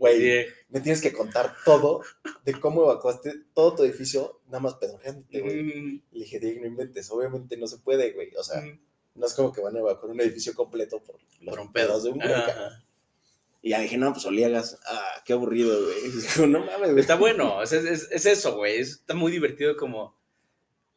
güey, 0.00 0.46
me 0.70 0.80
tienes 0.80 1.02
que 1.02 1.12
contar 1.12 1.54
todo 1.64 2.02
de 2.44 2.58
cómo 2.58 2.82
evacuaste 2.84 3.34
todo 3.54 3.74
tu 3.76 3.84
edificio, 3.84 4.40
nada 4.46 4.60
más 4.60 4.74
pedorreándote, 4.74 5.40
güey. 5.40 5.62
Mm, 5.62 6.02
Le 6.12 6.18
dije, 6.20 6.40
Diego, 6.40 6.62
no 6.62 6.66
inventes, 6.66 7.10
obviamente 7.10 7.56
no 7.58 7.66
se 7.66 7.78
puede, 7.78 8.12
güey. 8.12 8.34
O 8.36 8.42
sea, 8.42 8.62
mm. 8.62 8.80
no 9.16 9.26
es 9.26 9.34
como 9.34 9.52
que 9.52 9.60
van 9.60 9.76
a 9.76 9.80
evacuar 9.80 10.10
un 10.10 10.20
edificio 10.20 10.54
completo 10.54 11.02
por 11.02 11.16
los 11.40 11.50
Por 11.54 11.60
un 11.60 11.72
pedos 11.72 12.02
pedo. 12.02 12.12
de 12.14 12.18
un 12.18 12.22
ajá. 12.22 12.82
Y 13.62 13.70
ya 13.70 13.80
dije, 13.80 13.98
no, 13.98 14.10
pues 14.14 14.24
olía 14.24 14.48
gas. 14.48 14.80
Ah, 14.86 15.22
qué 15.26 15.34
aburrido, 15.34 15.78
güey. 15.84 15.96
No 16.50 16.64
mames, 16.64 16.90
güey. 16.92 17.00
Está 17.00 17.16
bueno, 17.16 17.62
es, 17.62 17.72
es- 17.72 18.08
es 18.10 18.24
eso, 18.26 18.56
güey. 18.56 18.78
es- 18.80 18.92
Está 18.92 19.12
muy 19.14 19.30
divertido 19.30 19.76
como, 19.76 20.18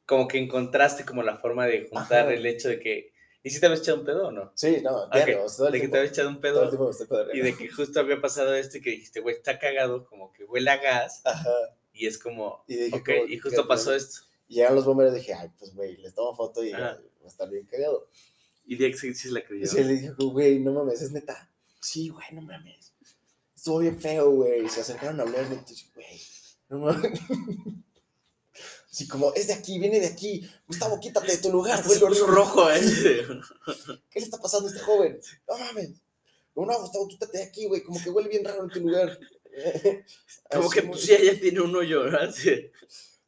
como 0.05 0.29
que 0.29 0.37
encontraste 0.39 1.03
como 1.03 1.23
la 1.23 1.37
forma 1.37 1.65
de 1.67 1.87
juntar 1.89 2.21
Ajá. 2.27 2.33
el 2.33 2.45
hecho 2.45 2.69
de 2.69 2.79
que. 2.79 3.12
¿Y 3.43 3.49
si 3.49 3.59
te 3.59 3.65
habías 3.65 3.81
echado 3.81 3.99
un 3.99 4.05
pedo 4.05 4.27
o 4.27 4.31
no? 4.31 4.51
Sí, 4.55 4.79
no, 4.81 5.09
diario, 5.09 5.43
o 5.43 5.49
sea, 5.49 5.57
todo 5.57 5.67
el 5.67 5.73
de 5.73 5.81
que 5.81 5.87
te 5.89 5.97
habías 5.97 6.13
echado 6.13 6.29
un 6.29 6.39
todo 6.39 6.69
el 6.71 7.07
pedo 7.07 7.33
y 7.33 7.41
de 7.41 7.57
que 7.57 7.67
justo 7.69 7.99
había 7.99 8.21
pasado 8.21 8.55
esto 8.55 8.77
y 8.77 8.81
que 8.81 8.91
dijiste, 8.91 9.19
güey, 9.19 9.35
está 9.35 9.59
cagado, 9.59 10.05
como 10.05 10.31
que 10.31 10.45
huele 10.45 10.69
a 10.71 10.77
gas. 10.77 11.21
Ajá. 11.25 11.53
Y 11.91 12.07
es 12.07 12.17
como, 12.17 12.63
Y 12.67 12.77
dije, 12.77 12.95
ok, 12.95 13.05
como, 13.05 13.25
y 13.27 13.37
justo 13.37 13.67
pasó 13.67 13.87
pedo. 13.87 13.97
esto. 13.97 14.21
Y 14.47 14.55
llegaron 14.55 14.77
los 14.77 14.85
bomberos 14.85 15.13
y 15.13 15.17
dije, 15.17 15.33
ay, 15.33 15.51
pues, 15.59 15.73
güey, 15.75 15.97
les 15.97 16.13
tomo 16.13 16.33
foto 16.35 16.63
y 16.63 16.71
va 16.71 16.91
a 16.91 17.27
estar 17.27 17.49
bien 17.49 17.65
cagado. 17.65 18.07
Y 18.65 18.77
Diego 18.77 18.97
sí, 18.97 19.13
sí 19.13 19.27
se 19.27 19.33
la 19.33 19.43
creyó. 19.43 19.65
Y 19.65 19.67
sí, 19.67 19.83
le 19.83 19.93
dije, 19.93 20.11
güey, 20.17 20.59
no 20.59 20.71
mames, 20.71 21.01
es 21.01 21.11
neta. 21.11 21.49
Sí, 21.81 22.09
güey, 22.09 22.27
no 22.31 22.41
mames. 22.43 22.93
Estuvo 23.55 23.79
bien 23.79 23.99
feo, 23.99 24.31
güey. 24.31 24.67
Se 24.69 24.81
acercaron 24.81 25.19
a 25.19 25.23
hablarme. 25.23 25.55
Entonces, 25.55 25.89
güey, 25.93 26.21
no 26.69 26.79
mames. 26.79 27.19
Así 28.93 29.07
como, 29.07 29.33
es 29.33 29.47
de 29.47 29.53
aquí, 29.53 29.79
viene 29.79 29.99
de 29.99 30.05
aquí. 30.05 30.47
Gustavo, 30.67 30.99
quítate 30.99 31.31
de 31.31 31.37
tu 31.39 31.51
lugar, 31.51 31.83
güey. 31.83 31.99
puso 31.99 32.27
rojo, 32.27 32.69
¿eh? 32.69 32.79
¿Qué 34.11 34.19
le 34.19 34.25
está 34.25 34.37
pasando 34.37 34.67
a 34.67 34.71
este 34.71 34.83
joven? 34.83 35.19
No 35.49 35.57
mames. 35.57 35.93
No, 36.55 36.63
no, 36.67 36.79
Gustavo, 36.79 37.07
quítate 37.07 37.39
de 37.39 37.43
aquí, 37.45 37.65
güey. 37.65 37.81
Como 37.81 37.99
que 37.99 38.11
huele 38.11 38.29
bien 38.29 38.45
raro 38.45 38.65
en 38.65 38.69
tu 38.69 38.81
lugar. 38.81 39.19
Como 40.51 40.67
Así 40.67 40.79
que 40.79 40.87
pues 40.87 41.07
ya, 41.07 41.19
ya 41.19 41.39
tiene 41.39 41.61
un 41.61 41.75
hoyo, 41.75 42.03
¿verdad? 42.03 42.31
Sí. 42.35 42.69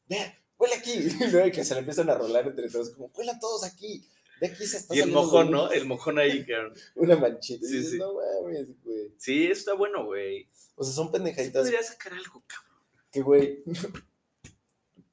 Ve, 0.08 0.36
huele 0.60 0.76
aquí. 0.76 1.00
¿no? 1.32 1.46
Y 1.48 1.52
que 1.52 1.66
se 1.66 1.74
le 1.74 1.80
empiezan 1.80 2.12
a 2.12 2.16
rolar 2.16 2.46
entre 2.46 2.70
todos. 2.70 2.92
Como, 2.92 3.08
huelan 3.08 3.40
todos 3.40 3.64
aquí. 3.64 4.08
De 4.40 4.48
aquí 4.48 4.68
se 4.68 4.78
está 4.78 4.96
Y 4.96 5.00
el 5.00 5.12
mojón, 5.12 5.50
¿no? 5.50 5.72
El 5.72 5.88
mojón 5.88 6.20
ahí, 6.20 6.46
cabrón. 6.46 6.76
Una 6.94 7.16
manchita. 7.16 7.66
Sí, 7.66 7.78
dices, 7.78 7.92
sí. 7.94 7.98
No 7.98 8.14
mames, 8.14 8.68
güey. 8.84 9.16
Sí, 9.18 9.48
está 9.48 9.74
bueno, 9.74 10.06
güey. 10.06 10.48
O 10.76 10.84
sea, 10.84 10.94
son 10.94 11.12
pendejaditas 11.12 11.64
podría 11.64 11.82
sacar 11.82 12.14
algo, 12.14 12.44
cabrón. 12.46 12.84
que, 13.12 13.22
güey. 13.22 13.64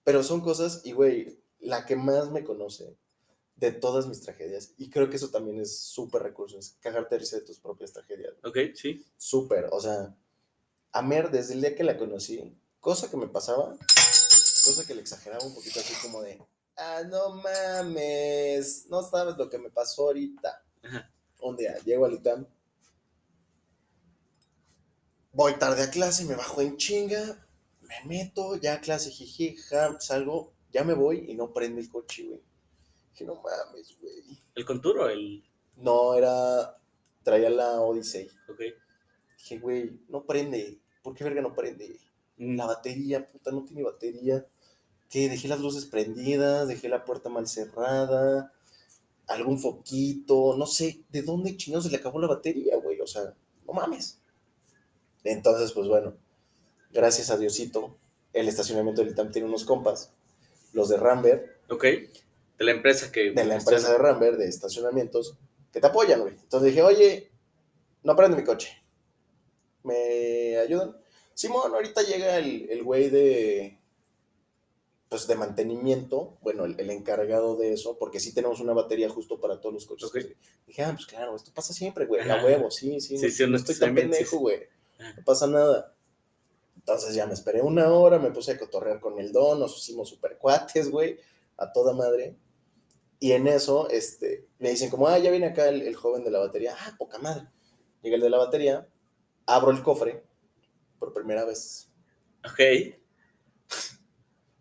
Pero 0.05 0.23
son 0.23 0.41
cosas, 0.41 0.83
y, 0.85 0.93
güey, 0.93 1.41
la 1.61 1.87
que 1.87 1.97
más 1.97 2.31
me 2.31 2.45
conoce 2.45 2.97
de 3.57 3.71
todas 3.71 4.07
mis 4.07 4.21
tragedias, 4.21 4.75
y 4.77 4.91
creo 4.91 5.09
que 5.09 5.17
eso 5.17 5.31
también 5.31 5.61
es 5.61 5.79
súper 5.79 6.23
recurso, 6.23 6.59
es 6.59 6.77
cagarte 6.81 7.15
de 7.15 7.21
risa 7.21 7.37
de 7.37 7.43
tus 7.43 7.61
propias 7.61 7.93
tragedias. 7.93 8.35
Ok, 8.43 8.59
sí. 8.75 9.05
Súper, 9.17 9.69
o 9.71 9.81
sea, 9.81 10.17
a 10.91 11.03
Mer, 11.03 11.31
desde 11.31 11.55
el 11.55 11.61
día 11.61 11.77
que 11.77 11.85
la 11.85 11.97
conocí, 11.97 12.57
cosa 12.81 13.09
que 13.09 13.17
me 13.17 13.29
pasaba, 13.29 13.77
cosa 14.65 14.85
que 14.87 14.95
le 14.95 15.01
exageraba 15.01 15.45
un 15.45 15.55
poquito 15.55 15.79
así 15.79 15.95
como 16.03 16.23
de, 16.23 16.43
ah, 16.77 17.03
no 17.09 17.37
mames, 17.37 18.87
no 18.89 19.03
sabes 19.03 19.37
lo 19.37 19.49
que 19.49 19.59
me 19.59 19.71
pasó 19.71 20.09
ahorita. 20.09 20.65
Ajá. 20.83 21.11
Un 21.41 21.57
día 21.57 21.77
llego 21.85 22.05
al 22.05 22.15
ITAM, 22.15 22.47
voy 25.33 25.55
tarde 25.55 25.83
a 25.83 25.91
clase, 25.91 26.25
me 26.25 26.35
bajo 26.35 26.61
en 26.61 26.77
chinga, 26.77 27.47
me 28.05 28.25
meto, 28.25 28.57
ya 28.57 28.81
clase, 28.81 29.11
jiji, 29.11 29.57
ja, 29.57 29.99
salgo, 30.01 30.53
ya 30.73 30.85
me 30.85 30.95
voy 30.95 31.31
y 31.31 31.35
no 31.35 31.53
prende 31.53 31.81
el 31.81 31.89
coche, 31.89 32.25
güey. 32.25 32.41
Dije, 33.13 33.25
no 33.25 33.37
mames, 33.37 33.97
güey. 34.01 34.41
El 34.55 34.65
conturo, 34.65 35.09
el. 35.09 35.45
No, 35.77 36.15
era, 36.15 36.79
traía 37.23 37.51
la 37.51 37.81
Odyssey. 37.81 38.29
Ok. 38.49 38.61
Dije, 39.39 39.59
güey, 39.59 40.01
no 40.09 40.25
prende. 40.25 40.81
¿Por 41.03 41.15
qué 41.15 41.25
verga 41.25 41.43
no 41.43 41.55
prende? 41.55 41.99
La 42.39 42.67
batería, 42.67 43.31
puta, 43.31 43.51
no 43.51 43.65
tiene 43.65 43.83
batería. 43.83 44.47
Que 45.11 45.29
dejé 45.29 45.49
las 45.49 45.61
luces 45.61 45.85
prendidas, 45.87 46.69
dejé 46.69 46.89
la 46.89 47.05
puerta 47.05 47.29
mal 47.29 47.47
cerrada, 47.47 48.53
algún 49.27 49.59
foquito, 49.59 50.57
no 50.57 50.67
sé, 50.67 51.05
¿de 51.11 51.21
dónde 51.21 51.57
chingados 51.57 51.85
se 51.85 51.91
le 51.91 51.99
acabó 51.99 52.19
la 52.19 52.29
batería, 52.29 52.77
güey? 52.77 52.99
O 53.01 53.07
sea, 53.07 53.35
no 53.67 53.73
mames. 53.75 54.21
Entonces, 55.23 55.73
pues 55.73 55.87
bueno, 55.87 56.17
gracias 56.93 57.31
a 57.31 57.37
Diosito, 57.37 57.97
el 58.33 58.49
estacionamiento 58.49 59.03
del 59.03 59.13
ITAM 59.13 59.31
tiene 59.31 59.49
unos 59.49 59.65
compas, 59.65 60.13
los 60.73 60.89
de 60.89 60.97
Rambert, 60.97 61.53
Ok. 61.73 61.85
De 61.85 62.65
la 62.65 62.73
empresa 62.73 63.11
que. 63.11 63.33
de 63.33 63.45
la 63.45 63.57
empresa 63.57 63.93
de 63.93 63.99
Rambert, 63.99 64.37
de 64.37 64.47
estacionamientos, 64.47 65.37
que 65.73 65.81
te 65.81 65.87
apoyan, 65.87 66.21
güey. 66.21 66.35
Entonces 66.35 66.69
dije, 66.69 66.83
oye, 66.83 67.31
no 68.03 68.15
prende 68.15 68.37
mi 68.37 68.45
coche. 68.45 68.77
¿Me 69.83 70.59
ayudan? 70.59 70.97
Simón, 71.35 71.75
ahorita 71.75 72.03
llega 72.03 72.37
el, 72.37 72.69
el 72.71 72.85
güey 72.85 73.09
de, 73.09 73.79
pues, 75.09 75.27
de 75.27 75.35
mantenimiento, 75.35 76.37
bueno, 76.43 76.67
el, 76.67 76.79
el 76.79 76.91
encargado 76.91 77.57
de 77.57 77.73
eso, 77.73 77.99
porque 77.99 78.21
sí 78.21 78.35
tenemos 78.35 78.61
una 78.61 78.75
batería 78.75 79.09
justo 79.09 79.41
para 79.41 79.61
todos 79.61 79.75
los 79.75 79.87
coches. 79.87 80.09
Ok. 80.09 80.19
Dije, 80.67 80.83
ah, 80.85 80.93
pues 80.95 81.07
claro, 81.07 81.35
esto 81.35 81.51
pasa 81.55 81.73
siempre, 81.73 82.05
güey, 82.07 82.29
a 82.31 82.45
huevo, 82.45 82.71
sí, 82.71 83.01
sí, 83.01 83.17
Sí, 83.19 83.27
no, 83.27 83.31
sí, 83.33 83.43
no 83.45 83.49
no 83.49 83.57
estoy 83.57 83.77
tan 83.77 83.95
pendejo, 83.95 84.39
güey, 84.39 84.61
no 85.17 85.25
pasa 85.25 85.47
nada. 85.47 85.95
Entonces 86.83 87.15
ya 87.15 87.27
me 87.27 87.35
esperé 87.35 87.63
una 87.63 87.93
hora, 87.93 88.19
me 88.19 88.33
puse 88.33 88.53
a 88.53 88.59
cotorrear 88.59 88.99
con 89.01 89.19
el 89.21 89.33
don, 89.33 89.61
nos 89.61 89.77
hicimos 89.79 90.09
super 90.09 90.37
cuates, 90.39 90.91
güey, 90.91 91.19
a 91.57 91.73
toda 91.73 91.95
madre. 91.95 92.37
Y 93.21 93.33
en 93.33 93.47
eso, 93.47 93.89
este, 93.89 94.49
me 94.59 94.71
dicen 94.71 94.91
como, 94.91 95.07
ah, 95.07 95.17
ya 95.19 95.31
viene 95.31 95.47
acá 95.47 95.69
el, 95.69 95.83
el 95.83 95.95
joven 95.95 96.25
de 96.25 96.33
la 96.33 96.41
batería. 96.41 96.75
Ah, 96.77 96.95
poca 96.99 97.19
madre. 97.19 97.49
Llega 98.03 98.17
el 98.17 98.23
de 98.23 98.31
la 98.31 98.39
batería, 98.39 98.89
abro 99.47 99.71
el 99.71 99.83
cofre 99.83 100.25
por 100.99 101.13
primera 101.13 101.45
vez. 101.45 101.89
Ok. 102.45 102.61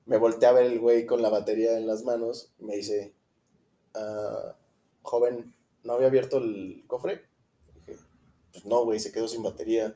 Me 0.06 0.18
volteé 0.18 0.48
a 0.48 0.52
ver 0.52 0.66
el 0.66 0.80
güey 0.80 1.08
con 1.08 1.22
la 1.24 1.30
batería 1.30 1.78
en 1.78 1.88
las 1.88 2.04
manos 2.04 2.52
y 2.60 2.66
me 2.66 2.76
dice, 2.76 3.16
"Ah, 3.96 4.56
joven, 5.02 5.56
¿no 5.84 5.94
había 5.94 6.08
abierto 6.08 6.38
el 6.38 6.84
cofre? 6.86 7.26
Dije, 7.74 8.00
pues 8.52 8.66
no, 8.66 8.84
güey, 8.84 9.00
se 9.00 9.12
quedó 9.12 9.28
sin 9.28 9.42
batería. 9.44 9.96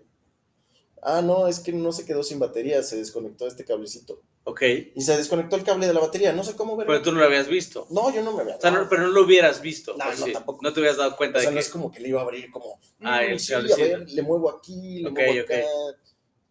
Ah, 1.07 1.21
no, 1.21 1.47
es 1.47 1.59
que 1.59 1.71
no 1.71 1.91
se 1.91 2.03
quedó 2.03 2.23
sin 2.23 2.39
batería, 2.39 2.81
se 2.81 2.97
desconectó 2.97 3.45
este 3.45 3.63
cablecito. 3.63 4.23
Ok. 4.43 4.61
Y 4.95 5.01
se 5.01 5.15
desconectó 5.15 5.55
el 5.55 5.63
cable 5.63 5.85
de 5.85 5.93
la 5.93 5.99
batería, 5.99 6.33
no 6.33 6.43
sé 6.43 6.55
cómo 6.55 6.75
ver. 6.75 6.87
Pero 6.87 7.01
tú 7.03 7.11
no 7.11 7.19
lo 7.19 7.25
habías 7.25 7.47
visto. 7.47 7.85
No, 7.91 8.11
yo 8.11 8.23
no 8.23 8.33
me 8.33 8.41
había 8.41 8.55
O 8.55 8.61
sea, 8.61 8.71
no, 8.71 8.89
pero 8.89 9.03
no 9.03 9.09
lo 9.09 9.21
hubieras 9.23 9.61
visto. 9.61 9.95
No, 9.97 10.05
no, 10.05 10.25
sí. 10.25 10.33
tampoco. 10.33 10.61
No 10.63 10.73
te 10.73 10.79
hubieras 10.79 10.97
dado 10.97 11.15
cuenta 11.15 11.37
O 11.37 11.41
sea, 11.41 11.51
de 11.51 11.55
no 11.55 11.59
que. 11.59 11.65
es 11.65 11.69
como 11.71 11.91
que 11.91 11.99
le 11.99 12.09
iba 12.09 12.21
a 12.21 12.23
abrir 12.23 12.49
como, 12.49 12.79
Ah, 13.01 13.21
"Mm, 13.21 13.31
el 13.33 13.39
sí, 13.39 13.53
a 13.53 13.57
cablecito. 13.57 13.81
ver, 13.81 14.09
le 14.09 14.21
muevo 14.23 14.49
aquí, 14.49 15.03
le 15.03 15.11
muevo 15.11 15.41
acá, 15.41 15.55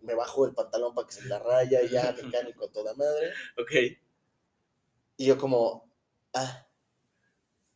me 0.02 0.14
bajo 0.14 0.44
el 0.46 0.52
pantalón 0.54 0.94
para 0.94 1.06
que 1.08 1.14
se 1.14 1.24
la 1.26 1.40
raya, 1.40 1.80
ya, 1.90 2.14
mecánico, 2.52 2.68
toda 2.68 2.94
madre. 2.94 3.32
Ok. 3.58 3.72
Y 5.16 5.26
yo 5.26 5.36
como, 5.36 5.90
ah. 6.34 6.66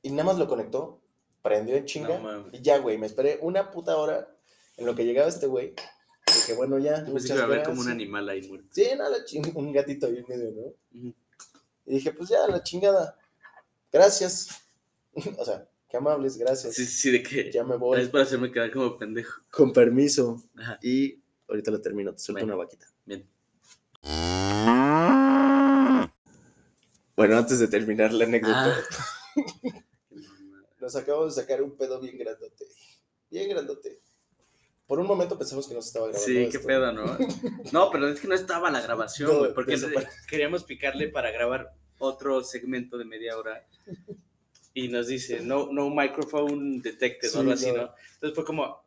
Y 0.02 0.10
nada 0.10 0.24
más 0.24 0.38
lo 0.38 0.46
conectó, 0.46 1.00
prendió 1.42 1.76
en 1.76 1.86
chinga, 1.86 2.46
y 2.52 2.62
ya, 2.62 2.78
güey, 2.78 2.98
me 2.98 3.06
esperé 3.06 3.38
una 3.42 3.70
puta 3.72 3.96
hora 3.96 4.28
en 4.76 4.86
lo 4.86 4.94
que 4.94 5.04
llegaba 5.04 5.28
este 5.28 5.46
güey. 5.48 5.74
Dije, 6.48 6.56
bueno, 6.56 6.78
ya, 6.78 7.04
Yo 7.04 7.12
pensé 7.12 7.28
que 7.28 7.34
iba 7.34 7.42
a 7.42 7.44
haber 7.44 7.62
como 7.62 7.82
un 7.82 7.88
animal 7.90 8.26
ahí 8.26 8.48
muerto. 8.48 8.68
Sí, 8.72 8.86
nada, 8.96 9.18
un 9.54 9.70
gatito 9.70 10.06
ahí 10.06 10.16
en 10.16 10.24
medio, 10.26 10.50
¿no? 10.52 10.72
Y 10.92 11.14
dije, 11.84 12.10
pues 12.12 12.30
ya, 12.30 12.46
la 12.48 12.62
chingada. 12.62 13.18
Gracias. 13.92 14.48
o 15.38 15.44
sea, 15.44 15.68
qué 15.90 15.98
amables, 15.98 16.38
gracias. 16.38 16.74
Sí, 16.74 16.86
sí, 16.86 17.10
de 17.10 17.22
que. 17.22 17.52
Ya 17.52 17.64
me 17.64 17.76
voy. 17.76 18.00
Es 18.00 18.08
para 18.08 18.24
hacerme 18.24 18.50
quedar 18.50 18.72
como 18.72 18.96
pendejo. 18.96 19.42
Con 19.50 19.74
permiso. 19.74 20.42
Ajá. 20.56 20.78
Y 20.82 21.20
ahorita 21.48 21.70
lo 21.70 21.82
termino, 21.82 22.14
te 22.14 22.18
suelto 22.20 22.46
Bueno. 22.46 22.54
una 22.54 22.64
vaquita. 22.64 22.86
Bien. 23.04 23.28
Bueno, 27.14 27.36
antes 27.36 27.58
de 27.58 27.68
terminar 27.68 28.12
la 28.14 28.24
anécdota, 28.24 28.74
Ah. 28.74 28.82
nos 30.80 30.96
acabamos 30.96 31.36
de 31.36 31.42
sacar 31.42 31.62
un 31.62 31.76
pedo 31.76 32.00
bien 32.00 32.16
grandote. 32.16 32.64
bien 33.30 33.50
grandote. 33.50 34.00
Por 34.88 34.98
un 34.98 35.06
momento 35.06 35.38
pensamos 35.38 35.68
que 35.68 35.74
no 35.74 35.82
se 35.82 35.88
estaba 35.88 36.06
grabando. 36.08 36.26
Sí, 36.26 36.38
esto. 36.38 36.58
qué 36.58 36.66
pedo, 36.66 36.90
¿no? 36.92 37.04
No, 37.72 37.90
pero 37.90 38.08
es 38.08 38.18
que 38.20 38.26
no 38.26 38.34
estaba 38.34 38.70
la 38.70 38.80
grabación, 38.80 39.30
No, 39.30 39.38
güey, 39.40 39.54
porque 39.54 39.76
queríamos 40.28 40.64
picarle 40.64 41.08
para 41.08 41.30
grabar 41.30 41.72
otro 41.98 42.42
segmento 42.42 42.96
de 42.98 43.04
media 43.04 43.36
hora. 43.38 43.64
Y 44.74 44.88
nos 44.88 45.06
dice, 45.08 45.40
no, 45.40 45.70
no 45.72 45.90
microphone 45.90 46.80
detected 46.80 47.34
o 47.36 47.40
algo 47.40 47.56
Sí, 47.56 47.66
así, 47.66 47.76
no. 47.76 47.82
¿no? 47.82 47.94
Entonces 48.14 48.34
fue 48.34 48.44
como, 48.44 48.82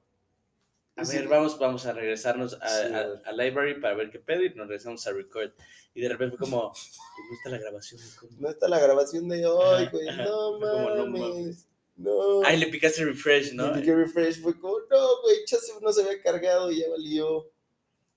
a 0.96 1.06
Sí. 1.06 1.18
ver, 1.18 1.28
vamos, 1.28 1.60
vamos 1.60 1.86
a 1.86 1.94
regresarnos 1.94 2.58
a, 2.62 2.68
Sí, 2.68 2.94
a- 2.94 3.30
a 3.30 3.32
library 3.34 3.80
para 3.80 3.94
ver 3.96 4.10
qué 4.10 4.20
pedo 4.20 4.44
y 4.44 4.50
nos 4.56 4.68
regresamos 4.68 5.06
a 5.06 5.12
record. 5.14 5.52
Y 5.94 6.02
de 6.02 6.10
repente 6.10 6.38
fue 6.38 6.48
como, 6.50 6.72
pues 6.72 6.98
no 7.30 7.36
está 7.36 7.50
la 7.50 7.58
grabación. 7.60 8.02
¿cómo? 8.20 8.32
No 8.40 8.50
está 8.50 8.68
la 8.70 8.80
grabación 8.80 9.28
de 9.30 9.46
hoy, 9.46 9.88
güey. 9.92 10.06
No 10.18 10.58
Fue 10.60 10.72
como, 10.72 10.90
no 10.96 11.06
mames. 11.08 11.68
No. 12.02 12.44
Ay, 12.44 12.58
le 12.58 12.68
picaste 12.68 13.06
refresh, 13.06 13.54
¿no? 13.54 13.68
Y 13.76 13.80
piqué 13.80 13.96
refresh, 13.96 14.42
fue 14.42 14.60
como, 14.60 14.80
no, 14.90 15.22
güey, 15.22 15.46
chance 15.46 15.72
no 15.82 15.92
se 15.94 16.02
había 16.04 16.22
cargado 16.22 16.72
y 16.72 16.80
ya 16.80 16.90
valió. 16.90 17.52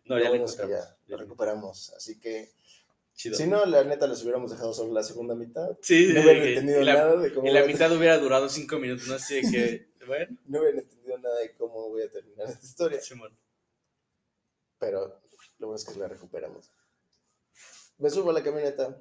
No, 0.05 0.19
ya 0.19 0.25
le 0.25 0.39
bueno 0.39 0.45
que 0.47 0.69
ya 0.69 0.97
lo 1.07 1.17
recuperamos. 1.17 1.93
Así 1.95 2.19
que, 2.21 2.51
Chido. 3.15 3.37
si 3.37 3.47
no, 3.47 3.65
la 3.67 3.85
neta 3.85 4.07
les 4.07 4.23
hubiéramos 4.23 4.51
dejado 4.51 4.73
solo 4.75 4.93
la 4.93 5.03
segunda 5.03 5.35
mitad. 5.35 5.77
Sí, 5.83 6.09
No 6.13 6.21
hubieran 6.23 6.43
que- 6.43 6.49
entendido 6.51 6.81
la, 6.83 6.95
nada 6.95 7.17
de 7.17 7.33
cómo 7.35 7.47
y 7.47 7.51
la 7.53 7.61
a- 7.61 7.67
mitad 7.67 7.97
hubiera 7.97 8.19
durado 8.19 8.49
cinco 8.49 8.79
minutos, 8.79 9.07
no 9.09 9.19
sé 9.19 9.43
qué. 9.51 9.89
Bueno, 10.07 10.37
no 10.49 10.61
hubieran 10.61 10.81
entendido 10.81 11.17
nada 11.17 11.39
de 11.39 11.55
cómo 11.55 11.89
voy 11.89 12.03
a 12.03 12.11
terminar 12.11 12.47
esta 12.47 12.67
historia. 12.67 13.01
Pero 14.79 15.21
lo 15.59 15.67
bueno 15.69 15.77
es 15.77 15.85
que 15.85 15.99
la 15.99 16.09
recuperamos. 16.09 16.71
Me 17.99 18.11
subo 18.11 18.29
a 18.31 18.33
la 18.35 18.43
camioneta. 18.43 19.01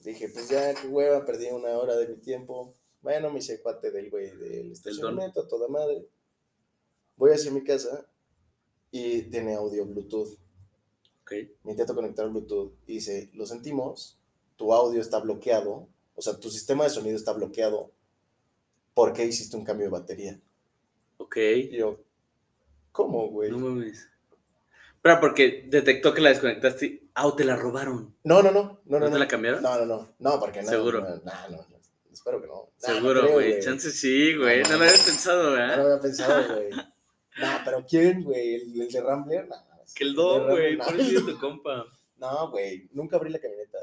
Dije, 0.00 0.28
pues 0.30 0.48
ya, 0.48 0.74
qué 0.74 0.88
hueva, 0.88 1.24
perdí 1.24 1.46
una 1.46 1.68
hora 1.78 1.94
de 1.96 2.08
mi 2.08 2.16
tiempo. 2.16 2.74
Bueno, 3.02 3.30
me 3.30 3.40
hice 3.40 3.60
cuate 3.60 3.90
del 3.90 4.10
güey 4.10 4.30
del 4.36 4.72
estacionamiento, 4.72 5.40
a 5.40 5.48
toda 5.48 5.68
madre. 5.68 6.06
Voy 7.16 7.32
hacia 7.32 7.50
mi 7.50 7.64
casa 7.64 8.06
y 8.92 9.22
tiene 9.22 9.54
audio 9.54 9.84
Bluetooth. 9.84 10.38
Ok. 11.22 11.32
Me 11.64 11.72
intento 11.72 11.94
conectar 11.94 12.28
Bluetooth 12.28 12.72
y 12.86 12.94
dice, 12.94 13.30
lo 13.34 13.44
sentimos, 13.44 14.18
tu 14.56 14.72
audio 14.72 15.00
está 15.00 15.18
bloqueado, 15.18 15.88
o 16.14 16.22
sea, 16.22 16.38
tu 16.38 16.48
sistema 16.50 16.84
de 16.84 16.90
sonido 16.90 17.16
está 17.16 17.32
bloqueado 17.32 17.90
porque 18.94 19.24
hiciste 19.24 19.56
un 19.56 19.64
cambio 19.64 19.86
de 19.86 19.92
batería. 19.92 20.40
Ok. 21.16 21.36
Y 21.36 21.76
yo, 21.76 21.98
¿cómo, 22.92 23.28
güey? 23.28 23.50
No 23.50 23.58
mames. 23.58 24.08
Pero 25.00 25.18
porque 25.18 25.66
detectó 25.68 26.14
que 26.14 26.20
la 26.20 26.28
desconectaste. 26.28 27.08
Ah, 27.14 27.26
o 27.26 27.34
te 27.34 27.44
la 27.44 27.56
robaron. 27.56 28.14
No, 28.22 28.42
no, 28.42 28.52
no, 28.52 28.62
no, 28.62 28.80
¿No, 28.84 28.98
no. 29.00 29.06
te 29.06 29.12
no. 29.12 29.18
la 29.18 29.28
cambiaron? 29.28 29.62
No, 29.62 29.76
no, 29.78 29.86
no, 29.86 30.14
no, 30.18 30.38
porque 30.40 30.62
no. 30.62 30.68
¿Seguro? 30.68 31.00
No, 31.00 31.48
no, 31.50 31.71
espero 32.22 32.40
que 32.40 32.46
no. 32.46 32.70
Nah, 32.82 32.88
no 32.88 32.94
Seguro, 32.94 33.32
güey. 33.32 33.60
Chance 33.60 33.90
sí, 33.90 34.36
güey. 34.36 34.62
No 34.62 34.68
No, 34.70 34.76
lo 34.78 34.84
habías 34.84 35.00
pensado, 35.00 35.42
No 35.42 35.50
lo 35.50 35.56
¿verdad? 35.56 35.86
había 35.86 36.00
pensado, 36.00 36.54
güey. 36.54 36.70
Nah, 37.38 37.64
pero 37.64 37.84
¿quién, 37.88 38.22
güey? 38.22 38.54
¿El, 38.54 38.82
el 38.82 38.88
de 38.88 39.00
Rambler? 39.00 39.48
Nah, 39.48 39.56
Que 39.94 40.04
el 40.04 40.16
Rambler, 40.16 40.50
güey. 40.50 40.76
Por 40.78 41.00
eso 41.00 41.18
es 41.18 41.26
tu 41.26 41.38
compa. 41.40 41.86
No, 42.18 42.50
güey, 42.50 42.88
nunca 42.92 43.16
abrí 43.16 43.30
la 43.30 43.40
camioneta. 43.40 43.78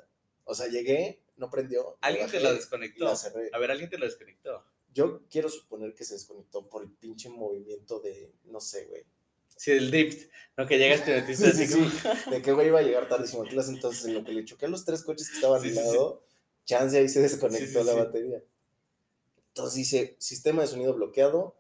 O 0.45 0.55
sea, 0.55 0.67
llegué, 0.67 1.21
no 1.37 1.49
prendió. 1.49 1.97
Alguien 2.01 2.29
te 2.29 2.39
la 2.39 2.53
desconectó. 2.53 3.05
La 3.05 3.15
cerré. 3.15 3.49
A 3.51 3.59
ver, 3.59 3.71
alguien 3.71 3.89
te 3.89 3.97
la 3.97 4.05
desconectó. 4.05 4.63
Yo 4.93 5.21
quiero 5.29 5.49
suponer 5.49 5.93
que 5.93 6.03
se 6.05 6.13
desconectó 6.15 6.67
por 6.67 6.81
el 6.83 6.89
pinche 6.91 7.29
movimiento 7.29 7.99
de, 7.99 8.31
no 8.45 8.59
sé, 8.61 8.85
güey. 8.85 9.03
Sí, 9.55 9.71
el 9.71 9.91
drift. 9.91 10.31
No, 10.57 10.65
que 10.65 10.77
llegas 10.77 11.03
te 11.03 11.15
metiste 11.19 11.51
Sí, 11.51 11.63
así 11.63 11.67
sí, 11.67 11.73
como. 11.73 11.89
sí. 11.89 12.29
De 12.31 12.41
que 12.41 12.53
güey 12.53 12.67
iba 12.67 12.79
a 12.79 12.83
llegar 12.83 13.07
tardísimo. 13.09 13.43
Tú 13.43 13.59
entonces 13.59 14.05
en 14.05 14.13
lo 14.13 14.23
que 14.23 14.31
le 14.31 14.45
choqué 14.45 14.65
a 14.67 14.69
los 14.69 14.85
tres 14.85 15.03
coches 15.03 15.29
que 15.29 15.35
estaban 15.35 15.61
Sí, 15.61 15.67
al 15.67 15.73
sí, 15.73 15.79
sí. 15.81 15.85
lado, 15.85 16.23
chance 16.69 16.97
ahí 16.97 17.09
se 17.09 17.21
desconectó 17.21 17.79
Sí, 17.79 17.83
sí, 17.83 17.83
la 17.83 17.93
sí. 17.93 17.99
batería. 18.05 18.43
Entonces 19.49 19.75
dice, 19.75 20.15
sistema 20.19 20.61
de 20.61 20.67
sonido 20.67 20.93
bloqueado, 20.93 21.55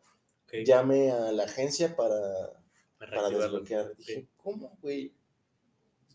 Ok, 0.45 0.53
llame 0.63 1.11
a 1.11 1.31
la 1.31 1.43
agencia 1.45 1.95
para, 1.95 2.19
para 2.99 3.29
desbloquear. 3.29 3.95
Dije, 3.97 4.29
¿cómo, 4.37 4.77
güey? 4.81 5.15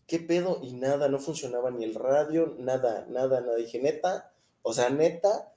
¿Qué 0.07 0.19
pedo? 0.19 0.59
Y 0.63 0.73
nada, 0.73 1.09
no 1.09 1.19
funcionaba 1.19 1.71
ni 1.71 1.83
el 1.83 1.95
radio, 1.95 2.55
nada, 2.59 3.05
nada, 3.09 3.41
nada. 3.41 3.55
Dije, 3.55 3.79
neta, 3.81 4.33
o 4.61 4.73
sea, 4.73 4.89
neta, 4.89 5.53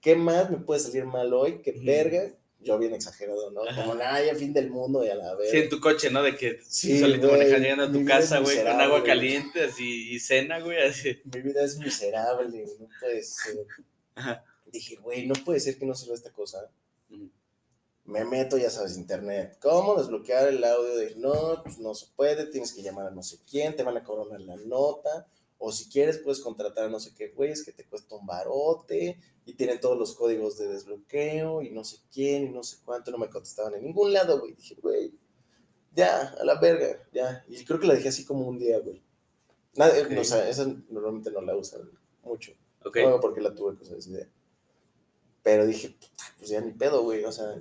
¿qué 0.00 0.16
más 0.16 0.50
me 0.50 0.58
puede 0.58 0.80
salir 0.80 1.04
mal 1.04 1.32
hoy? 1.34 1.62
¿Qué 1.62 1.72
verga? 1.84 2.34
Yo 2.60 2.76
bien 2.78 2.92
exagerado, 2.92 3.50
¿no? 3.52 3.62
Ajá. 3.62 3.82
Como, 3.82 3.94
nada, 3.94 4.24
ya 4.24 4.34
fin 4.34 4.52
del 4.52 4.70
mundo 4.70 5.04
y 5.04 5.08
a 5.08 5.14
la 5.14 5.34
vez. 5.34 5.50
Sí, 5.50 5.58
en 5.58 5.68
tu 5.68 5.80
coche, 5.80 6.10
¿no? 6.10 6.22
De 6.22 6.36
que 6.36 6.60
Sí, 6.66 6.98
solito 6.98 7.28
güey, 7.28 7.38
manejas 7.38 7.60
llegando 7.60 7.84
a 7.84 7.92
tu 7.92 8.04
casa, 8.04 8.38
güey, 8.40 8.56
con 8.64 8.80
agua 8.80 9.04
caliente 9.04 9.64
así, 9.64 10.12
y 10.12 10.18
cena, 10.18 10.58
güey, 10.60 10.80
así. 10.82 11.20
Mi 11.32 11.40
vida 11.40 11.62
es 11.64 11.78
miserable, 11.78 12.64
no 12.80 12.88
puede 13.00 13.22
ser. 13.22 13.56
Ajá. 14.16 14.44
Dije, 14.66 14.96
güey, 14.96 15.26
no 15.26 15.34
puede 15.44 15.60
ser 15.60 15.78
que 15.78 15.86
no 15.86 15.94
sirva 15.94 16.14
esta 16.14 16.32
cosa. 16.32 16.68
Me 18.04 18.24
meto, 18.24 18.56
ya 18.56 18.70
sabes, 18.70 18.96
internet. 18.96 19.58
¿Cómo 19.60 19.96
desbloquear 19.96 20.48
el 20.48 20.64
audio? 20.64 20.96
De 20.96 21.14
no, 21.16 21.62
pues 21.62 21.78
no 21.78 21.94
se 21.94 22.06
puede, 22.16 22.46
tienes 22.46 22.72
que 22.72 22.82
llamar 22.82 23.06
a 23.06 23.10
no 23.10 23.22
sé 23.22 23.38
quién, 23.48 23.76
te 23.76 23.82
van 23.82 23.98
a 23.98 24.02
cobrar 24.02 24.40
la 24.40 24.56
nota. 24.56 25.26
O 25.58 25.72
si 25.72 25.88
quieres, 25.88 26.18
puedes 26.18 26.40
contratar 26.40 26.84
a 26.84 26.88
no 26.88 27.00
sé 27.00 27.12
qué 27.14 27.28
güeyes 27.30 27.64
que 27.64 27.72
te 27.72 27.84
cuesta 27.84 28.14
un 28.16 28.26
barote. 28.26 29.18
Y 29.44 29.54
tienen 29.54 29.80
todos 29.80 29.98
los 29.98 30.14
códigos 30.14 30.56
de 30.58 30.68
desbloqueo 30.68 31.62
y 31.62 31.70
no 31.70 31.82
sé 31.84 31.98
quién 32.12 32.46
y 32.46 32.50
no 32.50 32.62
sé 32.62 32.76
cuánto. 32.84 33.10
No 33.10 33.18
me 33.18 33.28
contestaban 33.30 33.74
en 33.74 33.82
ningún 33.84 34.12
lado, 34.12 34.38
güey. 34.40 34.52
Dije, 34.54 34.76
güey, 34.80 35.12
ya, 35.94 36.34
a 36.40 36.44
la 36.44 36.60
verga, 36.60 37.02
ya. 37.12 37.44
Y 37.48 37.64
creo 37.64 37.80
que 37.80 37.86
la 37.86 37.94
dejé 37.94 38.08
así 38.08 38.24
como 38.24 38.46
un 38.46 38.58
día, 38.58 38.78
güey. 38.78 39.02
Nada, 39.74 39.94
Ok. 40.02 40.12
o 40.20 40.24
sea, 40.24 40.48
esa 40.48 40.66
normalmente 40.90 41.30
no 41.30 41.40
la 41.40 41.56
usan 41.56 41.90
mucho. 42.22 42.52
Ok. 42.84 42.98
No, 43.04 43.20
porque 43.20 43.40
la 43.40 43.54
tuve, 43.54 43.76
cosas 43.76 43.98
así 43.98 44.12
de. 44.12 44.28
Pero 45.42 45.66
dije, 45.66 45.90
"Puta, 45.90 46.24
pues 46.36 46.50
ya 46.50 46.60
ni 46.60 46.72
pedo, 46.72 47.02
güey. 47.02 47.24
O 47.24 47.32
sea, 47.32 47.60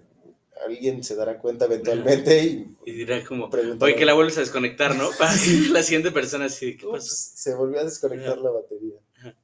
alguien 0.65 1.03
se 1.03 1.15
dará 1.15 1.39
cuenta 1.39 1.65
eventualmente 1.65 2.41
y 2.43 2.75
Y 2.85 2.91
dirá 2.91 3.23
como, 3.25 3.49
oye, 3.79 3.95
que 3.95 4.05
la 4.05 4.13
vuelves 4.13 4.37
a 4.37 4.41
desconectar, 4.41 4.95
¿no? 4.95 5.09
Para 5.19 5.31
la 5.71 5.83
siguiente 5.83 6.11
persona 6.11 6.45
así, 6.45 6.77
¿qué 6.77 6.85
Ups, 6.85 6.93
pasó? 6.97 7.31
se 7.35 7.55
volvió 7.55 7.79
a 7.79 7.83
desconectar 7.83 8.33
Ajá. 8.33 8.41
la 8.41 8.51
batería. 8.51 8.95
Ajá. 9.17 9.35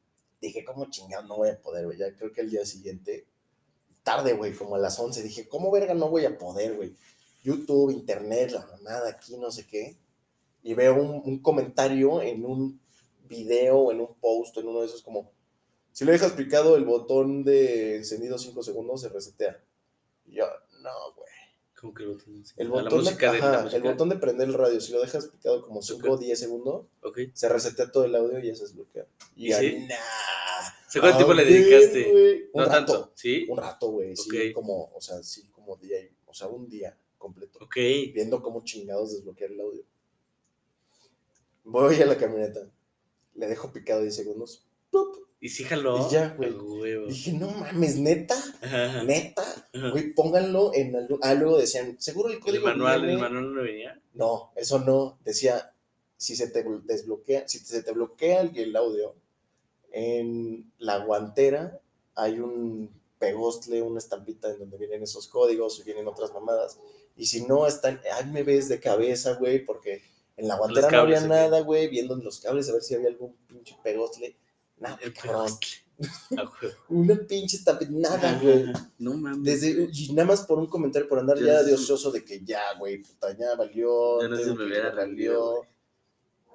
Dije, 0.42 0.64
¿cómo 0.64 0.90
chingado 0.90 1.28
no 1.28 1.38
voy 1.38 1.50
a 1.50 1.62
poder, 1.62 1.86
güey? 1.86 1.98
Ya 1.98 2.14
creo 2.14 2.32
que 2.32 2.42
el 2.42 2.50
día 2.50 2.66
siguiente, 2.66 3.26
tarde, 4.04 4.34
güey, 4.34 4.54
como 4.54 4.76
a 4.76 4.80
las 4.80 5.00
11, 5.00 5.24
dije, 5.24 5.48
¿cómo 5.48 5.72
verga 5.72 5.94
no 5.94 6.10
voy 6.10 6.26
a 6.26 6.38
poder, 6.38 6.76
güey? 6.76 6.94
YouTube, 7.44 7.92
internet, 7.92 8.52
la 8.52 8.66
mamada 8.66 9.10
aquí, 9.10 9.38
no 9.38 9.52
sé 9.52 9.66
qué. 9.68 9.98
Y 10.64 10.74
veo 10.74 10.96
un, 10.96 11.22
un 11.26 11.40
comentario 11.40 12.22
en 12.22 12.46
un 12.46 12.80
video 13.28 13.92
en 13.92 14.02
un 14.02 14.14
post, 14.16 14.58
en 14.58 14.68
uno 14.68 14.82
de 14.82 14.88
esos 14.88 15.02
como, 15.02 15.32
si 15.92 16.06
le 16.06 16.12
dejas 16.14 16.34
picado 16.34 16.76
el 16.76 16.86
botón 16.86 17.44
de 17.44 17.98
encendido 17.98 18.38
5 18.38 18.64
segundos, 18.64 19.02
se 19.02 19.10
resetea. 19.10 19.62
Y 20.26 20.36
yo, 20.36 20.46
no, 20.84 21.14
güey. 21.16 21.28
Como 21.80 21.94
que 21.94 22.04
el 22.04 22.10
botón. 22.10 22.44
El 22.58 22.70
botón, 22.70 23.04
de, 23.04 23.26
ajá, 23.28 23.70
el 23.76 23.82
botón 23.82 24.10
de 24.10 24.16
prender 24.18 24.48
el 24.48 24.54
radio, 24.54 24.80
si 24.80 24.94
lo 24.94 25.02
dejas 25.02 25.28
picado 25.28 25.66
como 25.66 25.82
5 25.82 26.08
o 26.08 26.14
Ok. 26.14 26.20
10 26.22 26.40
segundos, 26.40 26.86
Ok. 27.02 27.20
se 27.34 27.50
resetea 27.50 27.92
todo 27.92 28.06
el 28.06 28.16
audio 28.16 28.40
y 28.40 28.48
ya 28.48 28.56
se 28.56 28.64
desbloquea. 28.64 29.06
Y 29.36 29.48
¿Y 29.48 29.50
ya, 29.50 29.60
sí? 29.60 29.80
nah. 29.90 29.96
¿Se 30.88 31.00
cuánto 31.00 31.18
tiempo 31.18 31.34
le 31.34 31.44
dedicaste? 31.46 32.50
Un 32.54 32.62
No 32.62 32.70
rato, 32.70 32.94
tanto, 32.94 33.12
¿sí? 33.16 33.46
un 33.50 33.58
rato, 33.58 33.88
güey, 33.90 34.16
sí, 34.16 34.54
como, 34.54 34.92
o 34.94 35.02
sea, 35.02 35.22
sí, 35.24 35.50
como 35.50 35.76
día, 35.76 35.98
o 36.28 36.34
sea, 36.34 36.48
un 36.48 36.70
día 36.70 36.96
completo, 37.18 37.58
Ok. 37.64 37.76
viendo 38.14 38.42
cómo 38.44 38.64
chingados 38.64 39.12
desbloquear 39.14 39.52
el 39.52 39.60
audio. 39.60 39.84
Voy 41.64 41.96
a 42.02 42.06
la 42.06 42.18
camioneta, 42.18 42.70
le 43.36 43.48
dejo 43.48 43.72
picado 43.74 44.02
10 44.02 44.16
segundos, 44.16 44.66
¡pup! 44.92 45.23
Y 45.44 45.50
sí 45.50 45.66
jaló. 45.66 46.08
Y 46.08 46.10
ya, 46.14 46.36
güey. 46.38 46.54
Dije, 47.10 47.34
no 47.34 47.52
mames, 47.52 47.98
neta, 47.98 48.34
Ajá, 48.62 49.04
neta, 49.04 49.44
Ajá. 49.74 49.90
güey, 49.92 50.14
pónganlo 50.14 50.72
en 50.74 50.96
algún, 50.96 51.20
ah, 51.22 51.34
luego 51.34 51.58
decían, 51.58 51.98
seguro 52.00 52.30
el 52.30 52.36
El 52.36 52.40
código 52.40 52.66
manual, 52.68 53.02
viene- 53.02 53.14
el 53.16 53.20
manual 53.20 53.54
no 53.54 53.62
venía. 53.62 54.02
No, 54.14 54.54
eso 54.56 54.80
no. 54.80 55.20
Decía, 55.26 55.74
si 56.16 56.38
se 56.38 56.48
te 56.48 56.66
bl- 56.66 56.84
desbloquea, 56.84 57.46
si 57.48 57.60
se 57.60 57.84
te 57.84 57.92
bloquea 57.92 58.40
el, 58.40 58.58
el 58.58 58.74
audio, 58.78 59.16
en 59.92 60.72
la 60.80 61.00
guantera 61.00 61.80
hay 62.16 62.40
un 62.40 62.90
pegostle, 63.20 63.82
una 63.82 64.00
estampita 64.00 64.50
en 64.50 64.60
donde 64.60 64.78
vienen 64.78 65.04
esos 65.04 65.28
códigos 65.28 65.80
y 65.80 65.84
vienen 65.84 66.08
otras 66.08 66.34
mamadas. 66.34 66.80
Y 67.18 67.26
si 67.26 67.42
no 67.46 67.68
están, 67.68 68.00
ahí 68.14 68.26
me 68.32 68.44
ves 68.44 68.70
de 68.70 68.80
cabeza, 68.80 69.34
güey, 69.34 69.64
porque 69.66 70.02
en 70.38 70.48
la 70.48 70.56
guantera 70.58 70.90
no 70.90 71.02
había 71.02 71.20
nada, 71.22 71.60
güey, 71.62 71.90
viendo 71.90 72.14
en 72.16 72.24
los 72.24 72.40
cables 72.40 72.70
a 72.70 72.74
ver 72.74 72.82
si 72.82 72.96
había 72.96 73.10
algún 73.10 73.36
pinche 73.48 73.76
pegostle. 73.84 74.36
Nada, 74.78 75.00
El 75.02 75.14
cabrón. 75.14 75.46
pegostle. 75.46 75.84
A 76.38 76.44
huevo. 76.62 76.76
Una 76.90 77.16
pinche 77.16 77.58
estampita, 77.58 77.92
nada, 77.92 78.40
güey. 78.42 78.66
No 79.00 79.14
mames. 79.14 79.44
Desde, 79.44 79.90
y 79.94 80.14
nada 80.14 80.28
más 80.30 80.42
por 80.42 80.60
un 80.60 80.68
comentario, 80.68 81.08
por 81.08 81.20
andar 81.20 81.40
Ya 81.40 81.64
de 81.64 81.74
ocioso 81.74 82.12
de 82.12 82.24
que 82.26 82.42
ya, 82.44 82.62
güey, 82.78 83.02
puta, 83.02 83.36
ya 83.38 83.56
valió. 83.56 84.22
Ya 84.22 84.28
no 84.28 84.38
se 84.38 84.54
me 84.54 84.66
hubiera 84.66 84.92
güey. 84.92 85.68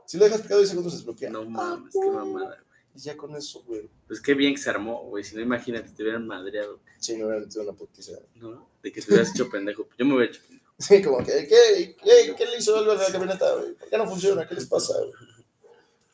Si 0.06 0.16
lo 0.16 0.24
dejas 0.24 0.40
picado 0.40 0.60
10 0.60 0.70
segundos, 0.70 0.92
se 0.92 0.98
desbloquea. 0.98 1.30
No 1.30 1.44
mames, 1.44 1.92
qué 1.92 2.10
mamada. 2.10 2.64
Y 2.94 2.98
ya 2.98 3.16
con 3.16 3.36
eso, 3.36 3.62
güey. 3.64 3.88
Pues 4.06 4.20
qué 4.20 4.34
bien 4.34 4.54
que 4.54 4.60
se 4.60 4.70
armó, 4.70 5.04
güey. 5.04 5.22
Si 5.22 5.36
no, 5.36 5.42
imagínate, 5.42 5.90
te 5.90 6.02
hubieran 6.02 6.26
madreado, 6.26 6.80
Sí, 6.98 7.14
me 7.14 7.24
hubieran 7.24 7.42
metido 7.44 7.62
una 7.62 7.74
putiza. 7.74 8.12
¿no? 8.36 8.68
De 8.82 8.90
que 8.90 9.00
te 9.00 9.08
hubieras 9.12 9.30
hecho 9.34 9.48
pendejo. 9.50 9.86
Yo 9.98 10.06
me 10.06 10.14
hubiera 10.16 10.32
hecho 10.32 10.40
pendejo. 10.48 10.72
Sí, 10.78 11.02
como 11.02 11.18
que, 11.18 11.46
¿qué, 11.46 11.96
qué, 12.02 12.34
qué 12.36 12.46
le 12.46 12.58
hizo 12.58 12.76
algo 12.76 12.92
a 12.92 12.94
la 12.94 13.12
camioneta, 13.12 13.54
güey? 13.54 13.74
¿Por 13.74 13.88
qué 13.88 13.98
no 13.98 14.08
funciona? 14.08 14.48
¿Qué 14.48 14.54
les 14.54 14.66
pasa, 14.66 14.94
güey? 14.98 15.12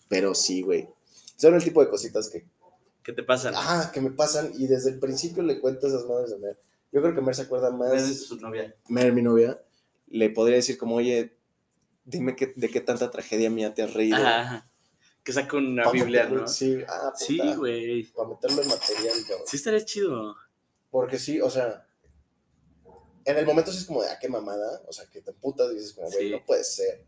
Pero 0.08 0.34
sí, 0.34 0.62
güey. 0.62 0.88
Son 1.36 1.54
el 1.54 1.62
tipo 1.64 1.82
de 1.82 1.90
cositas 1.90 2.28
que, 2.28 2.46
¿Qué 3.02 3.12
te 3.12 3.22
pasa? 3.22 3.50
ah, 3.54 3.90
que 3.92 4.00
me 4.00 4.10
pasan 4.10 4.52
y 4.54 4.66
desde 4.66 4.90
el 4.90 4.98
principio 4.98 5.42
le 5.42 5.60
cuento 5.60 5.86
esas 5.86 6.04
madres 6.06 6.32
a 6.32 6.38
Mer. 6.38 6.60
Yo 6.92 7.02
creo 7.02 7.14
que 7.14 7.20
Mer 7.20 7.34
se 7.34 7.42
acuerda 7.42 7.68
Es 7.68 7.74
más. 7.74 8.16
su 8.20 8.36
novia. 8.36 8.74
Mer, 8.88 9.12
mi 9.12 9.20
novia, 9.22 9.60
le 10.06 10.30
podría 10.30 10.56
decir 10.56 10.78
como, 10.78 10.96
oye, 10.96 11.36
dime 12.04 12.36
qué- 12.36 12.52
de 12.56 12.68
qué 12.70 12.80
tanta 12.80 13.10
tragedia 13.10 13.50
mía 13.50 13.74
te 13.74 13.82
has 13.82 13.92
reído. 13.94 14.16
Ajá. 14.16 14.70
Que 15.24 15.32
saca 15.32 15.56
una 15.56 15.84
Pa' 15.84 15.90
Biblia, 15.92 16.28
¿no? 16.28 16.46
Sí, 16.46 16.78
ah, 16.86 17.12
Sí, 17.16 17.38
puta, 17.38 17.56
güey. 17.56 18.04
Para 18.12 18.28
meterlo 18.28 18.62
en 18.62 18.68
material, 18.68 19.16
cabrón. 19.26 19.46
Sí 19.46 19.56
estaría 19.56 19.84
chido. 19.84 20.36
Porque 20.90 21.18
sí, 21.18 21.40
o 21.40 21.50
sea, 21.50 21.86
en 23.24 23.38
el 23.38 23.46
momento 23.46 23.72
sí 23.72 23.78
es 23.78 23.84
como 23.86 24.02
de, 24.02 24.10
ah, 24.10 24.18
qué 24.20 24.28
mamada, 24.28 24.82
o 24.86 24.92
sea, 24.92 25.06
que 25.06 25.20
te 25.22 25.30
emputas 25.30 25.72
y 25.72 25.76
dices 25.76 25.94
como, 25.94 26.10
güey, 26.10 26.26
Sí. 26.26 26.30
no 26.30 26.44
puede 26.44 26.62
ser. 26.62 27.04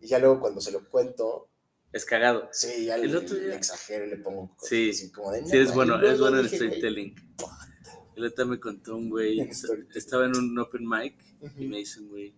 Y 0.00 0.06
ya 0.06 0.18
luego 0.18 0.38
cuando 0.38 0.60
se 0.60 0.70
lo 0.70 0.84
cuento, 0.88 1.48
Es 1.96 2.04
cagado. 2.04 2.48
sí, 2.52 2.84
ya 2.86 2.96
El 2.96 3.10
le, 3.10 3.16
otro 3.16 3.36
día- 3.36 3.48
le 3.48 3.56
exagero 3.56 4.04
y 4.06 4.10
le 4.10 4.16
pongo 4.18 4.48
cosas 4.54 4.68
Sí. 4.68 4.90
así 4.90 5.10
como 5.12 5.32
de, 5.32 5.46
Sí, 5.46 5.56
es 5.56 5.68
"No, 5.68 5.74
bueno, 5.74 6.02
es 6.02 6.20
bueno 6.20 6.38
el 6.40 6.48
storytelling. 6.48 7.14
El 8.16 8.24
otro 8.24 8.44
día 8.44 8.50
me 8.52 8.60
contó 8.60 8.96
un 8.96 9.08
güey, 9.08 9.38
estaba 9.94 10.26
en 10.26 10.36
un 10.36 10.58
open 10.58 10.86
mic 10.88 11.14
y 11.58 11.66
me 11.66 11.78
dice 11.78 12.00
un 12.00 12.08
güey, 12.08 12.34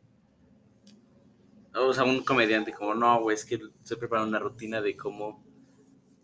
o 1.75 1.93
sea, 1.95 2.05
un 2.05 2.23
comediante, 2.25 2.73
como, 2.73 2.95
no, 2.95 3.21
güey, 3.23 3.35
es 3.37 3.45
que 3.45 3.61
estoy 3.83 3.97
preparando 3.97 4.29
una 4.29 4.39
rutina 4.39 4.81
de 4.81 4.97
cómo, 4.97 5.45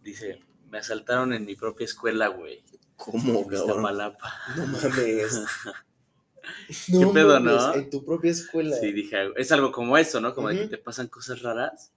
dice, 0.03 0.41
me 0.71 0.79
asaltaron 0.79 1.33
en 1.33 1.45
mi 1.45 1.55
propia 1.57 1.85
escuela, 1.85 2.29
güey, 2.29 2.63
¿Cómo, 2.97 3.43
cabrón? 3.47 3.69
Iztapalapa. 3.71 4.33
No 4.57 4.67
mames. 4.69 5.41
¿Qué 6.87 7.07
pedo, 7.13 7.41
no? 7.41 7.75
En 7.75 7.91
tu 7.91 8.05
propia 8.05 8.31
escuela. 8.31 8.77
Sí, 8.77 8.93
dije, 8.93 9.17
es 9.37 9.51
algo 9.51 9.73
como 9.73 9.97
eso, 9.99 10.21
¿no? 10.21 10.35
Como 10.35 10.49
de 10.51 10.61
que 10.61 10.67
te 10.69 10.79
pasan 10.79 11.09
cosas 11.09 11.43
raras 11.43 11.93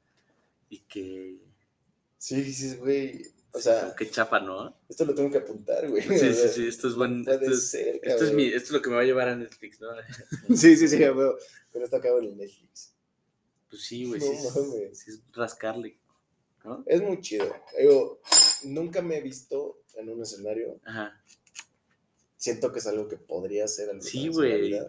y 0.70 0.80
que, 0.82 1.38
Sí, 2.18 2.42
dices, 2.42 2.80
güey, 2.80 3.22
o 3.54 3.60
sea, 3.60 3.82
como 3.82 3.96
que 3.96 4.10
chafa, 4.10 4.40
¿no? 4.40 4.76
esto 4.90 5.06
lo 5.06 5.14
tengo 5.16 5.32
que 5.32 5.38
apuntar, 5.38 5.88
güey. 5.90 6.02
Sí, 6.04 6.10
o 6.10 6.18
sí, 6.18 6.34
sea, 6.34 6.48
sí, 6.50 6.68
esto 6.68 6.88
es 6.88 6.96
buen, 6.96 7.22
esto 7.22 7.52
es, 7.52 7.70
ser, 7.70 8.00
esto 8.04 8.26
es 8.26 8.34
mi, 8.34 8.46
esto 8.48 8.58
es 8.66 8.72
lo 8.72 8.82
que 8.82 8.90
me 8.90 8.96
va 8.96 9.02
a 9.02 9.06
llevar 9.06 9.30
a 9.30 9.36
Netflix, 9.36 9.80
¿no? 9.80 9.90
Sí, 10.58 10.76
sí, 10.76 10.88
sí, 10.88 10.98
veo. 10.98 11.38
Pero 11.72 11.86
esto 11.86 11.98
acaba 11.98 12.20
en 12.20 12.26
el 12.26 12.38
Netflix. 12.38 12.94
Pues 13.70 13.84
sí, 13.84 14.06
güey, 14.06 14.20
No 14.20 14.26
sí, 14.26 14.32
es- 14.92 15.00
sí 15.00 15.12
es 15.12 15.22
rascarle, 15.34 16.00
¿no? 16.64 16.84
Es 16.88 17.02
muy 17.02 17.22
chido. 17.22 17.54
Digo, 17.78 18.22
nunca 18.64 19.02
me 19.02 19.18
he 19.18 19.22
visto 19.22 19.84
en 19.96 20.10
un 20.10 20.22
escenario. 20.22 20.80
Ajá. 20.86 21.22
Siento 22.36 22.72
que 22.72 22.80
es 22.80 22.88
algo 22.88 23.08
que 23.08 23.18
podría 23.18 23.68
ser 23.68 23.90
alguna 23.90 24.10
Sí, 24.10 24.28
güey. 24.30 24.80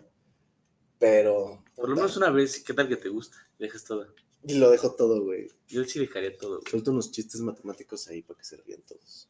Pero. 0.99 1.65
Por 1.75 1.89
lo 1.89 1.97
menos 1.97 2.17
una 2.17 2.31
vez, 2.31 2.63
¿qué 2.63 2.73
tal 2.75 2.89
que 2.89 2.97
te 2.97 3.09
gusta? 3.09 3.37
Dejas 3.59 3.85
todo. 3.85 4.07
Y 4.49 4.55
lo 4.59 4.71
dejo 4.71 4.95
todo, 4.95 5.23
güey. 5.23 5.49
Yo 5.69 5.85
sí 5.85 5.99
dejaría 6.01 6.37
todo. 6.37 6.59
güey. 6.61 6.71
Suelto 6.71 6.91
unos 6.91 7.11
chistes 7.13 7.41
matemáticos 7.41 8.09
ahí 8.09 8.23
para 8.23 8.39
que 8.39 8.45
se 8.45 8.57
rían 8.57 8.81
todos. 8.83 9.29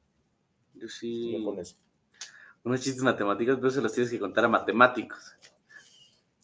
Yo 0.75 0.89
sí. 0.89 1.41
Con 1.45 1.59
eso. 1.59 1.75
Unos 2.65 2.81
chistes 2.81 3.03
matemáticos, 3.03 3.57
pero 3.57 3.71
se 3.71 3.81
los 3.83 3.93
tienes 3.93 4.11
que 4.11 4.19
contar 4.19 4.45
a 4.45 4.49
matemáticos. 4.49 5.19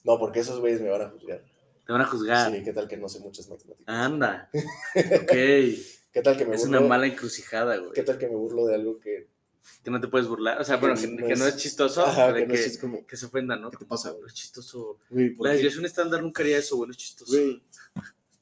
No, 0.02 0.18
porque 0.18 0.40
esos 0.40 0.60
güeyes 0.60 0.80
me 0.80 0.90
van 0.90 1.02
a 1.02 1.08
juzgar. 1.10 1.42
Te 1.86 1.92
van 1.92 2.02
a 2.02 2.06
juzgar. 2.06 2.52
Sí, 2.52 2.62
¿qué 2.64 2.72
tal 2.72 2.88
que 2.88 2.96
no 2.96 3.08
sé 3.08 3.20
muchas 3.20 3.48
matemáticas? 3.48 3.86
Anda. 3.94 4.50
ok. 4.94 5.32
Es 5.32 6.00
¿Qué 6.12 6.22
tal 6.22 6.36
que 6.36 6.44
me 6.44 6.56
burlo? 6.56 6.68
una 6.78 6.80
mala 6.80 7.06
encrucijada, 7.06 7.76
güey. 7.76 7.92
¿Qué 7.92 8.02
tal 8.02 8.18
que 8.18 8.26
me 8.28 8.34
burlo 8.36 8.66
de 8.66 8.74
algo 8.74 8.98
que. 8.98 9.28
Que 9.82 9.90
no 9.90 10.00
te 10.00 10.08
puedes 10.08 10.28
burlar. 10.28 10.60
O 10.60 10.64
sea, 10.64 10.76
bueno, 10.76 10.94
que, 10.94 11.06
no 11.08 11.26
que 11.26 11.36
no 11.36 11.46
es 11.46 11.54
es- 11.54 11.62
chistoso. 11.62 12.04
Ajá, 12.04 12.32
de 12.32 12.40
que 12.42 12.46
no 12.48 12.54
que, 12.54 12.64
es 12.64 12.78
como. 12.78 13.06
que 13.06 13.16
se 13.16 13.26
ofenda, 13.26 13.56
¿no? 13.56 13.70
¿Qué 13.70 13.78
te 13.78 13.86
pasa, 13.86 14.10
güey? 14.10 14.22
No 14.22 14.26
es 14.28 14.34
chistoso. 14.34 14.98
Güey, 15.10 15.30
¿por 15.30 15.48
La 15.48 15.56
qué? 15.56 15.66
estándar 15.66 16.22
nunca 16.22 16.42
haría 16.42 16.58
eso, 16.58 16.76
güey. 16.76 16.88
No 16.88 16.92
es 16.92 16.98
chistoso. 16.98 17.32
Güey, 17.32 17.62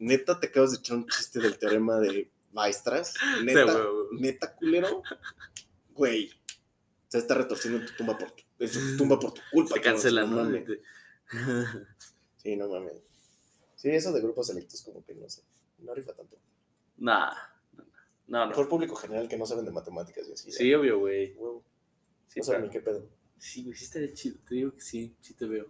neta 0.03 0.39
te 0.39 0.49
acabas 0.49 0.73
de 0.73 0.79
echar 0.79 0.97
un 0.97 1.07
chiste 1.07 1.39
del 1.41 1.59
teorema 1.59 1.99
de 2.01 2.31
Maestras. 2.53 3.15
Sí, 3.15 3.45
Neta, 3.45 3.65
güey. 3.65 4.21
neta 4.21 4.55
culero. 4.57 5.03
Güey, 5.95 6.31
se 7.09 7.19
está 7.19 7.35
retorciendo 7.35 7.81
en 7.81 7.87
tu 7.87 7.95
tumba 7.95 8.19
por 8.19 8.31
tu, 8.33 8.43
en 8.59 8.69
su 8.69 8.97
tumba 8.97 9.19
por 9.19 9.33
tu 9.33 9.41
culpa. 9.51 9.75
Se 9.75 9.81
cabrón, 9.81 9.95
cancelan, 10.03 10.31
no 10.31 10.37
mames. 10.37 10.65
Sí, 12.37 12.57
no 12.57 12.69
mames. 12.69 13.01
Sí, 13.77 13.89
eso 13.91 14.13
de 14.13 14.21
grupos 14.21 14.49
selectos 14.49 14.83
como 14.83 15.05
que 15.05 15.15
no 15.15 15.29
sé. 15.29 15.43
No 15.79 15.95
rifa 15.95 16.13
tanto. 16.13 16.37
nah. 16.99 17.33
No, 18.27 18.39
no. 18.45 18.49
Mejor 18.49 18.69
público 18.69 18.95
general 18.97 19.29
que 19.29 19.37
no 19.37 19.45
saben 19.47 19.65
de 19.65 19.71
matemáticas 19.73 20.27
y 20.29 20.33
así. 20.33 20.51
Sí, 20.53 20.71
¿eh? 20.71 20.77
obvio, 20.77 20.99
güey. 21.01 21.37
Sí, 22.29 22.41
no 22.41 22.45
saben 22.45 22.63
pero- 22.63 22.67
ni 22.67 22.71
qué 22.71 22.81
pedo. 22.81 23.09
Sí, 23.39 23.65
güey, 23.65 23.77
sí 23.77 23.85
estaría 23.85 24.13
chido. 24.15 24.39
Te 24.49 24.55
digo 24.55 24.73
que 24.75 24.81
sí, 24.81 25.15
sí 25.21 25.35
te 25.35 25.47
veo. 25.47 25.67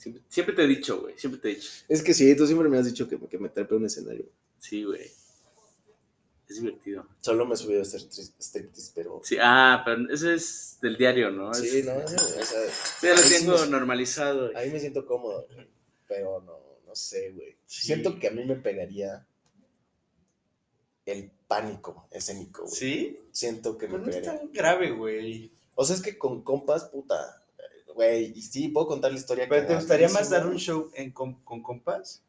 Siempre, 0.00 0.22
siempre 0.28 0.54
te 0.54 0.64
he 0.64 0.66
dicho, 0.66 1.00
güey. 1.02 1.14
Siempre 1.18 1.40
te 1.40 1.50
he 1.50 1.54
dicho. 1.56 1.68
Es 1.88 2.02
que 2.02 2.14
sí, 2.14 2.34
tú 2.34 2.46
siempre 2.46 2.68
me 2.70 2.78
has 2.78 2.86
dicho 2.86 3.06
que, 3.06 3.18
que 3.18 3.38
me 3.38 3.50
trepe 3.50 3.74
a 3.74 3.76
un 3.78 3.84
escenario. 3.84 4.24
Sí, 4.58 4.82
güey. 4.84 5.02
Es 6.48 6.56
divertido. 6.60 7.06
Solo 7.20 7.44
me 7.46 7.54
he 7.54 7.56
subido 7.56 7.80
a 7.80 7.82
hacer 7.82 8.00
tri- 8.02 8.32
striptease, 8.40 8.92
pero. 8.94 9.20
Sí, 9.22 9.36
ah, 9.40 9.82
pero 9.84 10.12
eso 10.12 10.30
es 10.32 10.78
del 10.80 10.96
diario, 10.96 11.30
¿no? 11.30 11.52
Sí, 11.54 11.68
Es- 11.80 11.84
no, 11.84 11.94
o 11.96 12.08
sea, 12.08 12.60
ya 13.02 13.10
lo 13.14 13.16
sí 13.18 13.34
tengo 13.38 13.58
me- 13.58 13.66
normalizado. 13.68 14.50
ahí 14.56 14.70
me 14.70 14.80
siento 14.80 15.04
cómodo, 15.06 15.46
güey, 15.52 15.68
pero 16.08 16.40
no, 16.40 16.58
no 16.86 16.96
sé, 16.96 17.30
güey. 17.32 17.56
Sí. 17.66 17.82
Siento 17.86 18.18
que 18.18 18.28
a 18.28 18.30
mí 18.32 18.44
me 18.44 18.56
pegaría 18.56 19.26
el 21.06 21.30
pánico 21.46 22.06
escénico, 22.10 22.62
güey. 22.64 22.74
¿Sí? 22.74 23.20
Siento 23.32 23.76
que 23.78 23.86
me 23.86 23.92
Pero 23.94 24.04
no 24.04 24.10
es 24.10 24.16
pegaría. 24.16 24.40
tan 24.40 24.52
grave, 24.52 24.90
güey. 24.92 25.52
O 25.74 25.84
sea, 25.84 25.96
es 25.96 26.02
que 26.02 26.18
con 26.18 26.42
compas, 26.42 26.84
puta, 26.86 27.39
güey, 28.00 28.32
y 28.34 28.40
sí, 28.40 28.68
puedo 28.68 28.86
contar 28.86 29.12
la 29.12 29.18
historia. 29.18 29.46
¿Pero 29.48 29.66
te 29.66 29.74
gustaría 29.74 30.08
más 30.08 30.30
dar 30.30 30.46
un 30.46 30.56
show 30.56 30.90
en, 30.94 31.10
con, 31.12 31.34
con 31.44 31.62
compas? 31.62 32.22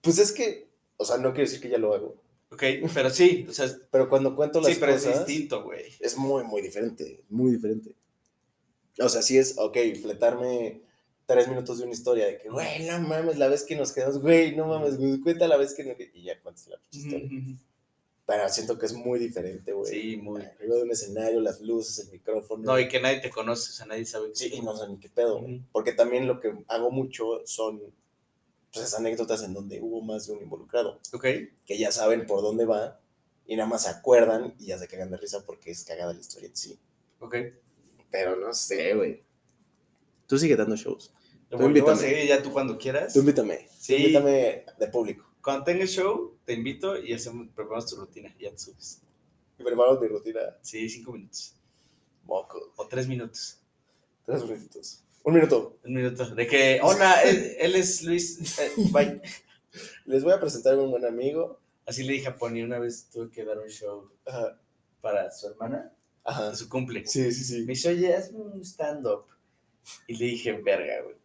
Pues 0.00 0.18
es 0.18 0.32
que, 0.32 0.68
o 0.96 1.04
sea, 1.04 1.18
no 1.18 1.30
quiero 1.30 1.48
decir 1.48 1.60
que 1.60 1.68
ya 1.68 1.78
lo 1.78 1.94
hago, 1.94 2.16
Ok, 2.52 2.64
pero 2.92 3.10
sí, 3.10 3.46
o 3.48 3.52
sea, 3.52 3.68
pero 3.92 4.08
cuando 4.08 4.34
cuento 4.34 4.60
las 4.60 4.72
sí, 4.72 4.78
pero 4.80 4.92
cosas, 4.92 5.20
es 5.20 5.26
distinto, 5.26 5.62
güey. 5.62 5.84
es 6.00 6.16
muy, 6.16 6.42
muy 6.42 6.62
diferente, 6.62 7.22
muy 7.28 7.52
diferente. 7.52 7.94
O 8.98 9.08
sea, 9.08 9.22
sí 9.22 9.38
es, 9.38 9.56
ok, 9.56 9.76
fletarme 10.02 10.82
tres 11.26 11.46
minutos 11.46 11.78
de 11.78 11.84
una 11.84 11.92
historia 11.92 12.26
de 12.26 12.38
que, 12.38 12.48
güey, 12.48 12.86
no 12.86 12.98
mames, 12.98 13.38
la 13.38 13.46
vez 13.46 13.62
que 13.62 13.76
nos 13.76 13.92
quedamos, 13.92 14.20
güey, 14.20 14.56
no 14.56 14.66
mames, 14.66 14.98
güey, 14.98 15.20
cuenta 15.20 15.46
la 15.46 15.56
vez 15.58 15.74
que 15.74 15.84
nos... 15.84 15.94
Y 16.12 16.24
ya 16.24 16.40
cuentas 16.40 16.66
la 16.66 16.80
historia. 16.90 17.30
Pero 18.30 18.48
siento 18.48 18.78
que 18.78 18.86
es 18.86 18.92
muy 18.92 19.18
diferente, 19.18 19.72
güey. 19.72 19.90
Sí, 19.92 20.16
muy. 20.18 20.40
Arriba 20.42 20.76
de 20.76 20.82
un 20.84 20.90
escenario, 20.92 21.40
las 21.40 21.60
luces, 21.60 22.06
el 22.06 22.12
micrófono. 22.12 22.62
No, 22.64 22.78
y 22.78 22.86
que 22.86 23.00
nadie 23.00 23.18
te 23.20 23.28
conoce, 23.28 23.70
o 23.70 23.74
sea, 23.74 23.86
nadie 23.86 24.04
sabe. 24.06 24.28
que- 24.28 24.36
Sí, 24.36 24.50
y 24.54 24.60
no 24.62 24.76
sé 24.76 24.86
ni 24.88 24.98
qué 24.98 25.08
pedo, 25.08 25.40
güey. 25.40 25.62
Porque 25.72 25.92
también 25.92 26.28
lo 26.28 26.38
que 26.38 26.52
hago 26.68 26.90
mucho 26.92 27.44
son 27.44 27.80
pues, 28.72 28.86
esas 28.86 29.00
anécdotas 29.00 29.42
en 29.42 29.52
donde 29.52 29.80
hubo 29.82 30.00
más 30.00 30.28
de 30.28 30.34
un 30.34 30.42
involucrado, 30.44 31.00
Ok. 31.12 31.24
que 31.66 31.76
ya 31.76 31.90
saben 31.90 32.24
por 32.26 32.40
dónde 32.40 32.66
va 32.66 33.00
y 33.48 33.56
nada 33.56 33.68
más 33.68 33.82
se 33.82 33.90
acuerdan 33.90 34.54
y 34.60 34.66
ya 34.66 34.78
se 34.78 34.86
cagan 34.86 35.10
de 35.10 35.16
risa 35.16 35.44
porque 35.44 35.72
es 35.72 35.82
cagada 35.84 36.12
la 36.12 36.20
historia 36.20 36.48
en 36.50 36.56
sí. 36.56 36.78
Ok. 37.18 37.34
Pero 38.12 38.36
no 38.36 38.54
sé, 38.54 38.94
güey. 38.94 39.24
Tú 40.28 40.38
sigue 40.38 40.54
dando 40.54 40.76
shows. 40.76 41.12
Lo 41.50 41.56
Tú 41.58 41.64
voy 41.64 41.64
a 41.64 41.68
invítame. 41.68 41.98
seguir 42.00 42.28
ya 42.28 42.40
tú 42.40 42.52
cuando 42.52 42.78
quieras. 42.78 43.12
Tú 43.12 43.18
invítame. 43.18 43.66
Sí. 43.76 43.94
Tú 43.96 44.00
invítame 44.02 44.64
de 44.78 44.86
público. 44.86 45.26
Cuando 45.42 45.64
tengas 45.64 45.90
show, 45.90 46.36
te 46.44 46.52
invito 46.54 46.98
y 46.98 47.12
hacemos, 47.12 47.48
preparamos 47.54 47.86
tu 47.88 47.96
rutina. 47.96 48.34
y 48.38 48.44
Ya 48.44 48.50
te 48.50 48.58
subes. 48.58 49.00
Y 49.58 49.62
preparo 49.64 49.98
mi 50.00 50.06
rutina. 50.08 50.40
Sí, 50.62 50.88
cinco 50.88 51.12
minutos. 51.12 51.54
Moco. 52.24 52.72
O 52.76 52.86
tres 52.86 53.06
minutos. 53.08 53.58
Tres 54.26 54.42
minutitos. 54.44 55.02
Un 55.22 55.34
minuto. 55.34 55.78
Un 55.84 55.94
minuto. 55.94 56.34
De 56.34 56.46
que, 56.46 56.80
hola, 56.82 57.22
él, 57.22 57.56
él 57.58 57.74
es 57.74 58.02
Luis. 58.02 58.58
eh, 58.58 58.70
bye. 58.92 59.20
Les 60.06 60.22
voy 60.24 60.32
a 60.32 60.40
presentar 60.40 60.74
a 60.74 60.78
un 60.78 60.90
buen 60.90 61.04
amigo. 61.04 61.60
Así 61.86 62.04
le 62.04 62.12
dije 62.14 62.28
a 62.28 62.36
Pony, 62.36 62.62
una 62.62 62.78
vez 62.78 63.08
tuve 63.10 63.30
que 63.30 63.44
dar 63.44 63.58
un 63.58 63.68
show 63.68 64.10
Ajá. 64.26 64.58
para 65.00 65.30
su 65.32 65.48
hermana, 65.48 65.92
de 66.50 66.56
su 66.56 66.68
cumple. 66.68 67.04
Sí, 67.06 67.32
sí, 67.32 67.44
sí. 67.44 67.60
Me 67.60 67.68
dice, 67.72 67.88
oye, 67.90 68.14
hazme 68.14 68.38
un 68.40 68.60
stand-up. 68.64 69.24
Y 70.06 70.16
le 70.16 70.26
dije, 70.26 70.52
verga, 70.52 71.02
güey. 71.02 71.16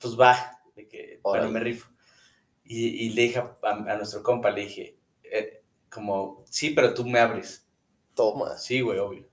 Pues 0.00 0.18
va, 0.18 0.60
de 0.74 0.88
que, 0.88 1.20
bueno, 1.22 1.44
Órale. 1.44 1.52
me 1.52 1.60
rifo. 1.60 1.88
Y, 2.64 2.86
y 3.06 3.10
le 3.10 3.22
dije 3.22 3.38
a, 3.38 3.56
a 3.62 3.96
nuestro 3.96 4.22
compa, 4.22 4.50
le 4.50 4.62
dije, 4.62 4.96
eh, 5.24 5.62
como, 5.90 6.44
sí, 6.48 6.70
pero 6.70 6.94
tú 6.94 7.04
me 7.04 7.18
abres. 7.18 7.66
Toma. 8.14 8.56
Sí, 8.58 8.80
güey, 8.80 8.98
obvio. 8.98 9.26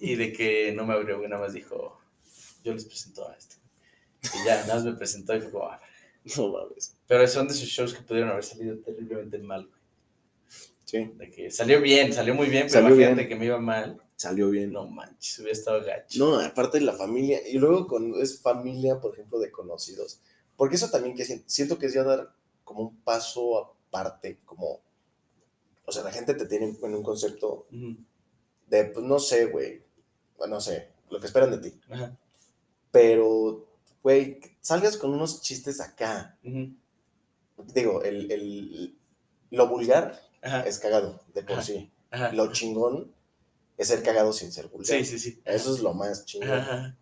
Y 0.00 0.14
de 0.14 0.32
que 0.32 0.72
no 0.72 0.86
me 0.86 0.94
abrió, 0.94 1.18
güey, 1.18 1.28
nada 1.28 1.42
más 1.42 1.52
dijo, 1.52 1.98
yo 2.64 2.72
les 2.74 2.84
presento 2.84 3.28
a 3.28 3.34
este. 3.34 3.56
Y 4.22 4.46
ya, 4.46 4.60
nada 4.62 4.76
más 4.76 4.84
me 4.84 4.92
presentó 4.94 5.34
y 5.34 5.40
fue 5.40 5.50
como, 5.50 5.66
"Ah". 5.66 5.80
No 6.36 6.48
mames. 6.52 6.96
Pero 7.08 7.26
son 7.26 7.48
de 7.48 7.54
esos 7.54 7.68
shows 7.68 7.92
que 7.94 8.02
pudieron 8.02 8.30
haber 8.30 8.44
salido 8.44 8.78
terriblemente 8.78 9.38
mal, 9.38 9.66
güey. 9.66 9.80
Sí. 10.84 11.10
De 11.16 11.30
que 11.30 11.50
salió 11.50 11.80
bien, 11.80 12.12
salió 12.12 12.34
muy 12.34 12.46
bien, 12.48 12.64
pero 12.68 12.74
Salió 12.74 12.90
imagínate 12.94 13.14
bien. 13.16 13.28
que 13.28 13.34
me 13.36 13.46
iba 13.46 13.58
mal. 13.58 14.00
Salió 14.14 14.50
bien. 14.50 14.72
No 14.72 14.86
manches, 14.86 15.38
hubiera 15.40 15.52
estado 15.52 15.82
gacho. 15.84 16.18
No, 16.18 16.38
aparte 16.38 16.78
de 16.78 16.84
la 16.84 16.92
familia, 16.92 17.40
y 17.48 17.58
luego 17.58 17.88
cuando 17.88 18.20
es 18.20 18.40
familia, 18.40 19.00
por 19.00 19.14
ejemplo, 19.14 19.40
de 19.40 19.50
conocidos, 19.50 20.20
porque 20.56 20.76
eso 20.76 20.90
también 20.90 21.16
que 21.16 21.24
si- 21.24 21.42
siento 21.46 21.76
que 21.78 21.86
es 21.86 21.94
ya 21.94 22.04
dar 22.04 22.32
como 22.64 22.82
un 22.82 22.96
paso 23.02 23.76
aparte, 23.88 24.40
como, 24.44 24.80
o 25.84 25.92
sea, 25.92 26.02
la 26.02 26.10
gente 26.12 26.34
te 26.34 26.46
tiene 26.46 26.76
en 26.82 26.94
un 26.94 27.02
concepto 27.02 27.66
de, 28.66 28.84
pues 28.86 29.04
no 29.04 29.18
sé, 29.18 29.46
güey, 29.46 29.82
no 30.48 30.60
sé, 30.60 30.90
lo 31.10 31.20
que 31.20 31.26
esperan 31.26 31.50
de 31.50 31.58
ti, 31.58 31.80
Ajá. 31.90 32.16
pero, 32.90 33.66
güey, 34.02 34.40
salgas 34.60 34.96
con 34.96 35.12
unos 35.12 35.42
chistes 35.42 35.80
acá, 35.80 36.38
digo, 37.74 38.02
el, 38.02 38.30
el- 38.32 38.98
lo 39.50 39.68
vulgar 39.68 40.20
Ajá. 40.42 40.62
es 40.62 40.78
cagado, 40.78 41.20
de 41.34 41.42
por 41.42 41.54
Ajá. 41.58 41.62
sí, 41.62 41.90
lo 42.32 42.50
chingón 42.52 43.12
es 43.76 43.88
ser 43.88 44.02
cagado 44.02 44.32
sin 44.32 44.52
ser 44.52 44.68
vulgar, 44.68 44.98
Sí, 44.98 45.04
sí, 45.04 45.18
sí. 45.18 45.42
eso 45.44 45.74
es 45.74 45.80
lo 45.80 45.92
más 45.94 46.24
chingón. 46.24 46.96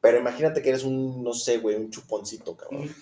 Pero 0.00 0.18
imagínate 0.18 0.62
que 0.62 0.68
eres 0.68 0.84
un, 0.84 1.22
no 1.24 1.32
sé, 1.34 1.58
güey, 1.58 1.74
un 1.76 1.90
chuponcito, 1.90 2.56
cabrón. 2.56 2.94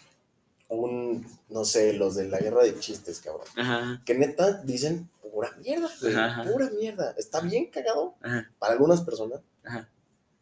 Un, 0.69 1.27
no 1.49 1.65
sé, 1.65 1.93
los 1.93 2.17
de 2.17 2.29
la 2.29 2.39
guerra 2.39 2.65
de 2.65 2.79
chistes, 2.79 3.21
cabrón. 3.21 3.47
Ajá. 3.57 4.03
Que 4.05 4.15
neta 4.15 4.63
dicen 4.63 5.09
pura 5.23 5.53
mierda, 5.59 5.89
güey. 6.01 6.13
Ajá, 6.15 6.27
ajá. 6.43 6.51
Pura 6.51 6.71
mierda. 6.71 7.15
Está 7.17 7.41
bien 7.41 7.67
cagado 7.71 8.15
Ajá. 8.23 8.51
para 8.59 8.73
algunas 8.73 9.03
personas, 9.03 9.41
Ajá. 9.65 9.89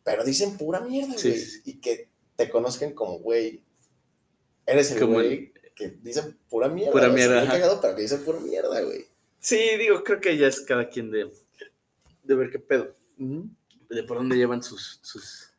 pero 0.03 0.25
dicen 0.25 0.57
pura 0.57 0.81
mierda, 0.81 1.18
Sí, 1.18 1.29
güey. 1.31 1.43
Y 1.66 1.75
que 1.81 2.09
te 2.37 2.49
conozcan 2.49 2.93
como, 2.93 3.18
güey, 3.18 3.62
eres 4.66 4.91
el 4.93 5.01
Como 5.01 5.14
güey 5.14 5.53
que 5.75 5.89
dicen 6.03 6.39
pura 6.49 6.68
mierda. 6.68 6.93
Pura 6.93 7.09
mierda, 7.09 7.35
bien 7.35 7.45
ajá. 7.49 7.53
cagado, 7.53 7.81
pero 7.81 7.95
que 7.97 8.03
dicen 8.03 8.25
pura 8.25 8.41
mierda, 8.41 8.81
güey. 8.81 9.07
Sí, 9.41 9.59
digo, 9.79 10.03
creo 10.05 10.20
que 10.20 10.39
ya 10.39 10.47
es 10.47 10.61
cada 10.61 10.89
quien 10.89 11.11
de, 11.11 11.31
de 12.22 12.35
ver 12.35 12.51
qué 12.51 12.59
pedo. 12.59 12.95
De 13.18 14.03
por 14.05 14.16
dónde 14.16 14.37
llevan 14.37 14.62
sus, 14.62 14.99
sus, 15.03 15.51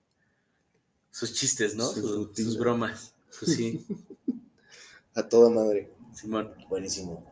sus 1.11 1.34
chistes, 1.34 1.76
¿no? 1.76 1.86
Sus 1.86 2.36
sus 2.36 2.57
bromas. 2.57 3.13
Pues 3.39 3.55
sí, 3.55 3.86
A 5.16 5.28
toda 5.28 5.49
madre. 5.49 5.91
Simón. 6.13 6.53
Buenísimo. 6.70 7.26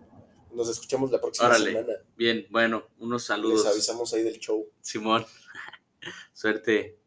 Nos 0.53 0.69
escuchamos 0.69 1.11
la 1.11 1.19
próxima 1.19 1.47
Órale. 1.49 1.71
semana. 1.71 1.93
Bien, 2.15 2.45
bueno, 2.49 2.83
unos 2.99 3.21
Les 3.23 3.27
saludos. 3.27 3.65
avisamos 3.65 4.13
ahí 4.13 4.23
del 4.23 4.39
show. 4.39 4.67
Simón. 4.81 5.25
Suerte. 6.33 6.99